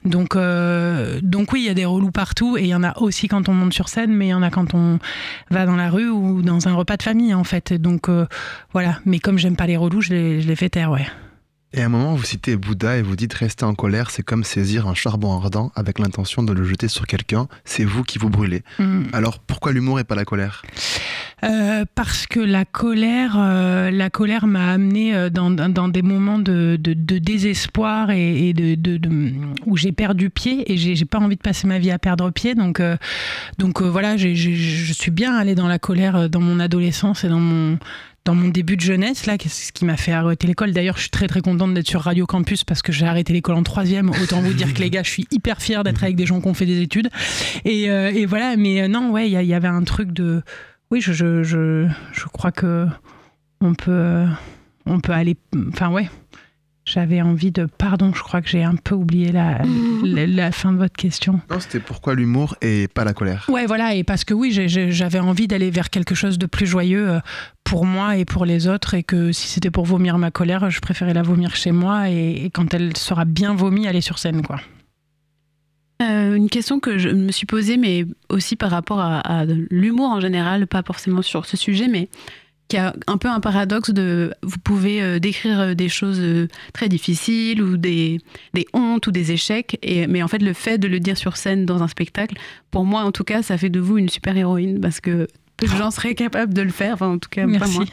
Donc, 0.06 0.36
euh, 0.36 1.20
donc 1.22 1.54
oui, 1.54 1.62
il 1.62 1.66
y 1.66 1.70
a 1.70 1.74
des 1.74 1.86
relous 1.86 2.12
partout 2.12 2.58
et 2.58 2.62
il 2.62 2.68
y 2.68 2.76
en 2.76 2.84
a 2.84 2.98
aussi 3.00 3.28
quand 3.28 3.50
on 3.50 3.54
monte 3.54 3.74
sur 3.74 3.90
scène, 3.90 4.14
mais 4.14 4.28
il 4.28 4.32
y 4.32 4.34
en 4.34 4.44
a 4.44 4.50
quand 4.50 4.74
on 4.74 5.00
va 5.50 5.66
dans 5.66 5.76
la 5.76 5.90
rue 5.90 6.10
ou 6.10 6.42
dans 6.42 6.68
un 6.68 6.74
repas 6.74 6.98
de 6.98 7.04
famille 7.04 7.34
en 7.34 7.44
fait. 7.44 7.74
Donc 7.74 8.10
euh, 8.10 8.26
voilà, 8.72 9.00
mais 9.06 9.20
comme 9.20 9.38
j'aime 9.38 9.56
pas 9.56 9.68
les 9.68 9.78
relous, 9.78 10.02
je 10.02 10.10
les, 10.10 10.42
je 10.42 10.48
les 10.48 10.56
fais 10.56 10.70
taire, 10.70 10.92
ouais. 10.92 11.06
Et 11.76 11.82
à 11.82 11.86
un 11.88 11.90
moment, 11.90 12.14
vous 12.14 12.24
citez 12.24 12.56
Bouddha 12.56 12.98
et 12.98 13.02
vous 13.02 13.16
dites 13.16 13.34
rester 13.34 13.66
en 13.66 13.74
colère, 13.74 14.12
c'est 14.12 14.22
comme 14.22 14.44
saisir 14.44 14.88
un 14.88 14.94
charbon 14.94 15.36
ardent 15.36 15.72
avec 15.76 15.98
l'intention 15.98 16.44
de 16.44 16.54
le 16.54 16.64
jeter 16.64 16.88
sur 16.88 17.08
quelqu'un. 17.08 17.48
C'est 17.66 17.84
vous 17.84 18.04
qui 18.04 18.20
vous 18.20 18.30
brûlez. 18.30 18.62
Mm. 18.78 19.06
Alors 19.12 19.40
pourquoi 19.40 19.72
l'humour 19.72 20.00
et 20.00 20.04
pas 20.04 20.14
la 20.14 20.24
colère? 20.24 20.62
Euh, 21.44 21.84
parce 21.94 22.26
que 22.26 22.40
la 22.40 22.64
colère, 22.64 23.36
euh, 23.38 23.92
la 23.92 24.10
colère 24.10 24.48
m'a 24.48 24.72
amené 24.72 25.14
euh, 25.14 25.30
dans, 25.30 25.50
des 25.90 26.02
moments 26.02 26.40
de, 26.40 26.78
désespoir 26.78 28.12
et, 28.12 28.54
où 29.66 29.76
j'ai 29.76 29.92
perdu 29.92 30.30
pied 30.30 30.72
et 30.72 30.78
j'ai 30.78 31.06
pas 31.06 31.20
envie 31.20 31.36
de 31.36 31.42
passer 31.42 31.68
ma 31.68 31.80
vie 31.80 31.92
à 31.92 32.00
perdre 32.00 32.30
pied. 32.32 32.56
Donc, 32.56 32.82
voilà, 33.82 34.16
je 34.16 34.94
suis 34.94 35.12
bien 35.12 35.36
allée 35.36 35.56
dans 35.56 35.68
la 35.68 35.80
colère 35.80 36.30
dans 36.30 36.40
mon 36.42 36.60
adolescence 36.60 37.24
et 37.26 37.30
dans 37.30 37.40
mon 37.40 38.48
début 38.48 38.78
de 38.78 38.82
jeunesse, 38.82 39.26
là, 39.26 39.36
ce 39.46 39.72
qui 39.74 39.84
m'a 39.84 39.98
fait 39.98 40.14
arrêter 40.14 40.48
l'école. 40.48 40.72
D'ailleurs, 40.72 40.96
je 40.96 41.02
suis 41.02 41.10
très 41.10 41.28
très 41.28 41.42
contente 41.42 41.74
d'être 41.74 41.90
sur 41.90 42.02
Radio 42.02 42.26
Campus 42.26 42.64
parce 42.64 42.82
que 42.82 42.94
j'ai 42.94 43.06
arrêté 43.06 43.34
l'école 43.34 43.56
en 43.56 43.64
troisième. 43.64 44.10
Autant 44.10 44.40
vous 44.40 44.54
dire 44.54 44.74
que 44.74 44.80
les 44.80 44.90
gars, 44.90 45.04
je 45.04 45.10
suis 45.10 45.28
hyper 45.32 45.62
fière 45.62 45.84
d'être 45.84 46.04
avec 46.04 46.16
des 46.16 46.26
gens 46.26 46.40
qui 46.40 46.48
ont 46.48 46.54
fait 46.54 46.66
des 46.66 46.82
études. 46.82 47.10
Et, 47.66 48.26
voilà, 48.26 48.56
mais 48.56 48.88
non, 48.88 49.12
ouais, 49.12 49.30
il 49.30 49.46
y, 49.46 49.54
avait 49.54 49.68
un 49.68 49.84
truc 49.84 50.14
de. 50.14 50.42
Oui, 50.94 51.02
je, 51.02 51.12
je, 51.12 51.42
je, 51.42 51.88
je 52.12 52.26
crois 52.26 52.52
que 52.52 52.86
on 53.62 53.74
peut, 53.74 53.90
euh, 53.90 54.28
on 54.86 55.00
peut 55.00 55.12
aller. 55.12 55.36
Enfin, 55.70 55.90
ouais. 55.90 56.08
J'avais 56.86 57.20
envie 57.20 57.52
de. 57.52 57.66
Pardon, 57.66 58.14
je 58.14 58.22
crois 58.22 58.44
que 58.44 58.48
j'ai 58.48 58.62
un 58.64 58.76
peu 58.76 58.94
oublié 58.94 59.32
la, 59.32 59.64
la, 60.04 60.28
la, 60.28 60.52
fin 60.52 60.72
de 60.72 60.78
votre 60.78 60.96
question. 60.96 61.42
Non, 61.50 61.60
c'était 61.60 61.80
pourquoi 61.80 62.14
l'humour 62.14 62.56
et 62.62 62.88
pas 62.88 63.06
la 63.06 63.14
colère. 63.14 63.48
Ouais, 63.50 63.66
voilà, 63.66 63.96
et 63.96 64.04
parce 64.04 64.24
que 64.24 64.36
oui, 64.36 64.52
j'avais 64.52 65.20
envie 65.20 65.48
d'aller 65.48 65.72
vers 65.72 65.90
quelque 65.90 66.14
chose 66.14 66.38
de 66.38 66.46
plus 66.46 66.68
joyeux 66.68 67.10
euh, 67.10 67.20
pour 67.64 67.88
moi 67.88 68.18
et 68.18 68.26
pour 68.26 68.46
les 68.46 68.68
autres, 68.68 68.94
et 68.94 69.02
que 69.02 69.32
si 69.32 69.48
c'était 69.48 69.72
pour 69.72 69.86
vomir 69.86 70.20
ma 70.20 70.30
colère, 70.30 70.70
je 70.70 70.80
préférais 70.80 71.16
la 71.16 71.24
vomir 71.24 71.56
chez 71.56 71.72
moi, 71.72 72.12
et, 72.12 72.46
et 72.46 72.50
quand 72.52 72.72
elle 72.72 72.96
sera 72.98 73.26
bien 73.26 73.56
vomie, 73.56 73.88
aller 73.88 74.02
sur 74.02 74.20
scène, 74.20 74.44
quoi. 74.44 74.60
Euh, 76.04 76.36
une 76.36 76.50
question 76.50 76.80
que 76.80 76.98
je 76.98 77.10
me 77.10 77.32
suis 77.32 77.46
posée, 77.46 77.78
mais 77.78 78.06
aussi 78.30 78.56
par 78.56 78.72
rapport 78.72 79.00
à, 79.00 79.20
à 79.20 79.46
l'humour 79.46 80.10
en 80.10 80.20
général, 80.20 80.68
pas 80.68 80.84
forcément 80.84 81.22
sur 81.22 81.46
ce 81.46 81.58
sujet, 81.58 81.88
mais 81.88 82.10
qui 82.68 82.78
a 82.78 82.94
un 83.08 83.18
peu 83.18 83.28
un 83.28 83.40
paradoxe 83.40 83.92
de 83.92 84.34
vous 84.42 84.58
pouvez 84.58 85.02
euh, 85.02 85.20
décrire 85.20 85.76
des 85.76 85.90
choses 85.90 86.20
euh, 86.20 86.48
très 86.74 86.90
difficiles 86.90 87.62
ou 87.62 87.78
des, 87.78 88.20
des 88.54 88.66
hontes 88.74 89.06
ou 89.08 89.12
des 89.12 89.32
échecs 89.32 89.78
et 89.82 90.08
mais 90.08 90.24
en 90.24 90.28
fait 90.28 90.40
le 90.40 90.54
fait 90.54 90.78
de 90.78 90.88
le 90.88 91.00
dire 91.00 91.18
sur 91.18 91.38
scène 91.38 91.66
dans 91.66 91.84
un 91.84 91.88
spectacle 91.88 92.36
pour 92.72 92.86
moi 92.86 93.02
en 93.02 93.12
tout 93.12 93.26
cas 93.26 93.44
ça 93.44 93.58
fait 93.58 93.70
de 93.70 93.80
vous 93.80 93.98
une 93.98 94.10
super 94.10 94.36
héroïne 94.38 94.80
parce 94.80 95.02
que 95.02 95.28
peu 95.58 95.68
de 95.68 95.72
gens 95.72 95.92
seraient 95.92 96.16
capables 96.16 96.54
de 96.54 96.62
le 96.62 96.70
faire 96.72 96.94
enfin 96.96 97.08
en 97.10 97.18
tout 97.20 97.30
cas 97.30 97.46
Merci. 97.46 97.60
pas 97.74 97.80
moi 97.80 97.86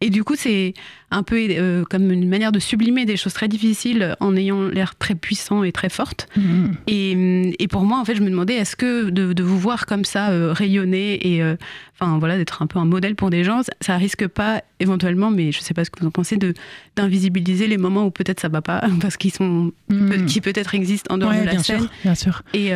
et 0.00 0.10
du 0.10 0.24
coup 0.24 0.34
c'est 0.36 0.74
un 1.10 1.22
peu 1.22 1.36
euh, 1.50 1.84
comme 1.88 2.10
une 2.10 2.28
manière 2.28 2.50
de 2.52 2.58
sublimer 2.58 3.04
des 3.04 3.16
choses 3.16 3.32
très 3.32 3.46
difficiles 3.48 4.16
en 4.20 4.34
ayant 4.36 4.62
l'air 4.64 4.96
très 4.96 5.14
puissant 5.14 5.62
et 5.62 5.70
très 5.72 5.88
forte 5.88 6.26
Mmh. 6.36 6.66
et, 6.88 7.62
et, 7.62 7.68
pour 7.68 7.82
moi, 7.84 7.98
en 8.00 8.04
fait, 8.04 8.16
je 8.16 8.20
me 8.22 8.28
demandais, 8.28 8.54
est-ce 8.54 8.74
que 8.74 9.08
de, 9.10 9.32
de, 9.32 9.42
vous 9.44 9.58
voir 9.58 9.86
comme 9.86 10.04
ça 10.04 10.30
euh, 10.30 10.52
rayonner 10.52 11.34
et, 11.34 11.42
euh, 11.42 11.54
enfin 11.98 12.18
voilà, 12.18 12.36
d'être 12.36 12.60
un 12.62 12.66
peu 12.66 12.78
un 12.80 12.84
modèle 12.84 13.14
pour 13.14 13.30
des 13.30 13.44
gens, 13.44 13.62
ça, 13.62 13.72
ça, 13.80 13.96
risque 13.96 14.26
pas 14.26 14.62
éventuellement, 14.80 15.30
mais 15.30 15.52
je 15.52 15.60
sais 15.60 15.74
pas 15.74 15.84
ce 15.84 15.90
que 15.90 16.00
vous 16.00 16.06
en 16.06 16.10
pensez, 16.10 16.36
de 16.36 16.54
d'invisibiliser 16.96 17.66
les 17.68 17.76
moments 17.78 18.04
où 18.06 18.10
peut-être 18.10 18.40
ça 18.40 18.48
va 18.48 18.62
pas, 18.62 18.82
parce 19.00 19.16
qu'ils 19.16 19.32
sont, 19.32 19.72
Mmh. 19.88 20.08
peut, 20.10 20.24
qui 20.24 20.40
peut-être 20.40 20.74
existent 20.74 21.14
en 21.14 21.18
dehors 21.18 21.30
Ouais, 21.30 21.40
de 21.40 21.44
la 21.46 21.52
bien 21.52 21.62
scène. 21.62 21.80
sûr, 21.80 21.90
bien 22.02 22.14
sûr. 22.14 22.42
Et, 22.54 22.70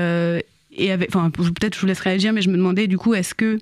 et 0.81 0.93
avec, 0.93 1.15
enfin, 1.15 1.31
peut-être 1.31 1.75
je 1.75 1.81
vous 1.81 1.87
laisse 1.87 2.01
réagir, 2.01 2.33
mais 2.33 2.43
je 2.43 2.51
me 2.51 2.57
demandais 2.57 2.87
du 2.87 2.97
coup, 2.99 3.15
est-ce 3.15 3.35
que 3.35 3.59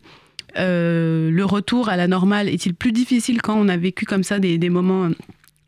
euh, 0.58 1.30
le 1.30 1.44
retour 1.44 1.88
à 1.88 1.96
la 1.96 2.08
normale 2.08 2.48
est-il 2.48 2.74
plus 2.74 2.92
difficile 2.92 3.42
quand 3.42 3.56
on 3.56 3.68
a 3.68 3.76
vécu 3.76 4.04
comme 4.04 4.22
ça 4.22 4.38
des, 4.38 4.58
des 4.58 4.70
moments 4.70 5.10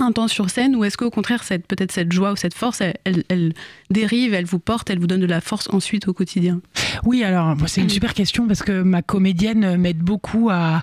intense 0.01 0.31
sur 0.33 0.49
scène 0.51 0.77
ou 0.77 0.85
est-ce 0.85 0.97
qu'au 0.97 1.11
contraire 1.11 1.43
cette 1.43 1.67
peut-être 1.67 1.91
cette 1.91 2.13
joie 2.13 2.33
ou 2.33 2.37
cette 2.37 2.55
force 2.55 2.81
elle, 2.81 2.95
elle, 3.05 3.25
elle, 3.29 3.53
dérive 3.91 4.33
elle 4.33 4.45
vous 4.45 4.61
porte 4.61 4.91
elle 4.91 4.99
vous 4.99 5.09
donne 5.09 5.21
de 5.21 5.27
la 5.27 5.41
force 5.41 5.69
ensuite 5.73 6.07
au 6.09 6.13
quotidien? 6.13 6.61
Oui 7.05 7.25
alors 7.25 7.57
c'est 7.67 7.81
une 7.81 7.89
super 7.89 8.15
question 8.15 8.47
parce 8.47 8.63
que 8.63 8.83
ma 8.83 9.03
comédienne 9.03 9.77
m'aide 9.77 9.99
beaucoup 9.99 10.51
à 10.51 10.83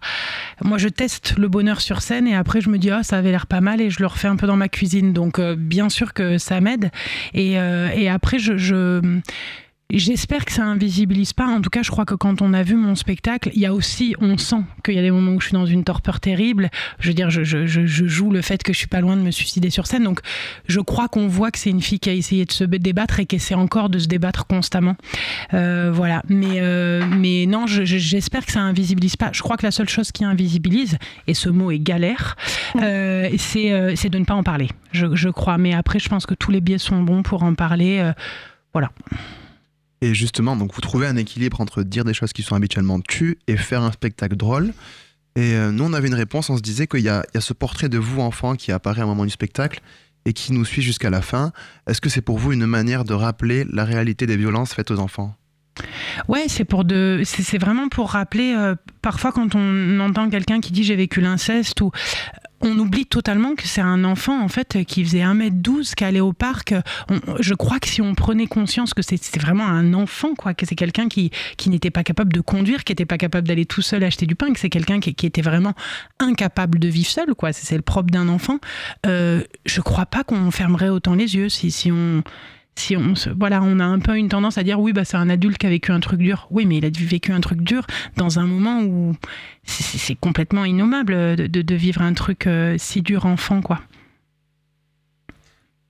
moi 0.61 0.77
je 0.77 0.89
teste 0.89 1.35
le 1.37 1.47
bonheur 1.47 1.81
sur 1.81 2.01
scène 2.01 2.27
et 2.27 2.35
après 2.35 2.61
je 2.61 2.69
me 2.69 2.77
dis 2.77 2.91
ah 2.91 2.97
oh, 2.99 3.03
ça 3.03 3.17
avait 3.17 3.31
l'air 3.31 3.47
pas 3.47 3.61
mal 3.61 3.81
et 3.81 3.89
je 3.89 3.99
le 3.99 4.07
refais 4.07 4.27
un 4.27 4.35
peu 4.35 4.47
dans 4.47 4.57
ma 4.57 4.69
cuisine. 4.69 5.13
Donc 5.13 5.39
euh, 5.39 5.55
bien 5.55 5.89
sûr 5.89 6.13
que 6.13 6.37
ça 6.37 6.59
m'aide 6.61 6.91
et, 7.33 7.59
euh, 7.59 7.89
et 7.95 8.09
après 8.09 8.39
je, 8.39 8.57
je 8.57 9.19
J'espère 9.91 10.45
que 10.45 10.51
ça 10.51 10.63
invisibilise 10.63 11.33
pas. 11.33 11.45
En 11.45 11.61
tout 11.61 11.69
cas, 11.69 11.83
je 11.83 11.91
crois 11.91 12.05
que 12.05 12.15
quand 12.15 12.41
on 12.41 12.53
a 12.53 12.63
vu 12.63 12.75
mon 12.75 12.95
spectacle, 12.95 13.51
il 13.53 13.61
y 13.61 13.67
a 13.67 13.73
aussi, 13.73 14.15
on 14.19 14.35
sent 14.37 14.63
qu'il 14.83 14.95
y 14.95 14.99
a 14.99 15.03
des 15.03 15.11
moments 15.11 15.33
où 15.33 15.39
je 15.39 15.47
suis 15.47 15.53
dans 15.53 15.67
une 15.67 15.83
torpeur 15.83 16.19
terrible. 16.19 16.71
Je 16.99 17.09
veux 17.09 17.13
dire, 17.13 17.29
je, 17.29 17.43
je, 17.43 17.67
je 17.67 18.07
joue 18.07 18.31
le 18.31 18.41
fait 18.41 18.63
que 18.63 18.73
je 18.73 18.79
suis 18.79 18.87
pas 18.87 18.99
loin 18.99 19.15
de 19.15 19.21
me 19.21 19.29
suicider 19.29 19.69
sur 19.69 19.85
scène. 19.85 20.03
Donc, 20.03 20.21
je 20.67 20.79
crois 20.79 21.07
qu'on 21.07 21.27
voit 21.27 21.51
que 21.51 21.59
c'est 21.59 21.69
une 21.69 21.83
fille 21.83 21.99
qui 21.99 22.09
a 22.09 22.13
essayé 22.13 22.45
de 22.45 22.51
se 22.51 22.63
débattre 22.63 23.19
et 23.19 23.27
qui 23.27 23.35
essaie 23.35 23.53
encore 23.53 23.89
de 23.89 23.99
se 23.99 24.07
débattre 24.07 24.47
constamment. 24.47 24.95
Euh, 25.53 25.91
voilà. 25.93 26.23
Mais, 26.29 26.61
euh, 26.61 27.05
mais 27.05 27.45
non, 27.45 27.67
j'espère 27.67 28.43
que 28.43 28.51
ça 28.51 28.61
invisibilise 28.61 29.15
pas. 29.15 29.29
Je 29.33 29.43
crois 29.43 29.55
que 29.55 29.67
la 29.67 29.71
seule 29.71 29.89
chose 29.89 30.11
qui 30.11 30.25
invisibilise, 30.25 30.97
et 31.27 31.35
ce 31.35 31.47
mot 31.49 31.69
est 31.69 31.79
galère, 31.79 32.37
euh, 32.81 33.29
c'est 33.37 34.09
de 34.09 34.17
ne 34.17 34.25
pas 34.25 34.33
en 34.33 34.43
parler. 34.43 34.69
Je, 34.93 35.29
crois. 35.29 35.59
Mais 35.59 35.75
après, 35.75 35.99
je 35.99 36.09
pense 36.09 36.25
que 36.25 36.33
tous 36.33 36.49
les 36.49 36.59
biais 36.59 36.79
sont 36.79 37.03
bons 37.03 37.21
pour 37.21 37.43
en 37.43 37.53
parler. 37.53 38.11
voilà. 38.73 38.89
Et 40.01 40.13
justement, 40.13 40.55
donc 40.55 40.73
vous 40.73 40.81
trouvez 40.81 41.07
un 41.07 41.15
équilibre 41.15 41.61
entre 41.61 41.83
dire 41.83 42.03
des 42.03 42.13
choses 42.13 42.33
qui 42.33 42.43
sont 42.43 42.55
habituellement 42.55 42.99
tues 42.99 43.37
et 43.47 43.57
faire 43.57 43.81
un 43.81 43.91
spectacle 43.91 44.35
drôle. 44.35 44.73
Et 45.35 45.53
euh, 45.53 45.71
nous, 45.71 45.83
on 45.83 45.93
avait 45.93 46.07
une 46.07 46.15
réponse, 46.15 46.49
on 46.49 46.57
se 46.57 46.61
disait 46.61 46.87
qu'il 46.87 47.01
y, 47.01 47.03
y, 47.03 47.09
a 47.09 47.23
ce 47.39 47.53
portrait 47.53 47.89
de 47.89 47.97
vous, 47.97 48.21
enfant, 48.21 48.55
qui 48.55 48.71
apparaît 48.71 49.01
à 49.01 49.03
un 49.03 49.07
moment 49.07 49.25
du 49.25 49.31
spectacle 49.31 49.81
et 50.25 50.33
qui 50.33 50.53
nous 50.53 50.65
suit 50.65 50.81
jusqu'à 50.81 51.09
la 51.09 51.21
fin. 51.21 51.51
Est-ce 51.87 52.01
que 52.01 52.09
c'est 52.09 52.21
pour 52.21 52.37
vous 52.37 52.51
une 52.51 52.65
manière 52.65 53.03
de 53.03 53.13
rappeler 53.13 53.65
la 53.71 53.85
réalité 53.85 54.25
des 54.25 54.37
violences 54.37 54.73
faites 54.73 54.91
aux 54.91 54.99
enfants? 54.99 55.35
Ouais, 56.27 56.45
c'est 56.47 56.65
pour 56.65 56.85
de, 56.85 57.21
c'est 57.25 57.57
vraiment 57.57 57.89
pour 57.89 58.11
rappeler. 58.11 58.55
Euh, 58.57 58.75
parfois, 59.01 59.31
quand 59.31 59.55
on 59.55 59.99
entend 59.99 60.29
quelqu'un 60.29 60.61
qui 60.61 60.71
dit 60.71 60.83
j'ai 60.83 60.95
vécu 60.95 61.19
l'inceste 61.21 61.81
ou 61.81 61.91
on 62.65 62.77
oublie 62.79 63.05
totalement 63.05 63.55
que 63.55 63.67
c'est 63.67 63.81
un 63.81 64.03
enfant 64.03 64.41
en 64.41 64.47
fait 64.47 64.83
qui 64.85 65.03
faisait 65.03 65.21
1m12 65.21 65.93
qui 65.93 66.03
allait 66.03 66.19
au 66.19 66.33
parc. 66.33 66.73
Je 67.39 67.53
crois 67.53 67.79
que 67.79 67.87
si 67.87 68.01
on 68.01 68.15
prenait 68.15 68.47
conscience 68.47 68.93
que 68.93 69.01
c'est 69.01 69.39
vraiment 69.39 69.65
un 69.65 69.93
enfant 69.93 70.35
quoi 70.35 70.53
que 70.53 70.65
c'est 70.65 70.75
quelqu'un 70.75 71.07
qui, 71.07 71.31
n'était 71.67 71.91
pas 71.91 72.03
capable 72.03 72.33
de 72.33 72.41
conduire 72.41 72.83
qui 72.83 72.91
n'était 72.91 73.05
pas 73.05 73.17
capable 73.17 73.47
d'aller 73.47 73.65
tout 73.65 73.81
seul 73.81 74.03
acheter 74.03 74.25
du 74.25 74.35
pain 74.35 74.53
que 74.53 74.59
c'est 74.59 74.69
quelqu'un 74.69 74.99
qui, 74.99 75.15
était 75.25 75.41
vraiment 75.41 75.73
incapable 76.19 76.79
de 76.79 76.87
vivre 76.87 77.09
seul 77.09 77.33
quoi. 77.35 77.53
C'est 77.53 77.75
le 77.75 77.81
propre 77.81 78.11
d'un 78.11 78.29
enfant. 78.29 78.59
Euh, 79.05 79.41
je 79.65 79.81
crois 79.81 80.05
pas 80.05 80.23
qu'on 80.23 80.51
fermerait 80.51 80.89
autant 80.89 81.15
les 81.15 81.35
yeux 81.35 81.49
si 81.49 81.91
on 81.91 82.23
si 82.77 82.97
on 82.97 83.15
se, 83.15 83.29
voilà, 83.29 83.61
on 83.63 83.79
a 83.79 83.85
un 83.85 83.99
peu 83.99 84.17
une 84.17 84.29
tendance 84.29 84.57
à 84.57 84.63
dire 84.63 84.79
oui, 84.79 84.93
bah, 84.93 85.05
c'est 85.05 85.17
un 85.17 85.29
adulte 85.29 85.57
qui 85.57 85.65
a 85.65 85.69
vécu 85.69 85.91
un 85.91 85.99
truc 85.99 86.19
dur. 86.19 86.47
Oui, 86.51 86.65
mais 86.65 86.77
il 86.77 86.85
a 86.85 86.89
vécu 86.89 87.31
un 87.31 87.41
truc 87.41 87.61
dur 87.61 87.85
dans 88.17 88.39
un 88.39 88.45
moment 88.45 88.81
où 88.81 89.15
c'est 89.63 90.15
complètement 90.15 90.65
innommable 90.65 91.35
de, 91.35 91.47
de, 91.47 91.61
de, 91.61 91.75
vivre 91.75 92.01
un 92.01 92.13
truc 92.13 92.47
euh, 92.47 92.75
si 92.77 93.01
dur 93.01 93.25
enfant, 93.25 93.61
quoi. 93.61 93.81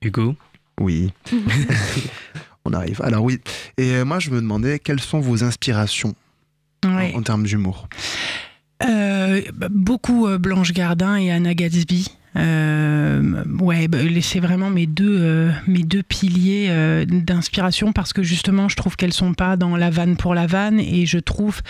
Hugo? 0.02 0.36
Oui. 0.80 1.12
on 2.66 2.74
arrive. 2.74 3.02
Alors 3.02 3.24
oui. 3.24 3.40
Et 3.78 3.92
euh, 3.92 4.06
moi, 4.06 4.20
je 4.20 4.30
me 4.30 4.40
demandais 4.40 4.80
quelles 4.80 5.00
sont 5.00 5.20
vos 5.20 5.44
inspirations 5.44 6.14
ouais. 6.86 7.14
en, 7.14 7.20
en, 7.20 7.24
termes 7.24 7.44
d'humour? 7.44 7.88
Euh, 8.84 9.42
Beaucoup 9.70 10.28
euh, 10.28 10.38
Blanche 10.38 10.74
Gardin 10.74 11.16
et 11.16 11.32
Anna 11.32 11.54
Gatsby. 11.54 12.12
Euh, 12.38 13.44
ouais, 13.60 13.88
bah, 13.88 14.00
c'est 14.22 14.40
vraiment 14.40 14.70
mes 14.70 14.88
deux, 14.88 15.18
euh, 15.22 15.52
mes 15.68 15.84
deux 15.84 16.04
piliers 16.04 16.68
euh, 16.70 17.06
d'inspiration 17.06 17.94
parce 17.94 18.12
que 18.12 18.24
justement, 18.24 18.68
je 18.68 18.76
trouve 18.76 18.98
qu'elles 18.98 19.14
sont 19.14 19.34
pas 19.34 19.56
dans 19.56 19.78
la 19.78 19.90
vanne 19.90 20.18
pour 20.18 20.36
la 20.36 20.46
vanne 20.46 20.80
et 20.80 21.06
je 21.06 21.18
trouve 21.18 21.62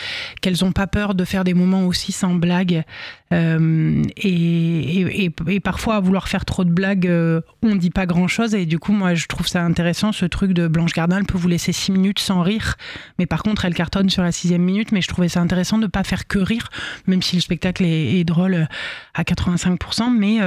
qu'elles 0.41 0.65
ont 0.65 0.71
pas 0.71 0.87
peur 0.87 1.13
de 1.13 1.23
faire 1.23 1.43
des 1.43 1.53
moments 1.53 1.85
aussi 1.85 2.11
sans 2.11 2.33
blague. 2.33 2.83
Et, 3.31 5.25
et, 5.25 5.59
parfois, 5.59 5.95
à 5.95 5.99
vouloir 5.99 6.27
faire 6.27 6.45
trop 6.45 6.63
de 6.63 6.69
blagues, 6.69 7.07
euh, 7.07 7.41
on 7.63 7.75
dit 7.75 7.89
pas 7.89 8.05
grand 8.05 8.27
chose. 8.27 8.55
Et 8.55 8.65
du 8.65 8.79
coup, 8.79 8.93
moi, 8.93 9.13
je 9.13 9.27
trouve 9.27 9.47
ça 9.47 9.63
intéressant 9.63 10.11
ce 10.11 10.25
truc 10.25 10.53
de 10.53 10.67
Blanche 10.67 10.93
Gardin. 10.93 11.17
Elle 11.17 11.25
peut 11.25 11.37
vous 11.37 11.47
laisser 11.47 11.71
six 11.71 11.91
minutes 11.91 12.19
sans 12.19 12.41
rire, 12.41 12.75
mais 13.19 13.25
par 13.25 13.43
contre, 13.43 13.65
elle 13.65 13.73
cartonne 13.73 14.09
sur 14.09 14.23
la 14.23 14.31
sixième 14.31 14.61
minute. 14.61 14.91
Mais 14.91 15.01
je 15.01 15.07
trouvais 15.07 15.27
ça 15.27 15.41
intéressant 15.41 15.77
de 15.77 15.87
pas 15.87 16.03
faire 16.03 16.27
que 16.27 16.39
rire, 16.39 16.69
même 17.07 17.21
si 17.21 17.35
le 17.35 17.41
spectacle 17.41 17.83
est, 17.83 18.23
drôle 18.23 18.67
à 19.13 19.23
85%. 19.23 20.15
Mais 20.17 20.39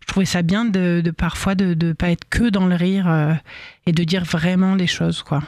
je 0.00 0.06
trouvais 0.06 0.26
ça 0.26 0.42
bien 0.42 0.64
de, 0.64 1.00
de 1.04 1.10
parfois 1.10 1.54
de 1.54 1.74
ne 1.74 1.92
pas 1.92 2.10
être 2.10 2.28
que 2.28 2.48
dans 2.50 2.66
le 2.66 2.74
rire 2.74 3.08
euh, 3.08 3.34
et 3.86 3.92
de 3.92 4.04
dire 4.04 4.24
vraiment 4.24 4.74
les 4.74 4.86
choses, 4.86 5.22
quoi. 5.22 5.42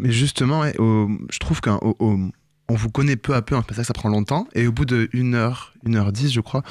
Mais 0.00 0.10
justement, 0.10 0.60
ouais, 0.60 0.76
au, 0.78 1.08
je 1.30 1.38
trouve 1.38 1.60
qu'on 1.60 2.32
on 2.68 2.74
vous 2.74 2.90
connaît 2.90 3.16
peu 3.16 3.34
à 3.34 3.42
peu, 3.42 3.54
hein, 3.54 3.62
parce 3.66 3.78
que 3.78 3.86
ça 3.86 3.92
prend 3.92 4.08
longtemps, 4.08 4.48
et 4.54 4.66
au 4.66 4.72
bout 4.72 4.86
de 4.86 5.08
1 5.14 5.34
heure, 5.34 5.74
1 5.86 5.94
heure 5.94 6.12
10 6.12 6.32
je 6.32 6.40
crois, 6.40 6.62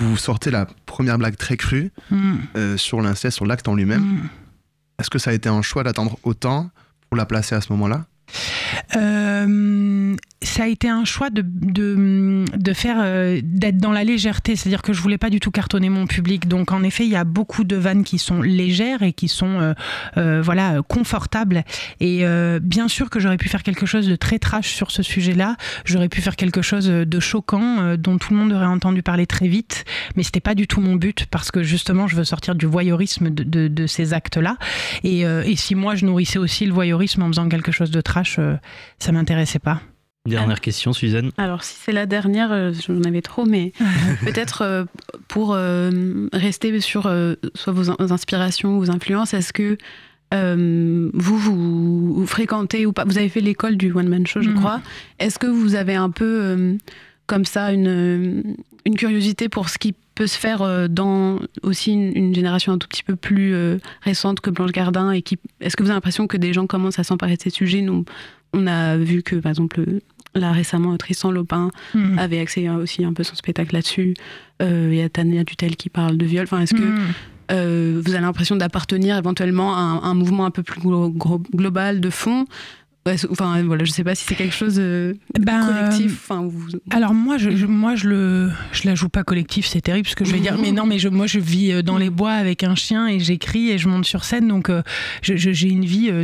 vous 0.00 0.16
sortez 0.16 0.50
la 0.50 0.66
première 0.86 1.18
blague 1.18 1.36
très 1.36 1.56
crue 1.56 1.92
mm. 2.10 2.34
euh, 2.56 2.76
sur 2.76 3.00
l'inceste, 3.00 3.36
sur 3.36 3.46
l'acte 3.46 3.68
en 3.68 3.74
lui-même. 3.74 4.02
Mm. 4.02 4.28
Est-ce 4.98 5.10
que 5.10 5.18
ça 5.18 5.30
a 5.30 5.32
été 5.32 5.48
un 5.48 5.62
choix 5.62 5.82
d'attendre 5.84 6.18
autant 6.22 6.70
pour 7.08 7.16
la 7.16 7.26
placer 7.26 7.54
à 7.54 7.60
ce 7.60 7.72
moment-là? 7.72 8.06
Euh, 8.96 10.16
ça 10.42 10.64
a 10.64 10.66
été 10.66 10.88
un 10.88 11.04
choix 11.04 11.30
de, 11.30 11.42
de, 11.44 12.44
de 12.56 12.72
faire 12.72 12.96
euh, 13.00 13.40
d'être 13.42 13.78
dans 13.78 13.92
la 13.92 14.04
légèreté, 14.04 14.56
c'est-à-dire 14.56 14.82
que 14.82 14.92
je 14.92 15.00
voulais 15.00 15.18
pas 15.18 15.30
du 15.30 15.40
tout 15.40 15.50
cartonner 15.50 15.88
mon 15.88 16.06
public. 16.06 16.48
Donc 16.48 16.72
en 16.72 16.82
effet, 16.82 17.04
il 17.04 17.10
y 17.10 17.16
a 17.16 17.24
beaucoup 17.24 17.64
de 17.64 17.76
vannes 17.76 18.04
qui 18.04 18.18
sont 18.18 18.42
légères 18.42 19.02
et 19.02 19.12
qui 19.12 19.28
sont 19.28 19.74
euh, 20.16 20.42
voilà 20.42 20.80
confortables. 20.86 21.64
Et 22.00 22.24
bien 22.60 22.88
sûr 22.88 23.10
que 23.10 23.20
j'aurais 23.20 23.36
pu 23.36 23.48
faire 23.48 23.62
quelque 23.62 23.86
chose 23.86 24.08
de 24.08 24.16
très 24.16 24.38
trash 24.38 24.72
sur 24.72 24.90
ce 24.90 25.02
sujet-là. 25.02 25.56
J'aurais 25.84 26.08
pu 26.08 26.20
faire 26.20 26.36
quelque 26.36 26.62
chose 26.62 26.86
de 26.86 27.20
choquant 27.20 27.96
dont 27.96 28.18
tout 28.18 28.32
le 28.32 28.38
monde 28.38 28.52
aurait 28.52 28.66
entendu 28.66 29.02
parler 29.02 29.26
très 29.26 29.48
vite, 29.48 29.84
mais 30.16 30.22
c'était 30.22 30.40
pas 30.40 30.54
du 30.54 30.66
tout 30.66 30.80
mon 30.80 30.96
but 30.96 31.26
parce 31.30 31.50
que 31.50 31.62
justement, 31.62 32.08
je 32.08 32.16
veux 32.16 32.24
sortir 32.24 32.54
du 32.54 32.66
voyeurisme 32.66 33.30
de, 33.30 33.44
de, 33.44 33.68
de 33.68 33.86
ces 33.86 34.12
actes-là. 34.12 34.56
Et, 35.04 35.20
et, 35.20 35.56
si 35.56 35.74
moi 35.74 35.94
je 35.94 36.04
nourrissais 36.06 36.38
aussi 36.38 36.66
le 36.66 36.72
voyeurisme 36.72 37.22
en 37.22 37.28
faisant 37.28 37.48
quelque 37.48 37.72
chose 37.72 37.90
de 37.90 38.00
trash, 38.00 38.21
euh, 38.38 38.56
ça 38.98 39.12
m'intéressait 39.12 39.58
pas. 39.58 39.80
Dernière 40.28 40.60
question, 40.60 40.92
Suzanne. 40.92 41.30
Alors, 41.36 41.64
si 41.64 41.74
c'est 41.82 41.90
la 41.90 42.06
dernière, 42.06 42.52
euh, 42.52 42.72
j'en 42.86 43.02
avais 43.02 43.22
trop, 43.22 43.44
mais 43.44 43.72
peut-être 44.24 44.62
euh, 44.62 44.84
pour 45.28 45.56
rester 46.32 46.80
sur 46.80 47.02
soit 47.54 47.72
vos, 47.72 47.90
in- 47.90 47.96
vos 47.98 48.12
inspirations, 48.12 48.78
vos 48.78 48.90
influences, 48.90 49.34
est-ce 49.34 49.52
que 49.52 49.76
euh, 50.32 51.10
vous, 51.12 51.36
vous, 51.38 52.14
vous 52.14 52.26
fréquentez 52.26 52.86
ou 52.86 52.92
pas? 52.92 53.04
Vous 53.04 53.18
avez 53.18 53.28
fait 53.28 53.40
l'école 53.40 53.76
du 53.76 53.92
One 53.92 54.08
Man 54.08 54.26
Show, 54.26 54.40
je 54.42 54.50
Mhm. 54.50 54.56
crois. 54.56 54.80
Est-ce 55.18 55.38
que 55.38 55.46
vous 55.48 55.74
avez 55.74 55.94
un 55.96 56.10
peu 56.10 56.38
euh, 56.42 56.74
comme 57.26 57.44
ça 57.44 57.72
une, 57.72 58.56
une 58.86 58.96
curiosité 58.96 59.48
pour 59.48 59.68
ce 59.68 59.76
qui 59.78 59.94
peut 60.14 60.26
se 60.26 60.38
faire 60.38 60.62
euh, 60.62 60.88
dans 60.88 61.38
aussi 61.62 61.92
une, 61.92 62.16
une 62.16 62.34
génération 62.34 62.72
un 62.72 62.78
tout 62.78 62.88
petit 62.88 63.02
peu 63.02 63.16
plus 63.16 63.54
euh, 63.54 63.78
récente 64.02 64.40
que 64.40 64.50
Blanche 64.50 64.72
Gardin 64.72 65.10
et 65.12 65.22
qui 65.22 65.38
est-ce 65.60 65.76
que 65.76 65.82
vous 65.82 65.88
avez 65.90 65.96
l'impression 65.96 66.26
que 66.26 66.36
des 66.36 66.52
gens 66.52 66.66
commencent 66.66 66.98
à 66.98 67.04
s'emparer 67.04 67.36
de 67.36 67.42
ces 67.42 67.50
sujets? 67.50 67.80
Nous, 67.82 68.04
on 68.52 68.66
a 68.66 68.96
vu 68.96 69.22
que 69.22 69.36
par 69.36 69.50
exemple 69.50 69.84
là 70.34 70.52
récemment 70.52 70.96
Tristan 70.96 71.30
Lopin 71.30 71.70
Mhm. 71.94 72.18
avait 72.18 72.38
accès 72.40 72.66
à 72.66 72.74
aussi 72.76 73.04
un 73.04 73.12
peu 73.12 73.22
son 73.22 73.34
spectacle 73.34 73.74
là-dessus. 73.74 74.14
Euh, 74.62 74.88
Il 74.92 74.98
y 74.98 75.02
a 75.02 75.08
Tania 75.08 75.44
Dutel 75.44 75.76
qui 75.76 75.88
parle 75.88 76.16
de 76.16 76.24
viol. 76.26 76.44
Enfin, 76.44 76.60
est-ce 76.60 76.74
que 76.74 76.82
euh, 77.50 78.00
vous 78.02 78.12
avez 78.12 78.22
l'impression 78.22 78.56
d'appartenir 78.56 79.16
éventuellement 79.18 79.74
à 79.76 79.80
un, 79.80 80.02
un 80.02 80.14
mouvement 80.14 80.46
un 80.46 80.50
peu 80.50 80.62
plus 80.62 80.80
glo- 80.80 81.12
global 81.54 82.00
de 82.00 82.10
fond? 82.10 82.46
Enfin, 83.30 83.60
voilà, 83.64 83.84
je 83.84 83.90
sais 83.90 84.04
pas 84.04 84.14
si 84.14 84.24
c'est 84.24 84.36
quelque 84.36 84.54
chose 84.54 84.76
de 84.76 85.16
Ben, 85.40 85.66
collectif. 85.66 86.12
Enfin, 86.22 86.42
vous- 86.46 86.68
Alors 86.90 87.14
moi, 87.14 87.36
je, 87.36 87.50
je- 87.56 87.66
moi, 87.66 87.96
je 87.96 88.08
le, 88.08 88.50
je 88.72 88.86
la 88.86 88.94
joue 88.94 89.08
pas 89.08 89.24
collectif, 89.24 89.66
c'est 89.66 89.80
terrible 89.80 90.06
ce 90.08 90.14
que 90.14 90.24
je 90.24 90.32
vais 90.32 90.38
dire. 90.38 90.56
Mais 90.56 90.70
non, 90.70 90.86
mais 90.86 91.00
je, 91.00 91.08
moi, 91.08 91.26
je 91.26 91.40
vis 91.40 91.72
euh, 91.72 91.82
dans 91.82 91.98
les 91.98 92.10
bois 92.10 92.30
avec 92.32 92.62
un 92.62 92.76
chien 92.76 93.08
et 93.08 93.18
j'écris 93.18 93.70
et 93.70 93.78
je 93.78 93.88
monte 93.88 94.04
sur 94.04 94.22
scène, 94.24 94.46
donc 94.46 94.70
euh, 94.70 94.82
j'ai 95.22 95.68
une 95.68 95.84
vie 95.84 96.10
euh, 96.10 96.22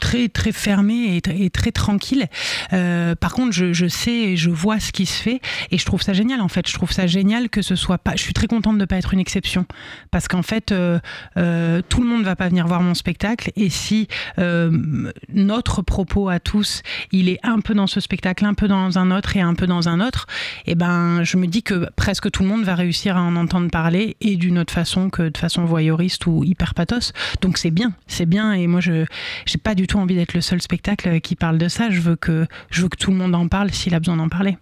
très 0.00 0.28
très 0.28 0.52
fermée 0.52 1.16
et, 1.16 1.20
tr- 1.20 1.34
et 1.36 1.50
très 1.50 1.72
tranquille. 1.72 2.26
Euh, 2.72 3.16
par 3.16 3.32
contre, 3.32 3.50
je, 3.52 3.72
je 3.72 3.86
sais 3.88 4.12
et 4.12 4.36
je 4.36 4.50
vois 4.50 4.78
ce 4.78 4.92
qui 4.92 5.06
se 5.06 5.20
fait 5.20 5.40
et 5.72 5.78
je 5.78 5.84
trouve 5.84 6.00
ça 6.02 6.12
génial. 6.12 6.40
En 6.42 6.48
fait, 6.48 6.68
je 6.68 6.74
trouve 6.74 6.92
ça 6.92 7.08
génial 7.08 7.48
que 7.48 7.60
ce 7.62 7.74
soit 7.74 7.98
pas. 7.98 8.12
Je 8.14 8.22
suis 8.22 8.34
très 8.34 8.46
contente 8.46 8.78
de 8.78 8.84
pas 8.84 8.96
être 8.98 9.14
une 9.14 9.20
exception 9.20 9.66
parce 10.12 10.28
qu'en 10.28 10.42
fait, 10.42 10.70
euh, 10.70 11.00
euh, 11.38 11.82
tout 11.88 12.00
le 12.02 12.08
monde 12.08 12.22
va 12.22 12.36
pas 12.36 12.48
venir 12.48 12.68
voir 12.68 12.82
mon 12.82 12.94
spectacle 12.94 13.50
et 13.56 13.68
si 13.68 14.06
euh, 14.38 15.10
notre 15.34 15.82
propos 15.82 16.19
à 16.28 16.40
tous, 16.40 16.82
il 17.12 17.28
est 17.28 17.38
un 17.42 17.60
peu 17.60 17.74
dans 17.74 17.86
ce 17.86 18.00
spectacle, 18.00 18.44
un 18.44 18.54
peu 18.54 18.68
dans 18.68 18.98
un 18.98 19.10
autre 19.10 19.36
et 19.36 19.40
un 19.40 19.54
peu 19.54 19.66
dans 19.66 19.88
un 19.88 20.00
autre, 20.06 20.26
et 20.66 20.74
ben 20.74 21.22
je 21.24 21.36
me 21.36 21.46
dis 21.46 21.62
que 21.62 21.88
presque 21.96 22.30
tout 22.30 22.42
le 22.42 22.48
monde 22.48 22.64
va 22.64 22.74
réussir 22.74 23.16
à 23.16 23.22
en 23.22 23.36
entendre 23.36 23.70
parler 23.70 24.16
et 24.20 24.36
d'une 24.36 24.58
autre 24.58 24.72
façon 24.72 25.10
que 25.10 25.28
de 25.28 25.38
façon 25.38 25.64
voyeuriste 25.64 26.26
ou 26.26 26.44
hyper 26.44 26.74
pathos. 26.74 27.12
Donc 27.40 27.58
c'est 27.58 27.70
bien, 27.70 27.92
c'est 28.06 28.26
bien 28.26 28.52
et 28.52 28.66
moi 28.66 28.80
je 28.80 29.04
j'ai 29.46 29.58
pas 29.58 29.74
du 29.74 29.86
tout 29.86 29.98
envie 29.98 30.14
d'être 30.14 30.34
le 30.34 30.40
seul 30.40 30.60
spectacle 30.60 31.20
qui 31.20 31.36
parle 31.36 31.58
de 31.58 31.68
ça. 31.68 31.90
Je 31.90 32.00
veux 32.00 32.16
que 32.16 32.46
je 32.70 32.82
veux 32.82 32.88
que 32.88 32.96
tout 32.96 33.10
le 33.10 33.16
monde 33.16 33.34
en 33.34 33.48
parle 33.48 33.70
s'il 33.72 33.94
a 33.94 33.98
besoin 33.98 34.16
d'en 34.16 34.28
parler. 34.28 34.56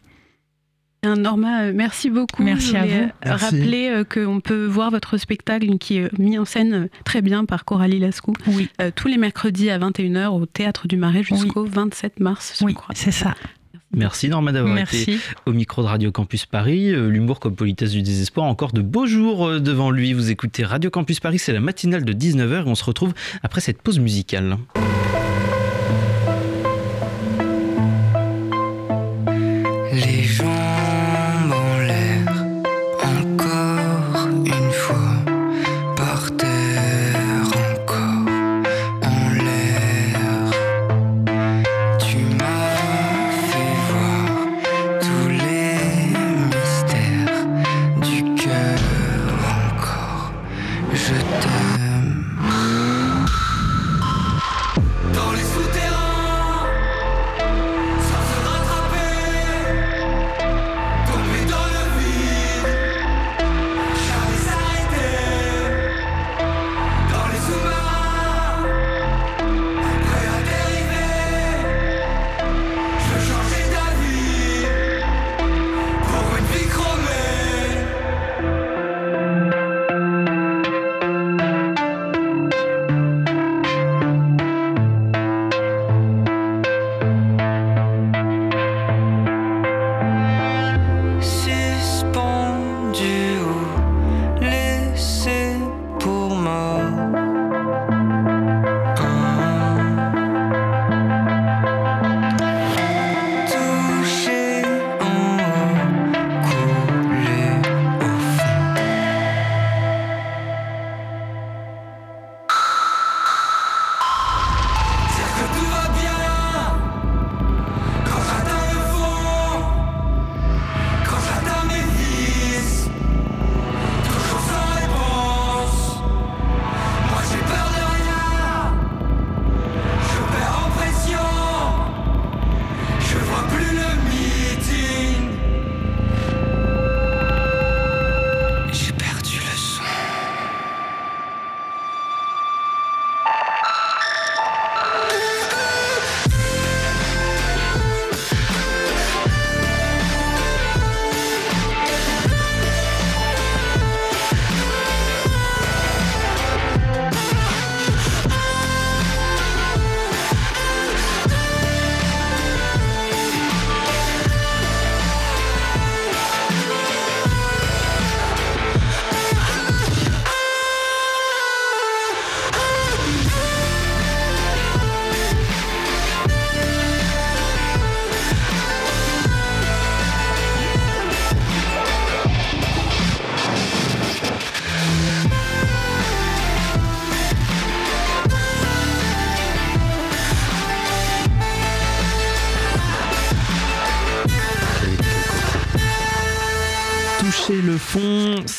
Norma, 1.05 1.63
euh, 1.63 1.73
merci 1.75 2.11
beaucoup. 2.11 2.43
Merci 2.43 2.73
Je 2.73 2.77
à 2.77 2.85
vous. 2.87 2.93
euh, 2.93 3.07
Merci. 3.25 3.45
Rappeler 3.45 3.89
euh, 3.91 4.05
qu'on 4.05 4.41
peut 4.41 4.67
voir 4.67 4.91
votre 4.91 5.17
spectacle 5.17 5.79
qui 5.79 5.99
est 5.99 6.19
mis 6.19 6.39
en 6.39 6.45
scène 6.45 6.89
très 7.05 7.23
bien 7.23 7.45
par 7.45 7.65
Coralie 7.65 7.99
Lascou 8.01 8.33
oui. 8.49 8.69
tous 8.97 9.09
les 9.09 9.17
mercredis 9.17 9.71
à 9.71 9.79
21h 9.79 10.29
au 10.29 10.47
Théâtre 10.47 10.89
du 10.89 10.97
Marais 10.97 11.23
jusqu'au 11.23 11.65
27 11.65 12.21
mars, 12.21 12.63
je 12.67 12.73
crois. 12.75 12.95
C'est 12.95 13.13
ça. 13.13 13.35
Merci 13.97 14.29
Norma 14.29 14.53
d'avoir 14.53 14.75
Merci. 14.75 15.03
été 15.03 15.19
au 15.47 15.53
micro 15.53 15.83
de 15.83 15.87
Radio 15.87 16.13
Campus 16.13 16.45
Paris. 16.45 16.91
L'humour 16.93 17.41
comme 17.41 17.55
politesse 17.57 17.93
du 17.93 18.03
désespoir, 18.03 18.47
encore 18.47 18.73
de 18.73 18.83
beaux 18.83 19.07
jours 19.07 19.61
devant 19.61 19.91
lui. 19.91 20.13
Vous 20.13 20.31
écoutez 20.31 20.65
Radio 20.65 20.91
Campus 20.91 21.21
Paris, 21.21 21.39
c'est 21.39 21.53
la 21.55 21.61
matinale 21.61 22.05
de 22.05 22.13
19h 22.13 22.65
et 22.67 22.69
on 22.69 22.75
se 22.75 22.85
retrouve 22.85 23.15
après 23.43 23.61
cette 23.63 23.81
pause 23.81 23.99
musicale. 23.99 24.59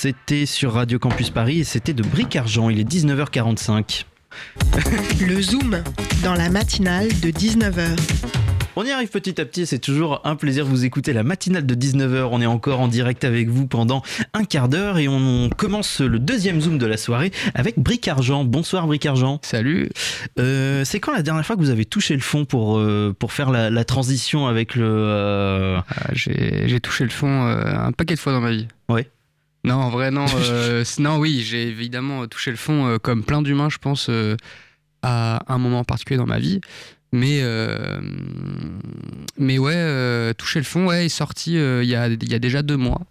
C'était 0.01 0.45
sur 0.45 0.75
Radio 0.75 0.97
Campus 0.97 1.29
Paris 1.29 1.59
et 1.59 1.63
c'était 1.65 1.91
de 1.91 2.03
Bric 2.03 2.33
Argent. 2.37 2.69
Il 2.69 2.79
est 2.79 2.89
19h45. 2.89 4.05
Le 5.27 5.41
Zoom, 5.41 5.83
dans 6.23 6.35
la 6.35 6.49
matinale 6.49 7.09
de 7.19 7.29
19h. 7.31 7.97
On 8.77 8.85
y 8.85 8.91
arrive 8.91 9.09
petit 9.09 9.41
à 9.41 9.45
petit, 9.45 9.65
c'est 9.65 9.79
toujours 9.79 10.21
un 10.23 10.37
plaisir 10.37 10.63
de 10.63 10.69
vous 10.69 10.85
écouter 10.85 11.11
la 11.11 11.23
matinale 11.23 11.65
de 11.65 11.75
19h. 11.75 12.29
On 12.31 12.39
est 12.41 12.45
encore 12.45 12.79
en 12.79 12.87
direct 12.87 13.25
avec 13.25 13.49
vous 13.49 13.67
pendant 13.67 14.01
un 14.33 14.45
quart 14.45 14.69
d'heure 14.69 14.99
et 14.99 15.09
on 15.09 15.49
commence 15.49 15.99
le 15.99 16.17
deuxième 16.17 16.61
zoom 16.61 16.77
de 16.77 16.85
la 16.85 16.95
soirée 16.95 17.33
avec 17.53 17.77
Bric 17.77 18.07
Argent. 18.07 18.45
Bonsoir 18.45 18.87
Bric 18.87 19.05
Argent. 19.05 19.41
Salut. 19.43 19.89
Euh, 20.39 20.85
c'est 20.85 21.01
quand 21.01 21.11
la 21.11 21.23
dernière 21.23 21.45
fois 21.45 21.57
que 21.57 21.61
vous 21.61 21.71
avez 21.71 21.83
touché 21.83 22.13
le 22.13 22.21
fond 22.21 22.45
pour, 22.45 22.77
euh, 22.79 23.13
pour 23.19 23.33
faire 23.33 23.49
la, 23.51 23.69
la 23.69 23.83
transition 23.83 24.47
avec 24.47 24.75
le... 24.75 24.85
euh, 24.87 25.79
Ah, 25.89 26.11
j'ai 26.13 26.69
j'ai 26.69 26.79
touché 26.79 27.03
le 27.03 27.09
fond 27.09 27.47
euh, 27.47 27.61
un 27.65 27.91
paquet 27.91 28.15
de 28.15 28.19
fois 28.21 28.31
dans 28.31 28.39
ma 28.39 28.51
vie. 28.51 28.67
Non, 29.63 29.75
en 29.75 29.89
vrai, 29.89 30.11
non. 30.11 30.25
euh, 30.35 30.83
non, 30.99 31.17
oui, 31.17 31.41
j'ai 31.45 31.67
évidemment 31.67 32.27
touché 32.27 32.51
le 32.51 32.57
fond 32.57 32.87
euh, 32.87 32.97
comme 32.97 33.23
plein 33.23 33.41
d'humains, 33.41 33.69
je 33.69 33.77
pense, 33.77 34.07
euh, 34.09 34.35
à 35.01 35.41
un 35.53 35.57
moment 35.57 35.83
particulier 35.83 36.17
dans 36.17 36.25
ma 36.25 36.39
vie. 36.39 36.61
Mais, 37.11 37.39
euh, 37.41 37.99
mais 39.37 39.57
ouais, 39.57 39.73
euh, 39.75 40.33
toucher 40.33 40.59
le 40.59 40.65
fond, 40.65 40.87
ouais, 40.87 41.05
est 41.05 41.09
sorti 41.09 41.57
euh, 41.57 41.83
il 41.83 41.89
y, 41.89 41.95
a, 41.95 42.07
il 42.07 42.29
y 42.29 42.35
a 42.35 42.39
déjà 42.39 42.61
deux 42.61 42.77
mois. 42.77 43.01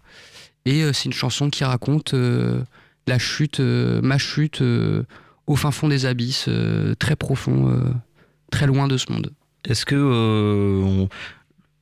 Et 0.65 0.83
euh, 0.83 0.93
c'est 0.93 1.05
une 1.05 1.13
chanson 1.13 1.49
qui 1.49 1.63
raconte 1.63 2.13
euh, 2.13 2.61
la 3.07 3.19
chute, 3.19 3.59
euh, 3.59 3.99
ma 4.01 4.17
chute 4.17 4.61
euh, 4.61 5.03
au 5.47 5.55
fin 5.55 5.71
fond 5.71 5.87
des 5.87 6.05
abysses, 6.05 6.45
euh, 6.47 6.95
très 6.99 7.15
profond, 7.15 7.69
euh, 7.69 7.81
très 8.51 8.67
loin 8.67 8.87
de 8.87 8.97
ce 8.97 9.11
monde. 9.11 9.31
Est-ce 9.67 9.85
que 9.85 9.95
on- 9.95 11.09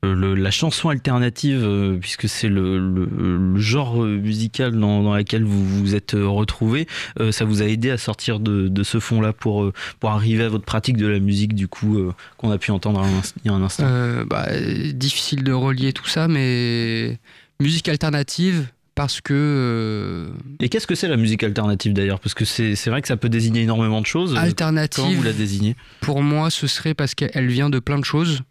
le- 0.04 0.36
la 0.36 0.52
chanson 0.52 0.90
alternative, 0.90 1.62
euh, 1.64 1.98
puisque 2.00 2.30
c'est 2.30 2.50
le, 2.50 2.78
le- 2.78 3.10
le 3.54 3.60
genre 3.60 4.04
euh, 4.04 4.18
musical 4.18 4.78
dans, 4.80 5.02
dans 5.04 5.16
lequel 5.16 5.44
vous 5.44 5.66
vous 5.66 5.96
êtes 5.96 6.14
euh, 6.14 6.28
retrouvé, 6.28 6.88
euh, 7.20 7.32
ça 7.32 7.46
vous 7.46 7.62
a 7.62 7.66
aidé 7.66 7.90
à 7.90 7.98
sortir 7.98 8.40
de, 8.40 8.68
de 8.68 8.84
ce 8.84 9.00
fond-là 9.00 9.34
pour, 9.34 9.64
euh, 9.64 9.74
pour 10.00 10.12
arriver 10.12 10.44
à 10.44 10.50
votre 10.50 10.66
pratique 10.66 10.98
de 10.98 11.08
la 11.08 11.20
musique, 11.20 11.54
du 11.56 11.68
coup, 11.68 11.98
euh, 11.98 12.14
qu'on 12.38 12.52
a 12.52 12.58
pu 12.58 12.72
entendre 12.72 13.04
il 13.44 13.48
y 13.48 13.50
a 13.52 13.54
un 13.58 13.62
instant? 13.64 13.84
Euh, 13.88 14.24
bah, 14.26 14.46
euh, 14.52 14.92
difficile 14.94 15.44
de 15.44 15.52
relier 15.52 15.94
tout 15.94 16.08
ça, 16.08 16.28
mais 16.28 17.18
musique 17.60 17.90
alternative 17.90 18.68
parce 18.94 19.22
que 19.22 19.34
euh, 19.34 20.28
Et 20.60 20.70
qu'est-ce 20.70 20.88
que 20.88 20.96
c'est 20.96 21.08
la 21.08 21.18
musique 21.18 21.44
alternative 21.44 21.94
d'ailleurs? 21.94 22.20
Parce 22.20 22.34
que 22.34 22.46
c'est 22.46 22.76
c'est 22.76 22.90
vrai 22.90 23.02
que 23.02 23.08
ça 23.08 23.16
peut 23.18 23.30
désigner 23.30 23.62
énormément 23.62 24.02
de 24.02 24.08
choses. 24.08 24.34
Euh, 24.34 24.38
alternative. 24.38 25.04
Comment 25.04 25.16
vous 25.16 25.24
la 25.24 25.34
désignez? 25.34 25.76
Pour 26.02 26.24
moi, 26.24 26.50
ce 26.50 26.66
serait 26.68 26.94
parce 26.96 27.14
qu'elle 27.14 27.48
vient 27.48 27.70
de 27.70 27.78
plein 27.80 28.00
de 28.00 28.06
choses 28.06 28.42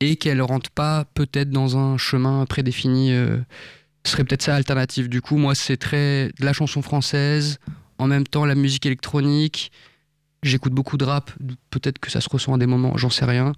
et 0.00 0.16
qu'elle 0.16 0.42
rentre 0.42 0.70
pas 0.70 1.04
peut-être 1.14 1.50
dans 1.50 1.76
un 1.78 1.96
chemin 1.98 2.44
prédéfini. 2.46 3.12
euh, 3.12 3.38
ce 4.04 4.12
serait 4.12 4.24
peut-être 4.24 4.42
ça 4.42 4.54
alternative. 4.54 5.08
Du 5.08 5.20
coup, 5.20 5.36
moi, 5.36 5.54
c'est 5.56 5.76
très 5.76 6.28
de 6.38 6.44
la 6.44 6.52
chanson 6.52 6.80
française, 6.82 7.58
en 7.98 8.06
même 8.06 8.24
temps 8.26 8.44
la 8.44 8.54
musique 8.54 8.86
électronique. 8.86 9.72
J'écoute 10.42 10.72
beaucoup 10.72 10.96
de 10.96 11.04
rap, 11.04 11.32
peut-être 11.70 11.98
que 11.98 12.10
ça 12.10 12.20
se 12.20 12.28
ressent 12.28 12.54
à 12.54 12.58
des 12.58 12.66
moments, 12.66 12.96
j'en 12.96 13.10
sais 13.10 13.24
rien. 13.24 13.52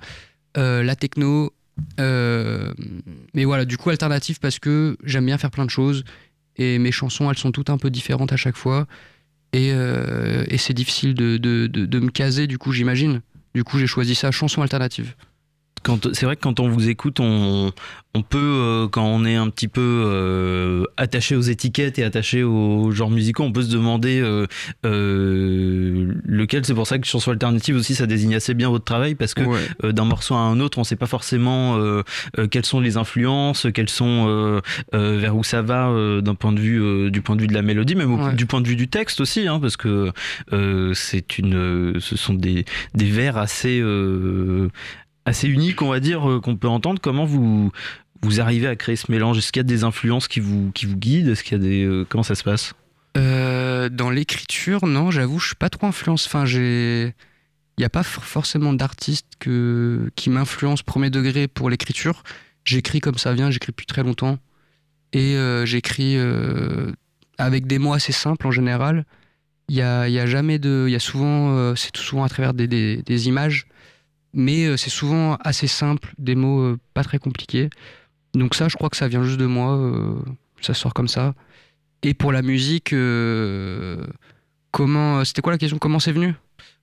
Euh, 0.56 0.82
la 0.82 0.96
techno. 0.96 1.52
euh, 2.00 2.72
mais 3.34 3.44
voilà, 3.44 3.64
du 3.64 3.76
coup, 3.76 3.90
alternative 3.90 4.38
parce 4.40 4.58
que 4.58 4.96
j'aime 5.04 5.26
bien 5.26 5.36
faire 5.38 5.50
plein 5.50 5.64
de 5.66 5.70
choses 5.70 6.02
et 6.56 6.78
mes 6.78 6.92
chansons, 6.92 7.30
elles 7.30 7.36
sont 7.38 7.52
toutes 7.52 7.70
un 7.70 7.78
peu 7.78 7.90
différentes 7.90 8.32
à 8.32 8.36
chaque 8.36 8.56
fois. 8.56 8.86
Et, 9.52 9.72
c'est 10.56 10.74
difficile 10.74 11.14
de- 11.14 11.36
de 11.36 11.98
me 12.00 12.10
caser, 12.10 12.46
du 12.46 12.58
coup, 12.58 12.72
j'imagine. 12.72 13.20
Du 13.54 13.64
coup, 13.64 13.78
j'ai 13.78 13.86
choisi 13.86 14.14
ça, 14.14 14.30
chanson 14.30 14.62
alternative. 14.62 15.14
C'est 16.12 16.26
vrai 16.26 16.36
que 16.36 16.40
quand 16.42 16.60
on 16.60 16.68
vous 16.68 16.88
écoute, 16.88 17.20
on, 17.20 17.72
on 18.14 18.22
peut, 18.22 18.38
euh, 18.38 18.88
quand 18.88 19.04
on 19.04 19.24
est 19.24 19.36
un 19.36 19.48
petit 19.50 19.68
peu 19.68 19.80
euh, 20.06 20.84
attaché 20.96 21.36
aux 21.36 21.40
étiquettes 21.42 21.98
et 21.98 22.04
attaché 22.04 22.42
aux 22.42 22.90
genres 22.90 23.10
musicaux, 23.10 23.44
on 23.44 23.52
peut 23.52 23.62
se 23.62 23.70
demander 23.72 24.20
euh, 24.22 24.46
lequel. 26.24 26.64
C'est 26.64 26.74
pour 26.74 26.86
ça 26.86 26.98
que 26.98 27.06
chanson 27.06 27.30
alternative 27.30 27.76
aussi, 27.76 27.94
ça 27.94 28.06
désigne 28.06 28.34
assez 28.34 28.54
bien 28.54 28.70
votre 28.70 28.84
travail 28.84 29.14
parce 29.14 29.34
que 29.34 29.42
Ouais. 29.42 29.92
d'un 29.92 30.04
morceau 30.04 30.34
à 30.34 30.38
un 30.40 30.60
autre, 30.60 30.78
on 30.78 30.82
ne 30.82 30.86
sait 30.86 30.96
pas 30.96 31.06
forcément 31.06 31.78
quelles 32.50 32.66
sont 32.66 32.80
les 32.80 32.96
influences, 32.96 33.66
quelles 33.72 33.88
sont 33.88 34.60
vers 34.92 35.36
où 35.36 35.44
ça 35.44 35.62
va 35.62 36.20
d'un 36.20 36.34
point 36.34 36.52
de 36.52 36.60
vue 36.60 37.10
du 37.10 37.22
point 37.22 37.36
de 37.36 37.40
vue 37.42 37.46
de 37.46 37.54
la 37.54 37.62
mélodie, 37.62 37.94
Ouais. 37.94 38.34
du 38.34 38.46
point 38.46 38.60
de 38.60 38.68
vue 38.68 38.76
du 38.76 38.88
texte 38.88 39.20
aussi, 39.20 39.46
hein, 39.48 39.58
parce 39.60 39.76
que 39.76 40.10
c'est 40.94 41.38
une, 41.38 41.94
ce 42.00 42.16
sont 42.16 42.34
des, 42.34 42.64
des 42.94 43.06
vers 43.10 43.36
assez 43.38 43.80
assez 45.28 45.48
uniques, 45.48 45.82
on 45.82 45.88
va 45.88 46.00
dire, 46.00 46.28
euh, 46.28 46.40
qu'on 46.40 46.56
peut 46.56 46.68
entendre. 46.68 47.00
Comment 47.00 47.24
vous 47.24 47.70
vous 48.22 48.40
arrivez 48.40 48.66
à 48.66 48.76
créer 48.76 48.96
ce 48.96 49.10
mélange? 49.10 49.38
Est-ce 49.38 49.52
qu'il 49.52 49.60
y 49.60 49.64
a 49.64 49.64
des 49.64 49.84
influences 49.84 50.28
qui 50.28 50.40
vous 50.40 50.70
qui 50.72 50.86
vous 50.86 50.96
guident? 50.96 51.28
Est-ce 51.28 51.44
qu'il 51.44 51.56
y 51.58 51.60
a 51.60 51.62
des 51.62 51.84
euh, 51.84 52.04
comment 52.08 52.22
ça 52.24 52.34
se 52.34 52.42
passe? 52.42 52.74
Euh, 53.16 53.88
dans 53.88 54.10
l'écriture, 54.10 54.86
non, 54.86 55.10
j'avoue, 55.10 55.38
je 55.38 55.46
suis 55.48 55.56
pas 55.56 55.70
trop 55.70 55.86
influence. 55.86 56.26
Enfin, 56.26 56.44
j'ai. 56.44 57.14
Il 57.76 57.82
n'y 57.82 57.84
a 57.84 57.90
pas 57.90 58.02
for- 58.02 58.24
forcément 58.24 58.72
d'artiste 58.72 59.26
que... 59.38 60.10
qui 60.16 60.30
m'influence 60.30 60.82
premier 60.82 61.10
degré 61.10 61.46
pour 61.46 61.70
l'écriture. 61.70 62.24
J'écris 62.64 62.98
comme 63.00 63.18
ça 63.18 63.32
vient, 63.34 63.52
j'écris 63.52 63.70
depuis 63.70 63.86
très 63.86 64.02
longtemps. 64.02 64.38
Et 65.12 65.36
j'écris 65.64 66.18
avec 67.38 67.66
des 67.66 67.78
mots 67.78 67.92
assez 67.92 68.12
simples 68.12 68.46
en 68.48 68.50
général. 68.50 69.06
Il 69.68 69.76
y 69.76 69.82
a, 69.82 70.08
y 70.08 70.18
a 70.18 70.26
jamais 70.26 70.58
de. 70.58 70.86
Y 70.88 70.96
a 70.96 70.98
souvent. 70.98 71.74
c'est 71.76 71.92
tout 71.92 72.02
souvent 72.02 72.24
à 72.24 72.28
travers 72.28 72.52
des- 72.52 72.66
des 72.66 73.28
images. 73.28 73.66
Mais 74.34 74.66
euh, 74.66 74.76
c'est 74.76 74.90
souvent 74.90 75.36
assez 75.36 75.66
simple, 75.66 76.12
des 76.18 76.34
mots 76.34 76.60
euh, 76.60 76.78
pas 76.94 77.02
très 77.04 77.18
compliqués. 77.18 77.70
Donc, 78.34 78.54
ça, 78.54 78.68
je 78.68 78.76
crois 78.76 78.90
que 78.90 78.96
ça 78.96 79.08
vient 79.08 79.22
juste 79.24 79.38
de 79.40 79.46
moi. 79.46 79.76
euh, 79.76 80.14
ça 80.60 80.74
sort 80.74 80.92
comme 80.94 81.08
ça. 81.08 81.34
Et 82.02 82.14
pour 82.14 82.30
la 82.32 82.42
musique, 82.42 82.92
comment. 84.70 85.24
C'était 85.24 85.42
quoi 85.42 85.52
la 85.52 85.58
question? 85.58 85.78
Comment 85.78 85.98
c'est 85.98 86.12
venu? 86.12 86.34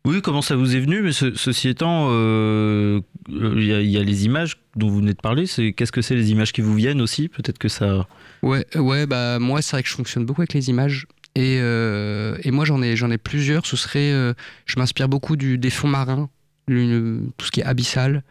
Oui, 0.06 0.22
comment 0.22 0.42
ça 0.42 0.56
vous 0.56 0.76
est 0.76 0.80
venu? 0.80 1.02
Mais 1.02 1.12
ce- 1.12 1.34
ceci 1.36 1.68
étant, 1.70 2.10
euh, 2.12 3.02
il 3.30 3.64
y, 3.64 3.74
a- 3.74 3.82
il 3.82 3.90
y 3.90 3.98
a 3.98 4.04
les 4.04 4.26
images 4.26 4.58
dont 4.76 4.88
vous 4.90 4.98
venez 4.98 5.14
de 5.14 5.20
parler. 5.22 5.48
C'est 5.48 5.74
qu'est-ce 5.74 5.92
que 5.92 6.02
c'est 6.02 6.16
les 6.16 6.32
images 6.32 6.54
qui 6.54 6.62
vous 6.62 6.76
viennent 6.76 7.02
aussi? 7.02 7.28
Peut-être 7.28 7.58
que 7.58 7.70
ça. 7.70 8.08
Ouais, 8.44 8.66
ouais, 8.76 9.08
bah 9.08 9.40
moi 9.40 9.62
c'est 9.64 9.72
vrai 9.72 9.84
que 9.84 9.90
je 9.90 9.96
fonctionne 9.96 10.26
beaucoup 10.26 10.42
avec 10.42 10.54
les 10.54 10.70
images. 10.70 11.08
Et, 11.34 11.58
euh, 11.60 12.38
et 12.44 12.52
moi 12.52 12.66
j'en 12.66 12.82
ai, 12.84 12.96
j'en 12.96 13.10
ai 13.10 13.18
plusieurs. 13.18 13.66
Ce 13.66 13.76
serait, 13.78 14.12
euh, 14.12 14.34
je 14.68 14.78
m'inspire 14.80 15.10
beaucoup 15.10 15.36
du, 15.36 15.58
des 15.58 15.70
fonds 15.72 15.88
marins, 15.88 16.30
tout 16.68 17.46
ce 17.46 17.52
qui 17.52 17.62
est 17.62 17.64
abyssal, 17.66 18.24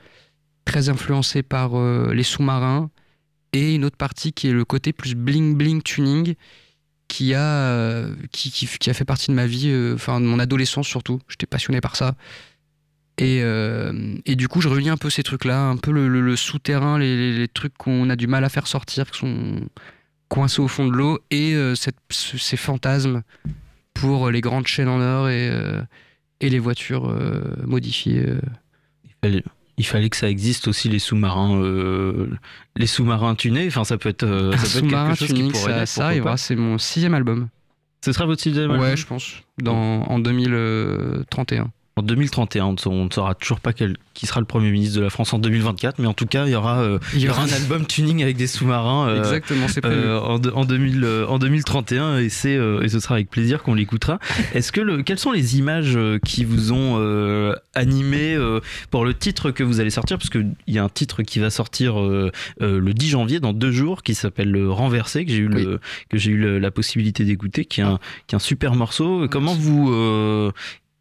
très 0.64 0.88
influencé 0.88 1.42
par 1.42 1.76
euh, 1.78 2.12
les 2.14 2.22
sous-marins. 2.22 2.90
Et 3.52 3.74
une 3.76 3.84
autre 3.84 3.96
partie 3.96 4.32
qui 4.32 4.48
est 4.48 4.52
le 4.52 4.64
côté 4.64 4.92
plus 4.92 5.14
bling 5.14 5.56
bling 5.56 5.82
tuning, 5.82 6.34
qui 7.06 7.34
a, 7.34 7.40
euh, 7.42 8.14
qui, 8.32 8.68
a 8.90 8.94
fait 8.94 9.04
partie 9.04 9.30
de 9.30 9.36
ma 9.36 9.46
vie, 9.46 9.68
euh, 9.68 9.94
enfin 9.94 10.20
de 10.20 10.26
mon 10.26 10.38
adolescence 10.40 10.88
surtout. 10.88 11.20
J'étais 11.28 11.46
passionné 11.46 11.80
par 11.80 11.94
ça. 11.96 12.14
Et, 13.16 13.42
et 14.26 14.34
du 14.34 14.48
coup, 14.48 14.60
je 14.60 14.68
relis 14.68 14.88
un 14.88 14.96
peu 14.96 15.08
ces 15.08 15.22
trucs-là, 15.22 15.68
un 15.68 15.76
peu 15.76 15.92
le, 15.92 16.34
souterrain, 16.34 16.98
les, 16.98 17.46
trucs 17.46 17.78
qu'on 17.78 18.10
a 18.10 18.16
du 18.16 18.26
mal 18.26 18.42
à 18.42 18.48
faire 18.48 18.66
sortir, 18.66 19.08
qui 19.08 19.20
sont 19.20 19.68
coincés 20.28 20.60
au 20.60 20.66
fond 20.66 20.88
de 20.88 20.92
l'eau, 20.92 21.20
et 21.30 21.54
cette- 21.76 21.94
ce- 22.10 22.38
ces 22.38 22.56
fantasmes 22.56 23.22
pour 23.92 24.30
les 24.32 24.40
grandes 24.40 24.66
chaînes 24.66 24.88
en 24.88 25.00
or 25.00 25.28
et, 25.28 25.48
et 26.44 26.50
les 26.50 26.58
voitures 26.58 27.08
euh, 27.08 27.40
modifiées. 27.64 28.22
euh. 28.26 28.40
Il 29.04 29.10
fallait, 29.22 29.44
il 29.78 29.86
fallait 29.86 30.10
que 30.10 30.16
ça 30.16 30.28
existe 30.28 30.68
aussi 30.68 30.88
les 30.88 30.98
sous-marins, 30.98 31.56
euh, 31.60 32.28
les 32.76 32.86
sous-marins 32.86 33.34
tunés. 33.34 33.66
Enfin, 33.68 33.84
ça 33.84 33.96
peut 33.96 34.10
être, 34.10 34.24
euh, 34.24 34.52
ça 34.56 34.80
peut 34.80 34.86
être 34.86 34.90
quelque 34.90 35.18
chose 35.18 35.28
tuning, 35.28 35.46
qui 35.50 35.58
pourrait 35.58 35.86
ça, 35.86 36.12
l'être, 36.12 36.24
ça 36.24 36.36
c'est 36.36 36.56
mon 36.56 36.76
sixième 36.78 37.14
album. 37.14 37.48
Ce 38.04 38.12
sera 38.12 38.26
votre 38.26 38.42
sixième 38.42 38.70
album? 38.70 38.80
Ouais, 38.86 38.96
je 38.96 39.06
pense, 39.06 39.42
dans, 39.62 40.02
en 40.02 40.18
2031. 40.18 41.70
En 41.96 42.02
2031, 42.02 42.74
on 42.86 43.04
ne 43.04 43.10
saura 43.10 43.36
toujours 43.36 43.60
pas 43.60 43.72
quel, 43.72 43.96
qui 44.14 44.26
sera 44.26 44.40
le 44.40 44.46
Premier 44.46 44.72
ministre 44.72 44.96
de 44.96 45.02
la 45.04 45.10
France 45.10 45.32
en 45.32 45.38
2024, 45.38 46.00
mais 46.00 46.08
en 46.08 46.12
tout 46.12 46.26
cas, 46.26 46.44
il 46.46 46.50
y 46.50 46.56
aura, 46.56 46.80
euh, 46.80 46.98
il 47.14 47.20
y 47.20 47.28
aura 47.28 47.42
un 47.44 47.52
album 47.52 47.86
tuning 47.86 48.20
avec 48.20 48.36
des 48.36 48.48
sous-marins 48.48 49.06
euh, 49.08 49.18
Exactement, 49.20 49.68
c'est 49.68 49.80
prévu. 49.80 49.96
euh, 49.96 50.18
en, 50.20 50.40
en 50.44 50.64
2000, 50.64 51.04
euh, 51.04 51.26
en 51.28 51.38
2031, 51.38 52.18
et, 52.18 52.30
c'est, 52.30 52.56
euh, 52.56 52.82
et 52.82 52.88
ce 52.88 52.98
sera 52.98 53.14
avec 53.14 53.30
plaisir 53.30 53.62
qu'on 53.62 53.74
l'écoutera. 53.74 54.18
Est-ce 54.54 54.72
que 54.72 54.80
le, 54.80 55.04
quelles 55.04 55.20
sont 55.20 55.30
les 55.30 55.56
images 55.56 55.96
euh, 55.96 56.18
qui 56.18 56.44
vous 56.44 56.72
ont 56.72 56.96
euh, 56.98 57.54
animé 57.76 58.34
euh, 58.34 58.58
pour 58.90 59.04
le 59.04 59.14
titre 59.14 59.52
que 59.52 59.62
vous 59.62 59.78
allez 59.78 59.90
sortir? 59.90 60.18
Parce 60.18 60.30
qu'il 60.30 60.50
y 60.66 60.78
a 60.78 60.82
un 60.82 60.88
titre 60.88 61.22
qui 61.22 61.38
va 61.38 61.50
sortir 61.50 62.00
euh, 62.00 62.32
euh, 62.60 62.80
le 62.80 62.92
10 62.92 63.08
janvier, 63.10 63.38
dans 63.38 63.52
deux 63.52 63.70
jours, 63.70 64.02
qui 64.02 64.16
s'appelle 64.16 64.56
euh, 64.56 64.68
Renversé, 64.68 65.24
que 65.24 65.30
j'ai 65.30 65.38
eu, 65.38 65.48
le, 65.48 65.78
que 66.08 66.18
j'ai 66.18 66.32
eu 66.32 66.38
le- 66.38 66.58
la 66.58 66.72
possibilité 66.72 67.24
d'écouter, 67.24 67.64
qui 67.66 67.82
est 67.82 67.84
un, 67.84 68.00
qui 68.26 68.34
est 68.34 68.36
un 68.36 68.40
super 68.40 68.74
morceau. 68.74 69.28
Comment 69.30 69.54
vous... 69.54 69.92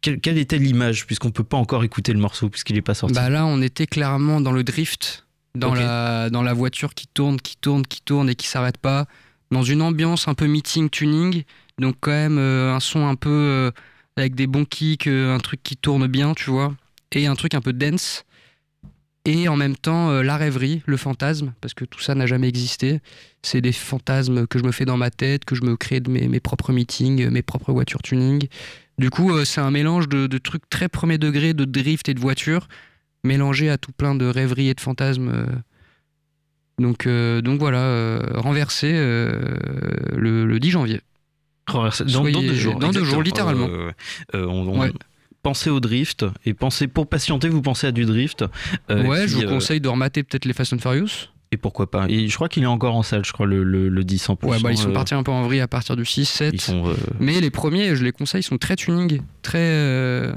quelle, 0.04 0.20
quelle 0.20 0.36
était 0.36 0.58
l'image, 0.58 1.06
puisqu'on 1.06 1.30
peut 1.30 1.44
pas 1.44 1.56
encore 1.56 1.82
écouter 1.82 2.12
le 2.12 2.18
morceau, 2.18 2.50
puisqu'il 2.50 2.76
n'est 2.76 2.82
pas 2.82 2.92
sorti? 2.92 3.14
Bah 3.14 3.30
là, 3.30 3.46
on 3.46 3.62
était 3.62 3.86
clairement 3.86 4.42
dans 4.42 4.52
le 4.52 4.62
drift, 4.62 5.26
dans, 5.54 5.72
la, 5.72 6.28
dans 6.28 6.42
la 6.42 6.52
voiture 6.52 6.92
qui 6.92 7.06
tourne, 7.06 7.40
qui 7.40 7.56
tourne, 7.56 7.86
qui 7.86 8.02
tourne 8.02 8.28
et 8.28 8.34
qui 8.34 8.46
s'arrête 8.46 8.76
pas, 8.76 9.06
dans 9.50 9.62
une 9.62 9.80
ambiance 9.80 10.28
un 10.28 10.34
peu 10.34 10.46
meeting 10.46 10.90
tuning, 10.90 11.44
donc 11.80 11.96
quand 12.00 12.10
même 12.10 12.36
euh, 12.36 12.74
un 12.74 12.80
son 12.80 13.06
un 13.06 13.14
peu 13.14 13.30
euh, 13.30 13.70
avec 14.18 14.34
des 14.34 14.46
bons 14.46 14.66
kicks, 14.66 15.06
euh, 15.06 15.34
un 15.34 15.38
truc 15.38 15.62
qui 15.62 15.76
tourne 15.76 16.06
bien, 16.06 16.34
tu 16.34 16.50
vois, 16.50 16.74
et 17.12 17.26
un 17.26 17.34
truc 17.34 17.54
un 17.54 17.62
peu 17.62 17.72
dense. 17.72 18.24
Et 19.26 19.48
en 19.48 19.56
même 19.56 19.74
temps, 19.74 20.10
euh, 20.10 20.22
la 20.22 20.36
rêverie, 20.36 20.82
le 20.84 20.98
fantasme, 20.98 21.54
parce 21.62 21.72
que 21.72 21.86
tout 21.86 22.00
ça 22.00 22.14
n'a 22.14 22.26
jamais 22.26 22.48
existé. 22.48 23.00
C'est 23.40 23.62
des 23.62 23.72
fantasmes 23.72 24.46
que 24.46 24.58
je 24.58 24.64
me 24.64 24.70
fais 24.70 24.84
dans 24.84 24.98
ma 24.98 25.10
tête, 25.10 25.46
que 25.46 25.54
je 25.54 25.62
me 25.62 25.78
crée 25.78 26.00
de 26.00 26.10
mes, 26.10 26.28
mes 26.28 26.40
propres 26.40 26.74
meetings, 26.74 27.30
mes 27.30 27.40
propres 27.40 27.72
voitures 27.72 28.02
tuning. 28.02 28.48
Du 28.98 29.10
coup, 29.10 29.32
euh, 29.32 29.44
c'est 29.44 29.60
un 29.60 29.70
mélange 29.70 30.08
de, 30.08 30.26
de 30.26 30.38
trucs 30.38 30.68
très 30.70 30.88
premier 30.88 31.18
degré, 31.18 31.52
de 31.54 31.64
drift 31.64 32.08
et 32.08 32.14
de 32.14 32.20
voiture, 32.20 32.68
mélangé 33.24 33.68
à 33.70 33.78
tout 33.78 33.92
plein 33.92 34.14
de 34.14 34.24
rêveries 34.26 34.68
et 34.68 34.74
de 34.74 34.80
fantasmes. 34.80 35.28
euh. 35.28 35.46
Donc, 36.78 37.06
euh, 37.06 37.40
donc 37.40 37.58
voilà, 37.60 37.78
euh, 37.82 38.20
renversé 38.34 38.90
euh, 38.92 39.56
le, 40.16 40.44
le 40.44 40.58
10 40.60 40.70
janvier. 40.70 41.00
Renversé- 41.68 42.04
Dans, 42.04 42.22
Soyez- 42.22 42.32
dans 42.32 42.40
deux 42.42 42.54
jours. 42.54 42.78
Dans 42.78 42.90
deux 42.90 43.04
jours, 43.04 43.22
littéralement. 43.22 43.68
Euh, 43.68 43.90
euh, 44.34 44.46
on- 44.46 44.68
on- 44.68 44.80
Ouais. 44.80 44.92
Pensez 45.42 45.68
au 45.68 45.78
drift 45.78 46.24
et 46.46 46.54
pensez 46.54 46.86
pour 46.88 47.06
patienter, 47.06 47.50
vous 47.50 47.60
pensez 47.60 47.86
à 47.86 47.92
du 47.92 48.06
drift. 48.06 48.44
euh, 48.90 49.04
ouais, 49.04 49.26
qui, 49.26 49.28
je 49.32 49.36
vous 49.36 49.42
euh, 49.42 49.48
conseille 49.48 49.80
de 49.80 49.88
remater 49.88 50.22
peut-être 50.22 50.46
les 50.46 50.54
Fast 50.54 50.72
and 50.72 50.78
Furious. 50.78 51.28
Et 51.54 51.56
pourquoi 51.56 51.88
pas 51.88 52.06
Et 52.08 52.26
je 52.26 52.34
crois 52.34 52.48
qu'il 52.48 52.64
est 52.64 52.66
encore 52.66 52.96
en 52.96 53.04
salle, 53.04 53.24
je 53.24 53.32
crois, 53.32 53.46
le, 53.46 53.62
le, 53.62 53.88
le 53.88 54.04
10 54.04 54.28
en 54.28 54.36
plus. 54.36 54.48
Ouais, 54.48 54.58
bah, 54.60 54.72
ils 54.72 54.76
sont 54.76 54.90
euh, 54.90 54.92
partis 54.92 55.14
un 55.14 55.22
peu 55.22 55.30
en 55.30 55.42
vrille 55.44 55.60
à 55.60 55.68
partir 55.68 55.94
du 55.94 56.04
6, 56.04 56.24
7. 56.24 56.52
Ils 56.52 56.60
sont, 56.60 56.88
euh, 56.88 56.94
Mais 57.20 57.40
les 57.40 57.50
premiers, 57.50 57.94
je 57.94 58.02
les 58.02 58.10
conseille, 58.10 58.42
sont 58.42 58.58
très 58.58 58.74
tuning, 58.74 59.20
très 59.42 59.58
euh, 59.60 60.32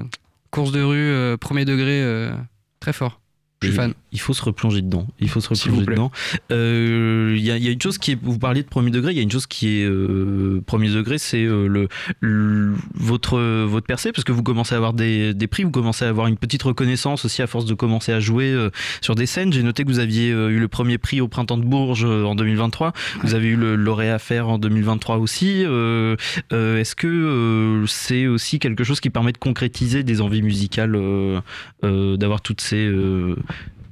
course 0.51 0.71
de 0.71 0.81
rue, 0.81 0.95
euh, 1.09 1.35
premier 1.37 1.65
degré, 1.65 2.01
euh, 2.03 2.31
très 2.79 2.93
fort. 2.93 3.19
Je 3.63 3.67
suis 3.69 3.75
fan. 3.75 3.93
Il 4.11 4.19
faut 4.19 4.33
se 4.33 4.43
replonger 4.43 4.81
dedans. 4.81 5.07
Il 5.19 5.29
faut 5.29 5.41
se 5.41 5.49
replonger 5.49 5.83
plaît. 5.85 5.95
dedans. 5.95 6.11
Euh, 6.51 7.33
Il 7.37 7.43
y, 7.43 7.51
a, 7.51 7.57
il 7.57 7.63
y 7.63 7.67
a 7.67 7.71
une 7.71 7.81
chose 7.81 7.97
qui 7.97 8.11
est. 8.11 8.19
Vous 8.21 8.37
parliez 8.37 8.61
de 8.63 8.67
premier 8.67 8.91
degré. 8.91 9.11
Il 9.13 9.15
y 9.17 9.19
a 9.19 9.23
une 9.23 9.31
chose 9.31 9.47
qui 9.47 9.79
est 9.79 9.85
euh, 9.85 10.61
premier 10.65 10.89
degré, 10.89 11.17
c'est 11.17 11.43
euh, 11.43 11.67
le, 11.67 11.87
le- 12.19 12.73
votre 12.93 13.39
votre 13.65 13.85
percée 13.87 14.11
parce 14.11 14.23
que 14.23 14.31
vous 14.31 14.43
commencez 14.43 14.73
à 14.75 14.77
avoir 14.77 14.93
des, 14.93 15.33
des 15.33 15.47
prix. 15.47 15.63
Vous 15.63 15.71
commencez 15.71 16.05
à 16.05 16.09
avoir 16.09 16.27
une 16.27 16.37
petite 16.37 16.63
reconnaissance 16.63 17.25
aussi 17.25 17.41
à 17.41 17.47
force 17.47 17.65
de 17.65 17.73
commencer 17.73 18.11
à 18.11 18.19
jouer 18.19 18.51
euh, 18.51 18.69
sur 19.01 19.15
des 19.15 19.25
scènes. 19.25 19.51
J'ai 19.51 19.63
noté 19.63 19.83
que 19.83 19.89
vous 19.89 19.99
aviez 19.99 20.31
euh, 20.31 20.49
eu 20.49 20.59
le 20.59 20.67
premier 20.67 20.97
prix 20.97 21.19
au 21.21 21.27
printemps 21.27 21.57
de 21.57 21.63
Bourges 21.65 22.05
euh, 22.05 22.23
en 22.25 22.35
2023. 22.35 22.93
Vous 23.23 23.33
avez 23.35 23.47
eu 23.49 23.55
le 23.55 23.75
lauréat 23.75 24.19
faire 24.19 24.49
en 24.49 24.57
2023 24.59 25.17
aussi. 25.17 25.63
Euh, 25.65 26.15
euh, 26.53 26.77
Est-ce 26.79 26.95
que 26.95 27.07
euh, 27.07 27.85
c'est 27.87 28.27
aussi 28.27 28.59
quelque 28.59 28.83
chose 28.83 28.99
qui 28.99 29.09
permet 29.09 29.31
de 29.31 29.37
concrétiser 29.39 30.03
des 30.03 30.21
envies 30.21 30.41
musicales, 30.43 30.95
euh, 30.95 31.39
euh, 31.83 32.17
d'avoir 32.17 32.41
toutes 32.41 32.61
ces 32.61 32.85
euh, 32.85 33.35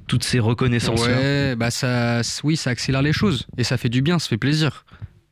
toutes 0.06 0.24
ces 0.24 0.38
reconnaissances 0.38 1.04
Ouais, 1.04 1.56
bah 1.56 1.70
ça, 1.70 2.20
oui, 2.44 2.56
ça 2.56 2.70
accélère 2.70 3.02
les 3.02 3.12
choses 3.12 3.46
et 3.56 3.64
ça 3.64 3.76
fait 3.76 3.88
du 3.88 4.02
bien, 4.02 4.18
ça 4.18 4.28
fait 4.28 4.36
plaisir. 4.36 4.84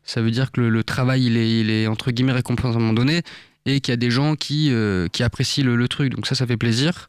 Ça 0.03 0.21
veut 0.21 0.31
dire 0.31 0.53
que 0.53 0.61
le, 0.61 0.85
travail, 0.85 1.25
il 1.25 1.37
est, 1.37 1.61
il 1.61 1.71
est 1.71 1.87
entre 1.87 2.11
guillemets 2.11 2.33
récompensé 2.33 2.75
à 2.75 2.79
un 2.79 2.81
moment 2.81 2.93
donné 2.93 3.23
et 3.65 3.81
qu'il 3.81 3.93
y 3.93 3.95
a 3.95 3.97
des 3.97 4.11
gens 4.11 4.37
qui, 4.37 4.71
euh, 4.71 5.09
qui 5.09 5.23
apprécient 5.23 5.65
le, 5.65 5.77
le 5.77 5.89
truc. 5.89 6.15
Donc 6.15 6.27
ça, 6.27 6.35
ça 6.35 6.47
fait 6.47 6.59
plaisir. 6.59 7.09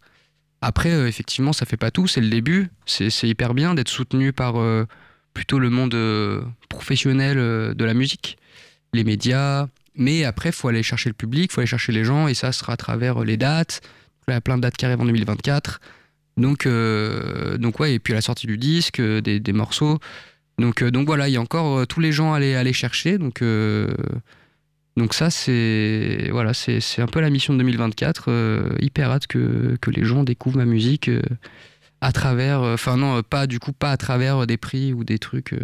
Après, 0.61 0.91
euh, 0.91 1.07
effectivement, 1.07 1.51
ça 1.51 1.65
fait 1.65 1.77
pas 1.77 1.91
tout, 1.91 2.07
c'est 2.07 2.21
le 2.21 2.29
début. 2.29 2.69
C'est 2.85 3.09
hyper 3.23 3.53
bien 3.53 3.73
d'être 3.73 3.89
soutenu 3.89 4.31
par 4.31 4.59
euh, 4.59 4.85
plutôt 5.33 5.59
le 5.59 5.69
monde 5.69 5.95
professionnel 6.69 7.35
de 7.37 7.85
la 7.85 7.93
musique, 7.93 8.37
les 8.93 9.03
médias. 9.03 9.67
Mais 9.95 10.23
après, 10.23 10.51
faut 10.51 10.69
aller 10.69 10.83
chercher 10.83 11.09
le 11.09 11.13
public, 11.13 11.51
faut 11.51 11.61
aller 11.61 11.67
chercher 11.67 11.91
les 11.91 12.05
gens 12.05 12.27
et 12.27 12.33
ça 12.33 12.51
sera 12.51 12.73
à 12.73 12.77
travers 12.77 13.23
les 13.23 13.37
dates. 13.37 13.81
Là, 14.27 14.33
il 14.33 14.35
y 14.35 14.37
a 14.37 14.41
plein 14.41 14.57
de 14.57 14.61
dates 14.61 14.77
qui 14.77 14.85
arrivent 14.85 15.01
en 15.01 15.05
2024. 15.05 15.79
Donc, 16.37 16.65
euh, 16.65 17.57
donc 17.57 17.79
ouais, 17.79 17.93
et 17.95 17.99
puis 17.99 18.13
à 18.13 18.17
la 18.17 18.21
sortie 18.21 18.47
du 18.47 18.57
disque, 18.57 18.99
euh, 18.99 19.21
des, 19.21 19.39
des 19.39 19.53
morceaux. 19.53 19.99
Donc, 20.59 20.81
euh, 20.81 20.91
donc 20.91 21.07
voilà, 21.07 21.29
il 21.29 21.33
y 21.33 21.37
a 21.37 21.41
encore 21.41 21.87
tous 21.87 21.99
les 21.99 22.11
gens 22.11 22.33
à 22.33 22.37
aller, 22.37 22.55
aller 22.55 22.73
chercher. 22.73 23.17
Donc, 23.17 23.41
donc 24.97 25.13
ça, 25.13 25.29
c'est 25.29 26.29
voilà, 26.31 26.53
c'est 26.53 27.01
un 27.01 27.07
peu 27.07 27.19
la 27.19 27.29
mission 27.29 27.53
de 27.53 27.59
2024. 27.59 28.25
euh, 28.29 28.69
hyper 28.79 29.11
hâte 29.11 29.27
que, 29.27 29.77
que 29.81 29.91
les 29.91 30.03
gens 30.05 30.23
découvrent 30.23 30.57
ma 30.57 30.65
musique 30.65 31.09
à 32.01 32.11
travers, 32.11 32.61
enfin 32.61 32.97
non, 32.97 33.21
pas 33.23 33.47
du 33.47 33.59
coup 33.59 33.73
pas 33.73 33.91
à 33.91 33.97
travers 33.97 34.45
des 34.45 34.57
prix 34.57 34.93
ou 34.93 35.03
des 35.03 35.17
trucs, 35.19 35.55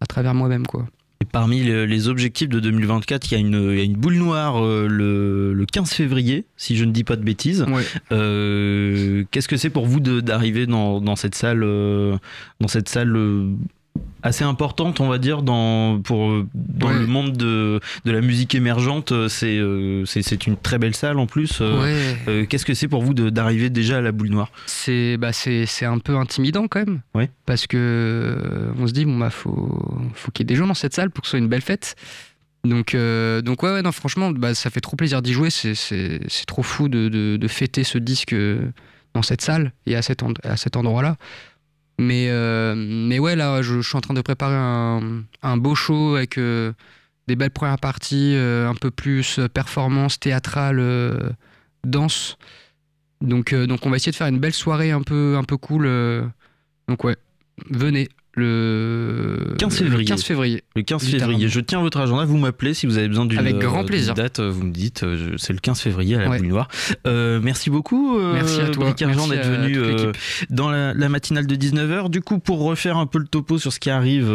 à 0.00 0.06
travers 0.06 0.34
moi-même 0.34 0.66
quoi. 0.66 0.86
Et 1.22 1.26
parmi 1.26 1.62
le- 1.62 1.84
les 1.84 2.08
objectifs 2.08 2.48
de 2.48 2.60
2024, 2.60 3.30
il 3.30 3.34
y 3.34 3.36
a 3.36 3.40
une, 3.40 3.70
il 3.72 3.78
y 3.78 3.80
a 3.82 3.84
une 3.84 3.92
boule 3.96 4.14
noire 4.14 4.64
euh, 4.64 4.86
le, 4.88 5.52
le 5.52 5.66
15 5.66 5.90
février, 5.92 6.46
si 6.56 6.76
je 6.78 6.84
ne 6.86 6.92
dis 6.92 7.04
pas 7.04 7.16
de 7.16 7.22
bêtises. 7.22 7.66
Euh, 8.10 9.24
Qu'est-ce 9.30 9.46
que 9.48 9.58
c'est 9.58 9.68
pour 9.68 9.84
vous 9.86 10.00
d'arriver 10.00 10.66
dans, 10.66 10.98
dans 11.02 11.16
cette 11.16 11.34
salle, 11.34 11.62
euh, 11.62 12.16
dans 12.60 12.68
cette 12.68 12.88
salle 12.88 13.14
assez 14.22 14.44
importante, 14.44 15.00
on 15.00 15.08
va 15.08 15.18
dire, 15.18 15.42
dans, 15.42 16.00
pour, 16.00 16.30
euh, 16.30 16.46
dans 16.54 16.88
Ouais. 16.88 16.98
le 16.98 17.06
monde 17.06 17.36
de, 17.36 17.80
de 18.04 18.10
la 18.12 18.20
musique 18.20 18.54
émergente 18.54 19.12
euh, 19.12 19.28
C'est 19.28 19.58
euh, 19.58 20.04
c'est 20.06 20.46
une 20.46 20.56
très 20.56 20.78
belle 20.78 20.94
salle 20.94 21.18
en 21.18 21.26
plus. 21.26 21.60
Ouais. 21.60 22.16
euh, 22.28 22.46
Qu'est-ce 22.46 22.64
que 22.64 22.74
c'est 22.74 22.88
pour 22.88 23.02
vous 23.02 23.14
d'arriver 23.14 23.70
déjà 23.70 23.98
à 23.98 24.00
la 24.00 24.12
boule 24.12 24.28
noire? 24.30 24.50
C'est 24.66 25.16
bah 25.16 25.30
un 25.82 25.98
peu 25.98 26.16
intimidant 26.16 26.68
quand 26.68 26.80
même. 26.80 27.00
Ouais. 27.14 27.30
Parce 27.46 27.66
que 27.66 27.76
euh, 27.76 28.72
on 28.78 28.86
se 28.86 28.92
dit 28.92 29.04
bon 29.04 29.18
bah 29.18 29.30
faut 29.30 30.10
faut 30.14 30.30
qu'il 30.30 30.44
y 30.44 30.46
ait 30.46 30.52
des 30.52 30.56
gens 30.56 30.66
dans 30.66 30.74
cette 30.74 30.94
salle 30.94 31.10
pour 31.10 31.22
que 31.22 31.26
ce 31.26 31.30
soit 31.30 31.38
une 31.38 31.48
belle 31.48 31.62
fête. 31.62 31.96
Donc 32.64 32.94
euh, 32.94 33.40
donc 33.40 33.62
ouais, 33.62 33.72
ouais 33.72 33.82
non 33.82 33.92
franchement 33.92 34.30
bah 34.32 34.54
ça 34.54 34.68
fait 34.70 34.80
trop 34.80 34.96
plaisir 34.96 35.22
d'y 35.22 35.32
jouer. 35.32 35.48
C'est 35.50 36.20
trop 36.46 36.62
fou 36.62 36.88
de, 36.88 37.08
de 37.08 37.36
de 37.38 37.48
fêter 37.48 37.84
ce 37.84 37.96
disque 37.98 38.34
dans 39.14 39.22
cette 39.22 39.40
salle 39.40 39.72
et 39.86 39.96
à 39.96 40.02
cet 40.02 40.22
end- 40.22 40.34
à 40.44 40.56
cet 40.56 40.76
endroit 40.76 41.02
là. 41.02 41.16
Mais 42.00 42.28
euh, 42.30 42.74
mais 42.74 43.18
ouais 43.18 43.36
là 43.36 43.60
je, 43.60 43.82
suis 43.82 43.94
en 43.94 44.00
train 44.00 44.14
de 44.14 44.22
préparer 44.22 44.56
un 44.56 45.22
un 45.42 45.56
beau 45.58 45.74
show 45.74 46.16
avec 46.16 46.38
euh, 46.38 46.72
des 47.28 47.36
belles 47.36 47.50
premières 47.50 47.78
parties, 47.78 48.32
euh, 48.36 48.66
un 48.66 48.74
peu 48.74 48.90
plus 48.90 49.38
performance 49.52 50.18
théâtrale, 50.18 50.82
danse. 51.84 52.38
Donc, 53.20 53.54
donc 53.54 53.84
on 53.84 53.90
va 53.90 53.96
essayer 53.96 54.12
de 54.12 54.16
faire 54.16 54.28
une 54.28 54.38
belle 54.38 54.54
soirée 54.54 54.92
un 54.92 55.02
peu, 55.02 55.36
un 55.36 55.44
peu 55.44 55.58
cool. 55.58 55.84
donc 56.88 57.04
ouais, 57.04 57.16
venez 57.68 58.08
le 58.34 59.54
15 59.58 59.76
février. 59.78 59.98
le 59.98 60.04
15 60.04 60.22
février. 60.24 60.62
Le 60.76 60.82
15 60.82 61.02
Littéralement. 61.04 61.26
février. 61.32 61.48
Je 61.48 61.60
tiens 61.60 61.80
votre 61.80 61.98
agenda. 61.98 62.24
Vous 62.24 62.36
m'appelez 62.38 62.74
si 62.74 62.86
vous 62.86 62.96
avez 62.98 63.08
besoin 63.08 63.26
d'une 63.26 63.38
Avec 63.38 63.58
grand 63.58 63.84
euh, 63.90 64.12
date. 64.14 64.38
euh, 64.40 64.50
Vous 64.50 64.64
me 64.64 64.72
dites, 64.72 65.02
euh, 65.02 65.34
c'est 65.36 65.52
le 65.52 65.58
15 65.58 65.80
février 65.80 66.16
à 66.16 66.20
la 66.20 66.30
Ouais. 66.30 66.38
Boule 66.38 66.46
Noire. 66.48 66.68
Euh, 67.06 67.40
merci 67.42 67.70
beaucoup, 67.70 68.18
Merci 68.18 68.60
à 68.60 68.68
toi. 68.68 68.84
Merci 69.00 69.04
d'être 69.30 69.48
venu 69.48 70.12
dans 70.50 70.70
la, 70.70 70.94
la 70.94 71.08
matinale 71.08 71.46
de 71.46 71.56
19h. 71.56 72.08
Du 72.10 72.20
coup, 72.20 72.38
pour 72.38 72.60
refaire 72.62 72.96
un 72.96 73.06
peu 73.06 73.18
le 73.18 73.26
topo 73.26 73.58
sur 73.58 73.72
ce 73.72 73.80
qui 73.80 73.90
arrive 73.90 74.26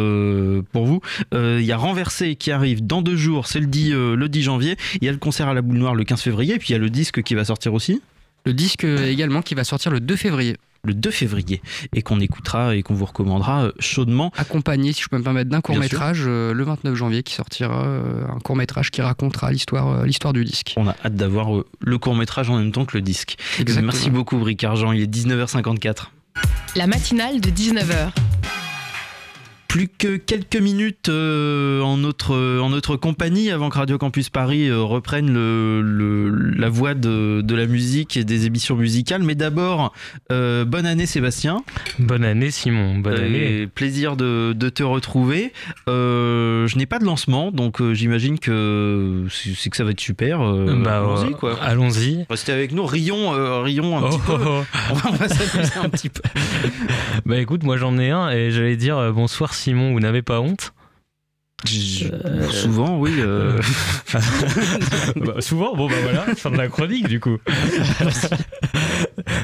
pour 0.72 0.86
vous, 0.86 1.00
il 1.32 1.62
y 1.64 1.72
a 1.72 1.76
Renversé 1.76 2.34
qui 2.36 2.50
arrive 2.50 2.84
dans 2.86 3.02
deux 3.02 3.16
jours. 3.16 3.46
C'est 3.46 3.60
le 3.60 3.66
10, 3.66 3.92
euh, 3.92 4.16
le 4.16 4.28
10 4.28 4.42
janvier. 4.42 4.76
Il 5.00 5.04
y 5.04 5.08
a 5.08 5.12
le 5.12 5.18
concert 5.18 5.48
à 5.48 5.54
la 5.54 5.62
Boule 5.62 5.78
Noire 5.78 5.94
le 5.94 6.04
15 6.04 6.20
février. 6.20 6.54
Et 6.54 6.58
puis 6.58 6.68
il 6.70 6.72
y 6.72 6.76
a 6.76 6.78
le 6.78 6.90
disque 6.90 7.22
qui 7.22 7.34
va 7.34 7.44
sortir 7.44 7.74
aussi. 7.74 8.00
Le 8.44 8.52
disque 8.52 8.84
également 8.84 9.42
qui 9.42 9.54
va 9.54 9.64
sortir 9.64 9.90
le 9.90 10.00
2 10.00 10.16
février. 10.16 10.56
Le 10.86 10.94
2 10.94 11.10
février. 11.10 11.60
Et 11.94 12.02
qu'on 12.02 12.20
écoutera 12.20 12.74
et 12.76 12.82
qu'on 12.82 12.94
vous 12.94 13.04
recommandera 13.04 13.64
euh, 13.64 13.72
chaudement. 13.80 14.30
Accompagné, 14.36 14.92
si 14.92 15.02
je 15.02 15.08
peux 15.08 15.18
me 15.18 15.22
permettre, 15.24 15.50
d'un 15.50 15.60
court 15.60 15.76
métrage 15.76 16.22
euh, 16.26 16.54
le 16.54 16.62
29 16.64 16.94
janvier 16.94 17.22
qui 17.22 17.34
sortira. 17.34 17.84
euh, 17.86 18.24
un 18.28 18.38
court 18.38 18.56
métrage 18.56 18.90
qui 18.90 19.02
racontera 19.02 19.50
l'histoire 19.50 19.88
euh, 19.88 20.06
l'histoire 20.06 20.32
du 20.32 20.44
disque. 20.44 20.74
On 20.76 20.86
a 20.88 20.94
hâte 21.04 21.16
d'avoir 21.16 21.54
euh, 21.56 21.66
le 21.80 21.98
court 21.98 22.14
métrage 22.14 22.48
en 22.50 22.58
même 22.58 22.72
temps 22.72 22.84
que 22.84 22.96
le 22.96 23.02
disque. 23.02 23.36
Exactement. 23.58 23.92
Merci 23.92 24.10
beaucoup, 24.10 24.36
Brick 24.38 24.62
Argent. 24.64 24.92
Il 24.92 25.00
est 25.02 25.12
19h54. 25.12 26.06
La 26.76 26.86
matinale 26.86 27.40
de 27.40 27.50
19h. 27.50 28.10
Plus 29.76 29.88
que 29.88 30.16
quelques 30.16 30.56
minutes 30.56 31.10
euh, 31.10 31.82
en, 31.82 31.98
notre, 31.98 32.34
en 32.60 32.70
notre 32.70 32.96
compagnie 32.96 33.50
avant 33.50 33.68
que 33.68 33.76
Radio 33.76 33.98
Campus 33.98 34.30
Paris 34.30 34.70
euh, 34.70 34.80
reprenne 34.80 35.30
le, 35.34 35.82
le- 35.82 36.30
la 36.58 36.70
voie 36.70 36.94
de, 36.94 37.42
de 37.42 37.54
la 37.54 37.66
musique 37.66 38.16
et 38.16 38.24
des 38.24 38.46
émissions 38.46 38.74
musicales. 38.74 39.22
Mais 39.22 39.34
d'abord, 39.34 39.92
euh, 40.32 40.64
bonne 40.64 40.86
année 40.86 41.04
Sébastien. 41.04 41.62
Bonne 41.98 42.24
année 42.24 42.50
Simon, 42.50 42.94
bonne 43.00 43.18
Euh, 43.18 43.26
année. 43.26 43.66
Plaisir 43.66 44.16
de, 44.16 44.54
de 44.54 44.68
te 44.70 44.82
retrouver. 44.82 45.52
Euh, 45.90 46.66
je 46.68 46.78
n'ai 46.78 46.86
pas 46.86 46.98
de 46.98 47.04
lancement, 47.04 47.52
donc 47.52 47.82
euh, 47.82 47.92
j'imagine 47.92 48.38
que 48.38 49.26
c'est 49.30 49.68
que 49.68 49.76
ça 49.76 49.84
va 49.84 49.90
être 49.90 50.00
super. 50.00 50.40
Euh, 50.40 50.74
Bah, 50.82 51.00
allons-y 51.00 51.32
euh, 51.34 51.36
quoi. 51.36 51.58
Allons-y. 51.60 52.24
Restez 52.30 52.52
avec 52.52 52.72
nous, 52.72 52.86
rions, 52.86 53.34
euh, 53.34 53.60
rions 53.60 53.98
un 53.98 54.04
Oh, 54.04 54.08
petit 54.08 54.20
peu. 54.26 54.32
oh. 54.42 54.62
On 54.90 54.94
va, 54.94 55.10
on 55.10 55.16
va 55.16 55.28
s'amuser 55.28 55.72
un 55.82 55.90
petit 55.90 56.08
peu. 56.08 56.22
Bah 57.26 57.36
écoute, 57.38 57.62
moi 57.62 57.76
j'en 57.76 57.98
ai 57.98 58.08
un 58.08 58.30
et 58.30 58.50
j'allais 58.50 58.76
dire 58.76 58.96
euh, 58.96 59.12
bonsoir 59.12 59.52
Simon, 59.52 59.65
vous 59.74 60.00
n'avez 60.00 60.22
pas 60.22 60.40
honte? 60.40 60.72
Euh, 62.12 62.48
Souvent, 62.50 62.98
oui. 62.98 63.12
euh. 63.18 63.58
Bah, 65.16 65.40
souvent, 65.40 65.74
bon 65.74 65.88
bah 65.88 65.94
voilà, 66.02 66.22
fin 66.36 66.50
de 66.50 66.56
la 66.58 66.68
chronique 66.68 67.08
du 67.08 67.18
coup. 67.18 67.38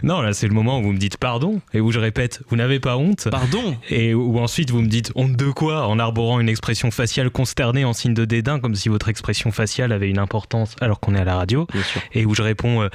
non, 0.03 0.21
là 0.21 0.33
c'est 0.33 0.47
le 0.47 0.55
moment 0.55 0.79
où 0.79 0.83
vous 0.83 0.93
me 0.93 0.99
dites 0.99 1.17
pardon 1.17 1.61
et 1.73 1.81
où 1.81 1.91
je 1.91 1.99
répète, 1.99 2.41
vous 2.49 2.57
n'avez 2.57 2.81
pas 2.81 2.97
honte. 2.97 3.29
Pardon? 3.31 3.77
Et 3.89 4.15
où 4.15 4.39
ensuite 4.39 4.71
vous 4.71 4.83
me 4.83 4.89
dites 4.89 5.13
honte 5.15 5.37
de 5.37 5.51
quoi 5.51 5.87
en 5.89 5.99
arborant 5.99 6.39
une 6.41 6.49
expression 6.49 6.91
faciale 6.91 7.31
consternée 7.31 7.85
en 7.85 7.93
signe 7.93 8.15
de 8.15 8.25
dédain 8.25 8.61
comme 8.61 8.75
si 8.75 8.89
votre 8.89 9.09
expression 9.09 9.51
faciale 9.51 9.93
avait 9.93 10.11
une 10.11 10.19
importance 10.19 10.77
alors 10.81 11.01
qu'on 11.01 11.15
est 11.15 11.21
à 11.21 11.25
la 11.25 11.37
radio. 11.37 11.67
Et 12.13 12.25
où 12.27 12.35
je 12.35 12.43
réponds. 12.43 12.83
euh, 12.83 12.89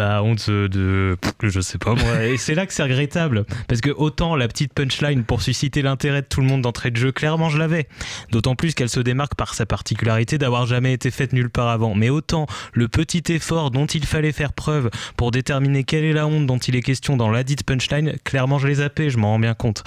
bah 0.00 0.22
honte 0.22 0.48
de 0.48 1.18
je 1.42 1.60
sais 1.60 1.76
pas 1.76 1.94
moi. 1.94 2.24
Et 2.24 2.38
c'est 2.38 2.54
là 2.54 2.64
que 2.64 2.72
c'est 2.72 2.82
regrettable. 2.82 3.44
Parce 3.68 3.82
que 3.82 3.90
autant 3.90 4.34
la 4.34 4.48
petite 4.48 4.72
punchline 4.72 5.24
pour 5.24 5.42
susciter 5.42 5.82
l'intérêt 5.82 6.22
de 6.22 6.26
tout 6.26 6.40
le 6.40 6.46
monde 6.46 6.62
d'entrée 6.62 6.90
de 6.90 6.96
jeu 6.96 7.12
clairement 7.12 7.50
je 7.50 7.58
l'avais. 7.58 7.86
D'autant 8.30 8.54
plus 8.54 8.72
qu'elle 8.72 8.88
se 8.88 9.00
démarque 9.00 9.34
par 9.34 9.52
sa 9.52 9.66
particularité 9.66 10.38
d'avoir 10.38 10.64
jamais 10.64 10.94
été 10.94 11.10
faite 11.10 11.34
nulle 11.34 11.50
part 11.50 11.68
avant. 11.68 11.94
Mais 11.94 12.08
autant 12.08 12.46
le 12.72 12.88
petit 12.88 13.22
effort 13.28 13.70
dont 13.70 13.84
il 13.84 14.06
fallait 14.06 14.32
faire 14.32 14.54
preuve 14.54 14.88
pour 15.18 15.32
déterminer 15.32 15.84
quelle 15.84 16.04
est 16.04 16.14
la 16.14 16.26
honte 16.26 16.46
dont 16.46 16.56
il 16.56 16.76
est 16.76 16.82
question 16.82 17.18
dans 17.18 17.30
la 17.30 17.44
dite 17.44 17.64
punchline 17.64 18.14
clairement 18.24 18.58
je 18.58 18.68
l'ai 18.68 18.76
zappé 18.76 19.10
je 19.10 19.18
m'en 19.18 19.32
rends 19.32 19.38
bien 19.38 19.54
compte. 19.54 19.84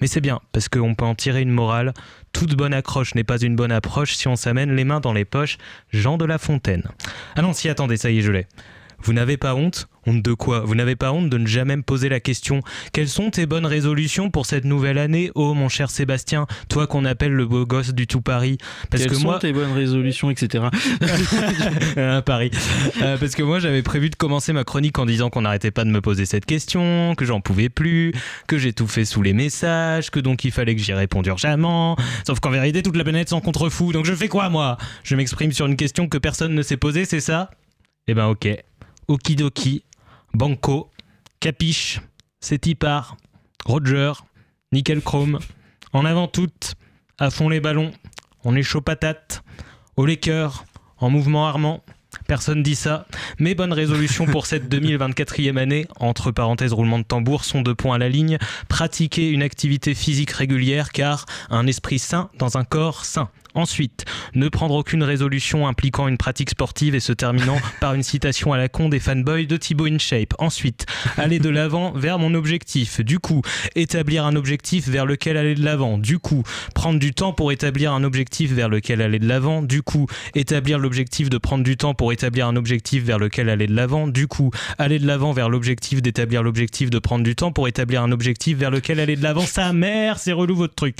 Mais 0.00 0.08
c'est 0.08 0.20
bien 0.20 0.40
parce 0.50 0.68
qu'on 0.68 0.96
peut 0.96 1.04
en 1.04 1.14
tirer 1.14 1.42
une 1.42 1.52
morale. 1.52 1.94
Toute 2.32 2.56
bonne 2.56 2.74
accroche 2.74 3.14
n'est 3.14 3.22
pas 3.22 3.38
une 3.38 3.54
bonne 3.54 3.70
approche 3.70 4.14
si 4.16 4.26
on 4.26 4.34
s'amène 4.34 4.74
les 4.74 4.82
mains 4.82 4.98
dans 4.98 5.12
les 5.12 5.24
poches. 5.24 5.58
Jean 5.92 6.18
de 6.18 6.24
La 6.24 6.38
Fontaine. 6.38 6.88
Ah 7.36 7.42
non 7.42 7.52
si 7.52 7.68
attendez 7.68 7.96
ça 7.96 8.10
y 8.10 8.18
est 8.18 8.22
je 8.22 8.32
l'ai 8.32 8.48
Vous 9.04 9.12
n'avez 9.12 9.36
pas 9.36 9.54
honte? 9.54 9.88
Honte 10.06 10.22
de 10.22 10.32
quoi? 10.32 10.60
Vous 10.60 10.74
n'avez 10.74 10.96
pas 10.96 11.12
honte 11.12 11.30
de 11.30 11.38
ne 11.38 11.46
jamais 11.46 11.76
me 11.76 11.82
poser 11.82 12.08
la 12.08 12.18
question 12.18 12.60
Quelles 12.92 13.08
sont 13.08 13.30
tes 13.30 13.46
bonnes 13.46 13.66
résolutions 13.66 14.30
pour 14.30 14.46
cette 14.46 14.64
nouvelle 14.64 14.98
année? 14.98 15.30
Oh 15.34 15.54
mon 15.54 15.68
cher 15.68 15.90
Sébastien, 15.90 16.46
toi 16.68 16.86
qu'on 16.86 17.04
appelle 17.04 17.32
le 17.32 17.46
beau 17.46 17.64
gosse 17.66 17.94
du 17.94 18.06
tout 18.06 18.20
Paris. 18.20 18.58
Parce 18.90 19.02
Quelles 19.04 19.12
que 19.12 19.18
sont 19.18 19.24
moi, 19.24 19.38
tes 19.38 19.52
bonnes 19.52 19.72
résolutions, 19.72 20.30
etc. 20.30 20.64
à 21.96 22.22
Paris. 22.26 22.50
Euh, 23.00 23.16
parce 23.16 23.34
que 23.34 23.42
moi, 23.42 23.60
j'avais 23.60 23.82
prévu 23.82 24.10
de 24.10 24.16
commencer 24.16 24.52
ma 24.52 24.64
chronique 24.64 24.98
en 24.98 25.06
disant 25.06 25.30
qu'on 25.30 25.42
n'arrêtait 25.42 25.70
pas 25.70 25.84
de 25.84 25.90
me 25.90 26.00
poser 26.00 26.26
cette 26.26 26.46
question, 26.46 27.14
que 27.16 27.24
j'en 27.24 27.40
pouvais 27.40 27.68
plus, 27.68 28.12
que 28.48 28.58
j'ai 28.58 28.72
tout 28.72 28.88
fait 28.88 29.04
sous 29.04 29.22
les 29.22 29.32
messages, 29.32 30.10
que 30.10 30.20
donc 30.20 30.44
il 30.44 30.50
fallait 30.50 30.74
que 30.74 30.82
j'y 30.82 30.92
réponde 30.92 31.26
urgemment. 31.26 31.96
Sauf 32.26 32.40
qu'en 32.40 32.50
vérité, 32.50 32.82
toute 32.82 32.96
la 32.96 33.04
planète 33.04 33.28
s'en 33.28 33.40
contrefou. 33.40 33.92
Donc 33.92 34.04
je 34.04 34.14
fais 34.14 34.28
quoi, 34.28 34.48
moi? 34.48 34.78
Je 35.04 35.14
m'exprime 35.16 35.52
sur 35.52 35.66
une 35.66 35.76
question 35.76 36.08
que 36.08 36.18
personne 36.18 36.54
ne 36.54 36.62
s'est 36.62 36.76
posée, 36.76 37.04
c'est 37.04 37.20
ça? 37.20 37.50
Eh 38.08 38.14
ben, 38.14 38.26
ok. 38.26 38.48
Okidoki, 39.08 39.84
Banco, 40.34 40.90
Capiche, 41.40 42.00
Setipar, 42.40 43.16
Roger, 43.64 44.12
Nickel 44.72 45.02
Chrome. 45.02 45.38
En 45.92 46.04
avant 46.04 46.28
toutes, 46.28 46.74
à 47.18 47.30
fond 47.30 47.48
les 47.48 47.60
ballons, 47.60 47.92
on 48.44 48.56
est 48.56 48.62
chaud 48.62 48.80
patate, 48.80 49.42
au 49.96 50.06
Laker, 50.06 50.64
en 50.98 51.10
mouvement 51.10 51.46
armant. 51.46 51.82
Personne 52.26 52.62
dit 52.62 52.76
ça. 52.76 53.06
Mes 53.38 53.54
bonnes 53.54 53.72
résolutions 53.72 54.26
pour 54.26 54.46
cette 54.46 54.72
2024e 54.72 55.56
année, 55.56 55.86
entre 55.98 56.30
parenthèses 56.30 56.72
roulement 56.72 56.98
de 56.98 57.04
tambour, 57.04 57.44
sont 57.44 57.62
deux 57.62 57.74
points 57.74 57.96
à 57.96 57.98
la 57.98 58.08
ligne. 58.08 58.38
Pratiquer 58.68 59.30
une 59.30 59.42
activité 59.42 59.94
physique 59.94 60.30
régulière 60.30 60.92
car 60.92 61.26
un 61.50 61.66
esprit 61.66 61.98
sain 61.98 62.30
dans 62.38 62.58
un 62.58 62.64
corps 62.64 63.04
sain. 63.04 63.30
Ensuite, 63.54 64.04
ne 64.34 64.48
prendre 64.48 64.74
aucune 64.74 65.02
résolution 65.02 65.66
impliquant 65.66 66.08
une 66.08 66.16
pratique 66.16 66.50
sportive 66.50 66.94
et 66.94 67.00
se 67.00 67.12
terminant 67.12 67.58
par 67.80 67.94
une 67.94 68.02
citation 68.02 68.52
à 68.52 68.56
la 68.56 68.68
con 68.68 68.88
des 68.88 68.98
fanboys 68.98 69.46
de 69.46 69.56
Thibaut 69.56 69.86
InShape. 69.86 70.34
Ensuite, 70.38 70.86
aller 71.18 71.38
de 71.38 71.50
l'avant 71.50 71.92
vers 71.92 72.18
mon 72.18 72.34
objectif. 72.34 73.00
Du 73.00 73.18
coup, 73.18 73.42
établir 73.74 74.24
un 74.24 74.36
objectif 74.36 74.88
vers 74.88 75.04
lequel 75.04 75.36
aller 75.36 75.54
de 75.54 75.64
l'avant. 75.64 75.98
Du 75.98 76.18
coup, 76.18 76.42
prendre 76.74 76.98
du 76.98 77.12
temps 77.12 77.32
pour 77.32 77.52
établir 77.52 77.92
un 77.92 78.04
objectif 78.04 78.52
vers 78.52 78.68
lequel 78.68 79.02
aller 79.02 79.18
de 79.18 79.28
l'avant. 79.28 79.62
Du 79.62 79.82
coup, 79.82 80.06
établir 80.34 80.78
l'objectif 80.78 81.28
de 81.28 81.38
prendre 81.38 81.64
du 81.64 81.76
temps 81.76 81.94
pour 81.94 82.12
établir 82.12 82.46
un 82.46 82.56
objectif 82.56 83.04
vers 83.04 83.18
lequel 83.18 83.48
aller 83.48 83.66
de 83.66 83.74
l'avant. 83.74 84.08
Du 84.08 84.28
coup, 84.28 84.50
aller 84.78 84.98
de 84.98 85.06
l'avant 85.06 85.32
vers 85.32 85.48
l'objectif 85.48 86.00
d'établir 86.00 86.42
l'objectif 86.42 86.90
de 86.90 86.98
prendre 86.98 87.24
du 87.24 87.36
temps 87.36 87.52
pour 87.52 87.68
établir 87.68 88.02
un 88.02 88.12
objectif 88.12 88.56
vers 88.56 88.70
lequel 88.70 89.00
aller 89.00 89.16
de 89.16 89.22
l'avant. 89.22 89.44
Sa 89.44 89.72
mère, 89.72 90.18
c'est 90.18 90.32
relou 90.32 90.56
votre 90.56 90.74
truc. 90.74 90.96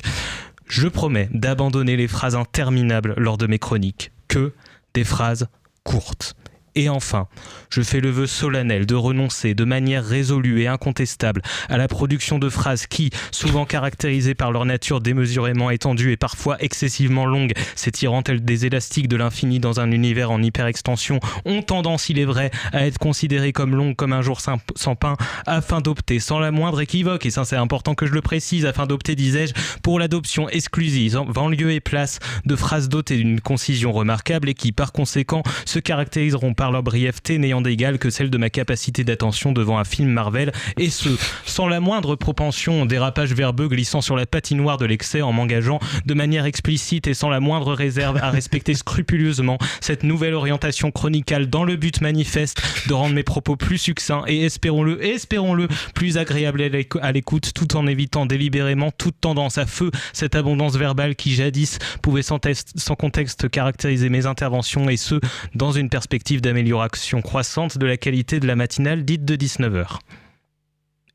Je 0.67 0.89
promets 0.89 1.29
d'abandonner 1.33 1.97
les 1.97 2.09
phrases 2.09 2.37
interminables 2.37 3.15
lors 3.17 3.39
de 3.39 3.47
mes 3.47 3.59
chroniques, 3.59 4.13
que 4.29 4.53
des 4.95 5.05
phrases 5.05 5.49
courtes. 5.85 6.35
Et 6.75 6.89
enfin, 6.89 7.27
je 7.71 7.83
fais 7.83 8.01
le 8.01 8.09
vœu 8.09 8.27
solennel 8.27 8.87
de 8.87 8.95
renoncer 8.95 9.55
de 9.55 9.65
manière 9.65 10.05
résolue 10.05 10.63
et 10.63 10.69
incontestable 10.69 11.43
à 11.69 11.77
la 11.77 11.87
production 11.87 12.39
de 12.39 12.49
phrases 12.49 12.87
qui, 12.87 13.11
souvent 13.31 13.67
caractérisées 13.67 14.35
par 14.35 14.53
leur 14.53 14.65
nature 14.65 15.01
démesurément 15.01 15.69
étendue 15.69 16.13
et 16.13 16.17
parfois 16.17 16.57
excessivement 16.61 17.27
longue, 17.27 17.53
s'étirant 17.75 18.23
telles 18.23 18.43
des 18.43 18.65
élastiques 18.65 19.09
de 19.09 19.17
l'infini 19.17 19.61
dans 19.61 19.81
un 19.81 19.91
univers 19.91 20.31
en 20.31 20.43
hyperextension, 20.43 21.21
ont 21.45 21.61
tendance, 21.63 22.09
il 22.09 22.19
est 22.19 22.25
vrai, 22.25 22.51
à 22.73 22.87
être 22.87 22.99
considérées 22.99 23.53
comme 23.53 23.77
longues 23.77 23.97
comme 23.97 24.15
un 24.15 24.23
jour 24.23 24.41
sans 24.41 24.95
pain, 24.95 25.17
afin 25.47 25.81
d'opter 25.81 26.21
sans 26.21 26.39
la 26.39 26.53
moindre 26.53 26.81
équivoque, 26.81 27.27
et 27.27 27.31
ça 27.31 27.45
c'est 27.45 27.57
important 27.57 27.95
que 27.95 28.07
je 28.07 28.13
le 28.13 28.23
précise, 28.23 28.65
afin 28.65 28.87
d'opter, 28.87 29.15
disais-je, 29.15 29.53
pour 29.83 29.99
l'adoption 29.99 30.49
exclusive, 30.49 31.19
en 31.37 31.49
lieu 31.49 31.73
et 31.73 31.81
place, 31.81 32.19
de 32.47 32.57
phrases 32.57 32.89
dotées 32.89 33.17
d'une 33.17 33.41
concision 33.41 33.93
remarquable 33.93 34.49
et 34.49 34.55
qui, 34.55 34.73
par 34.73 34.93
conséquent, 34.93 35.43
se 35.67 35.79
caractériseront 35.79 36.55
par 36.55 36.62
leur 36.71 36.83
brièveté 36.83 37.39
n'ayant 37.39 37.61
d'égal 37.61 37.99
que 37.99 38.11
celle 38.11 38.31
de 38.31 38.39
ma 38.39 38.51
capacité 38.51 39.03
d'attention 39.05 39.53
devant 39.53 39.79
un 39.79 39.85
film 39.85 40.11
Marvel, 40.11 40.53
et 40.79 40.91
ce, 40.91 41.09
sans 41.45 41.67
la 41.67 41.81
moindre 41.81 42.15
propension 42.15 42.87
dérapage 42.87 43.33
verbeux 43.35 43.69
glissant 43.69 44.01
sur 44.01 44.17
la 44.17 44.27
patinoire 44.27 44.77
de 44.79 44.87
l'excès 44.87 45.23
en 45.23 45.33
m'engageant 45.33 45.81
de 46.07 46.15
manière 46.15 46.45
explicite 46.45 47.07
et 47.07 47.15
sans 47.15 47.29
la 47.31 47.41
moindre 47.41 47.73
réserve 47.75 48.19
à 48.19 48.31
respecter 48.31 48.75
scrupuleusement 48.75 49.59
cette 49.81 50.03
nouvelle 50.05 50.35
orientation 50.35 50.91
chronicale 50.91 51.49
dans 51.49 51.65
le 51.65 51.77
but 51.77 52.01
manifeste 52.01 52.61
de 52.89 52.93
rendre 52.95 53.15
mes 53.15 53.23
propos 53.23 53.57
plus 53.57 53.79
succincts 53.79 54.25
et 54.27 54.43
espérons-le, 54.43 55.05
espérons-le, 55.05 55.69
plus 55.95 56.19
agréables 56.19 56.63
à 56.63 56.69
l'éc- 56.69 56.99
à 57.01 57.13
l'écoute 57.13 57.53
tout 57.55 57.77
en 57.77 57.87
évitant 57.87 58.27
délibérément 58.27 58.91
toute 58.91 59.19
tendance 59.21 59.59
à 59.59 59.67
feu, 59.67 59.91
cette 60.13 60.35
abondance 60.35 60.77
verbale 60.77 61.17
qui 61.17 61.35
jadis 61.35 61.79
pouvait 62.03 62.23
sans, 62.23 62.39
test- 62.39 62.73
sans 62.77 62.95
contexte 62.95 63.49
caractériser 63.49 64.09
mes 64.09 64.27
interventions 64.27 64.89
et 64.91 64.97
ce, 64.97 65.17
dans 65.55 65.73
une 65.73 65.89
perspective 65.89 66.41
d'amélioration 66.53 67.23
croissante 67.23 67.79
de 67.79 67.87
la 67.87 67.97
qualité 67.97 68.39
de 68.41 68.47
la 68.47 68.57
matinale 68.57 69.05
dite 69.05 69.25
de 69.25 69.37
19h. 69.37 69.99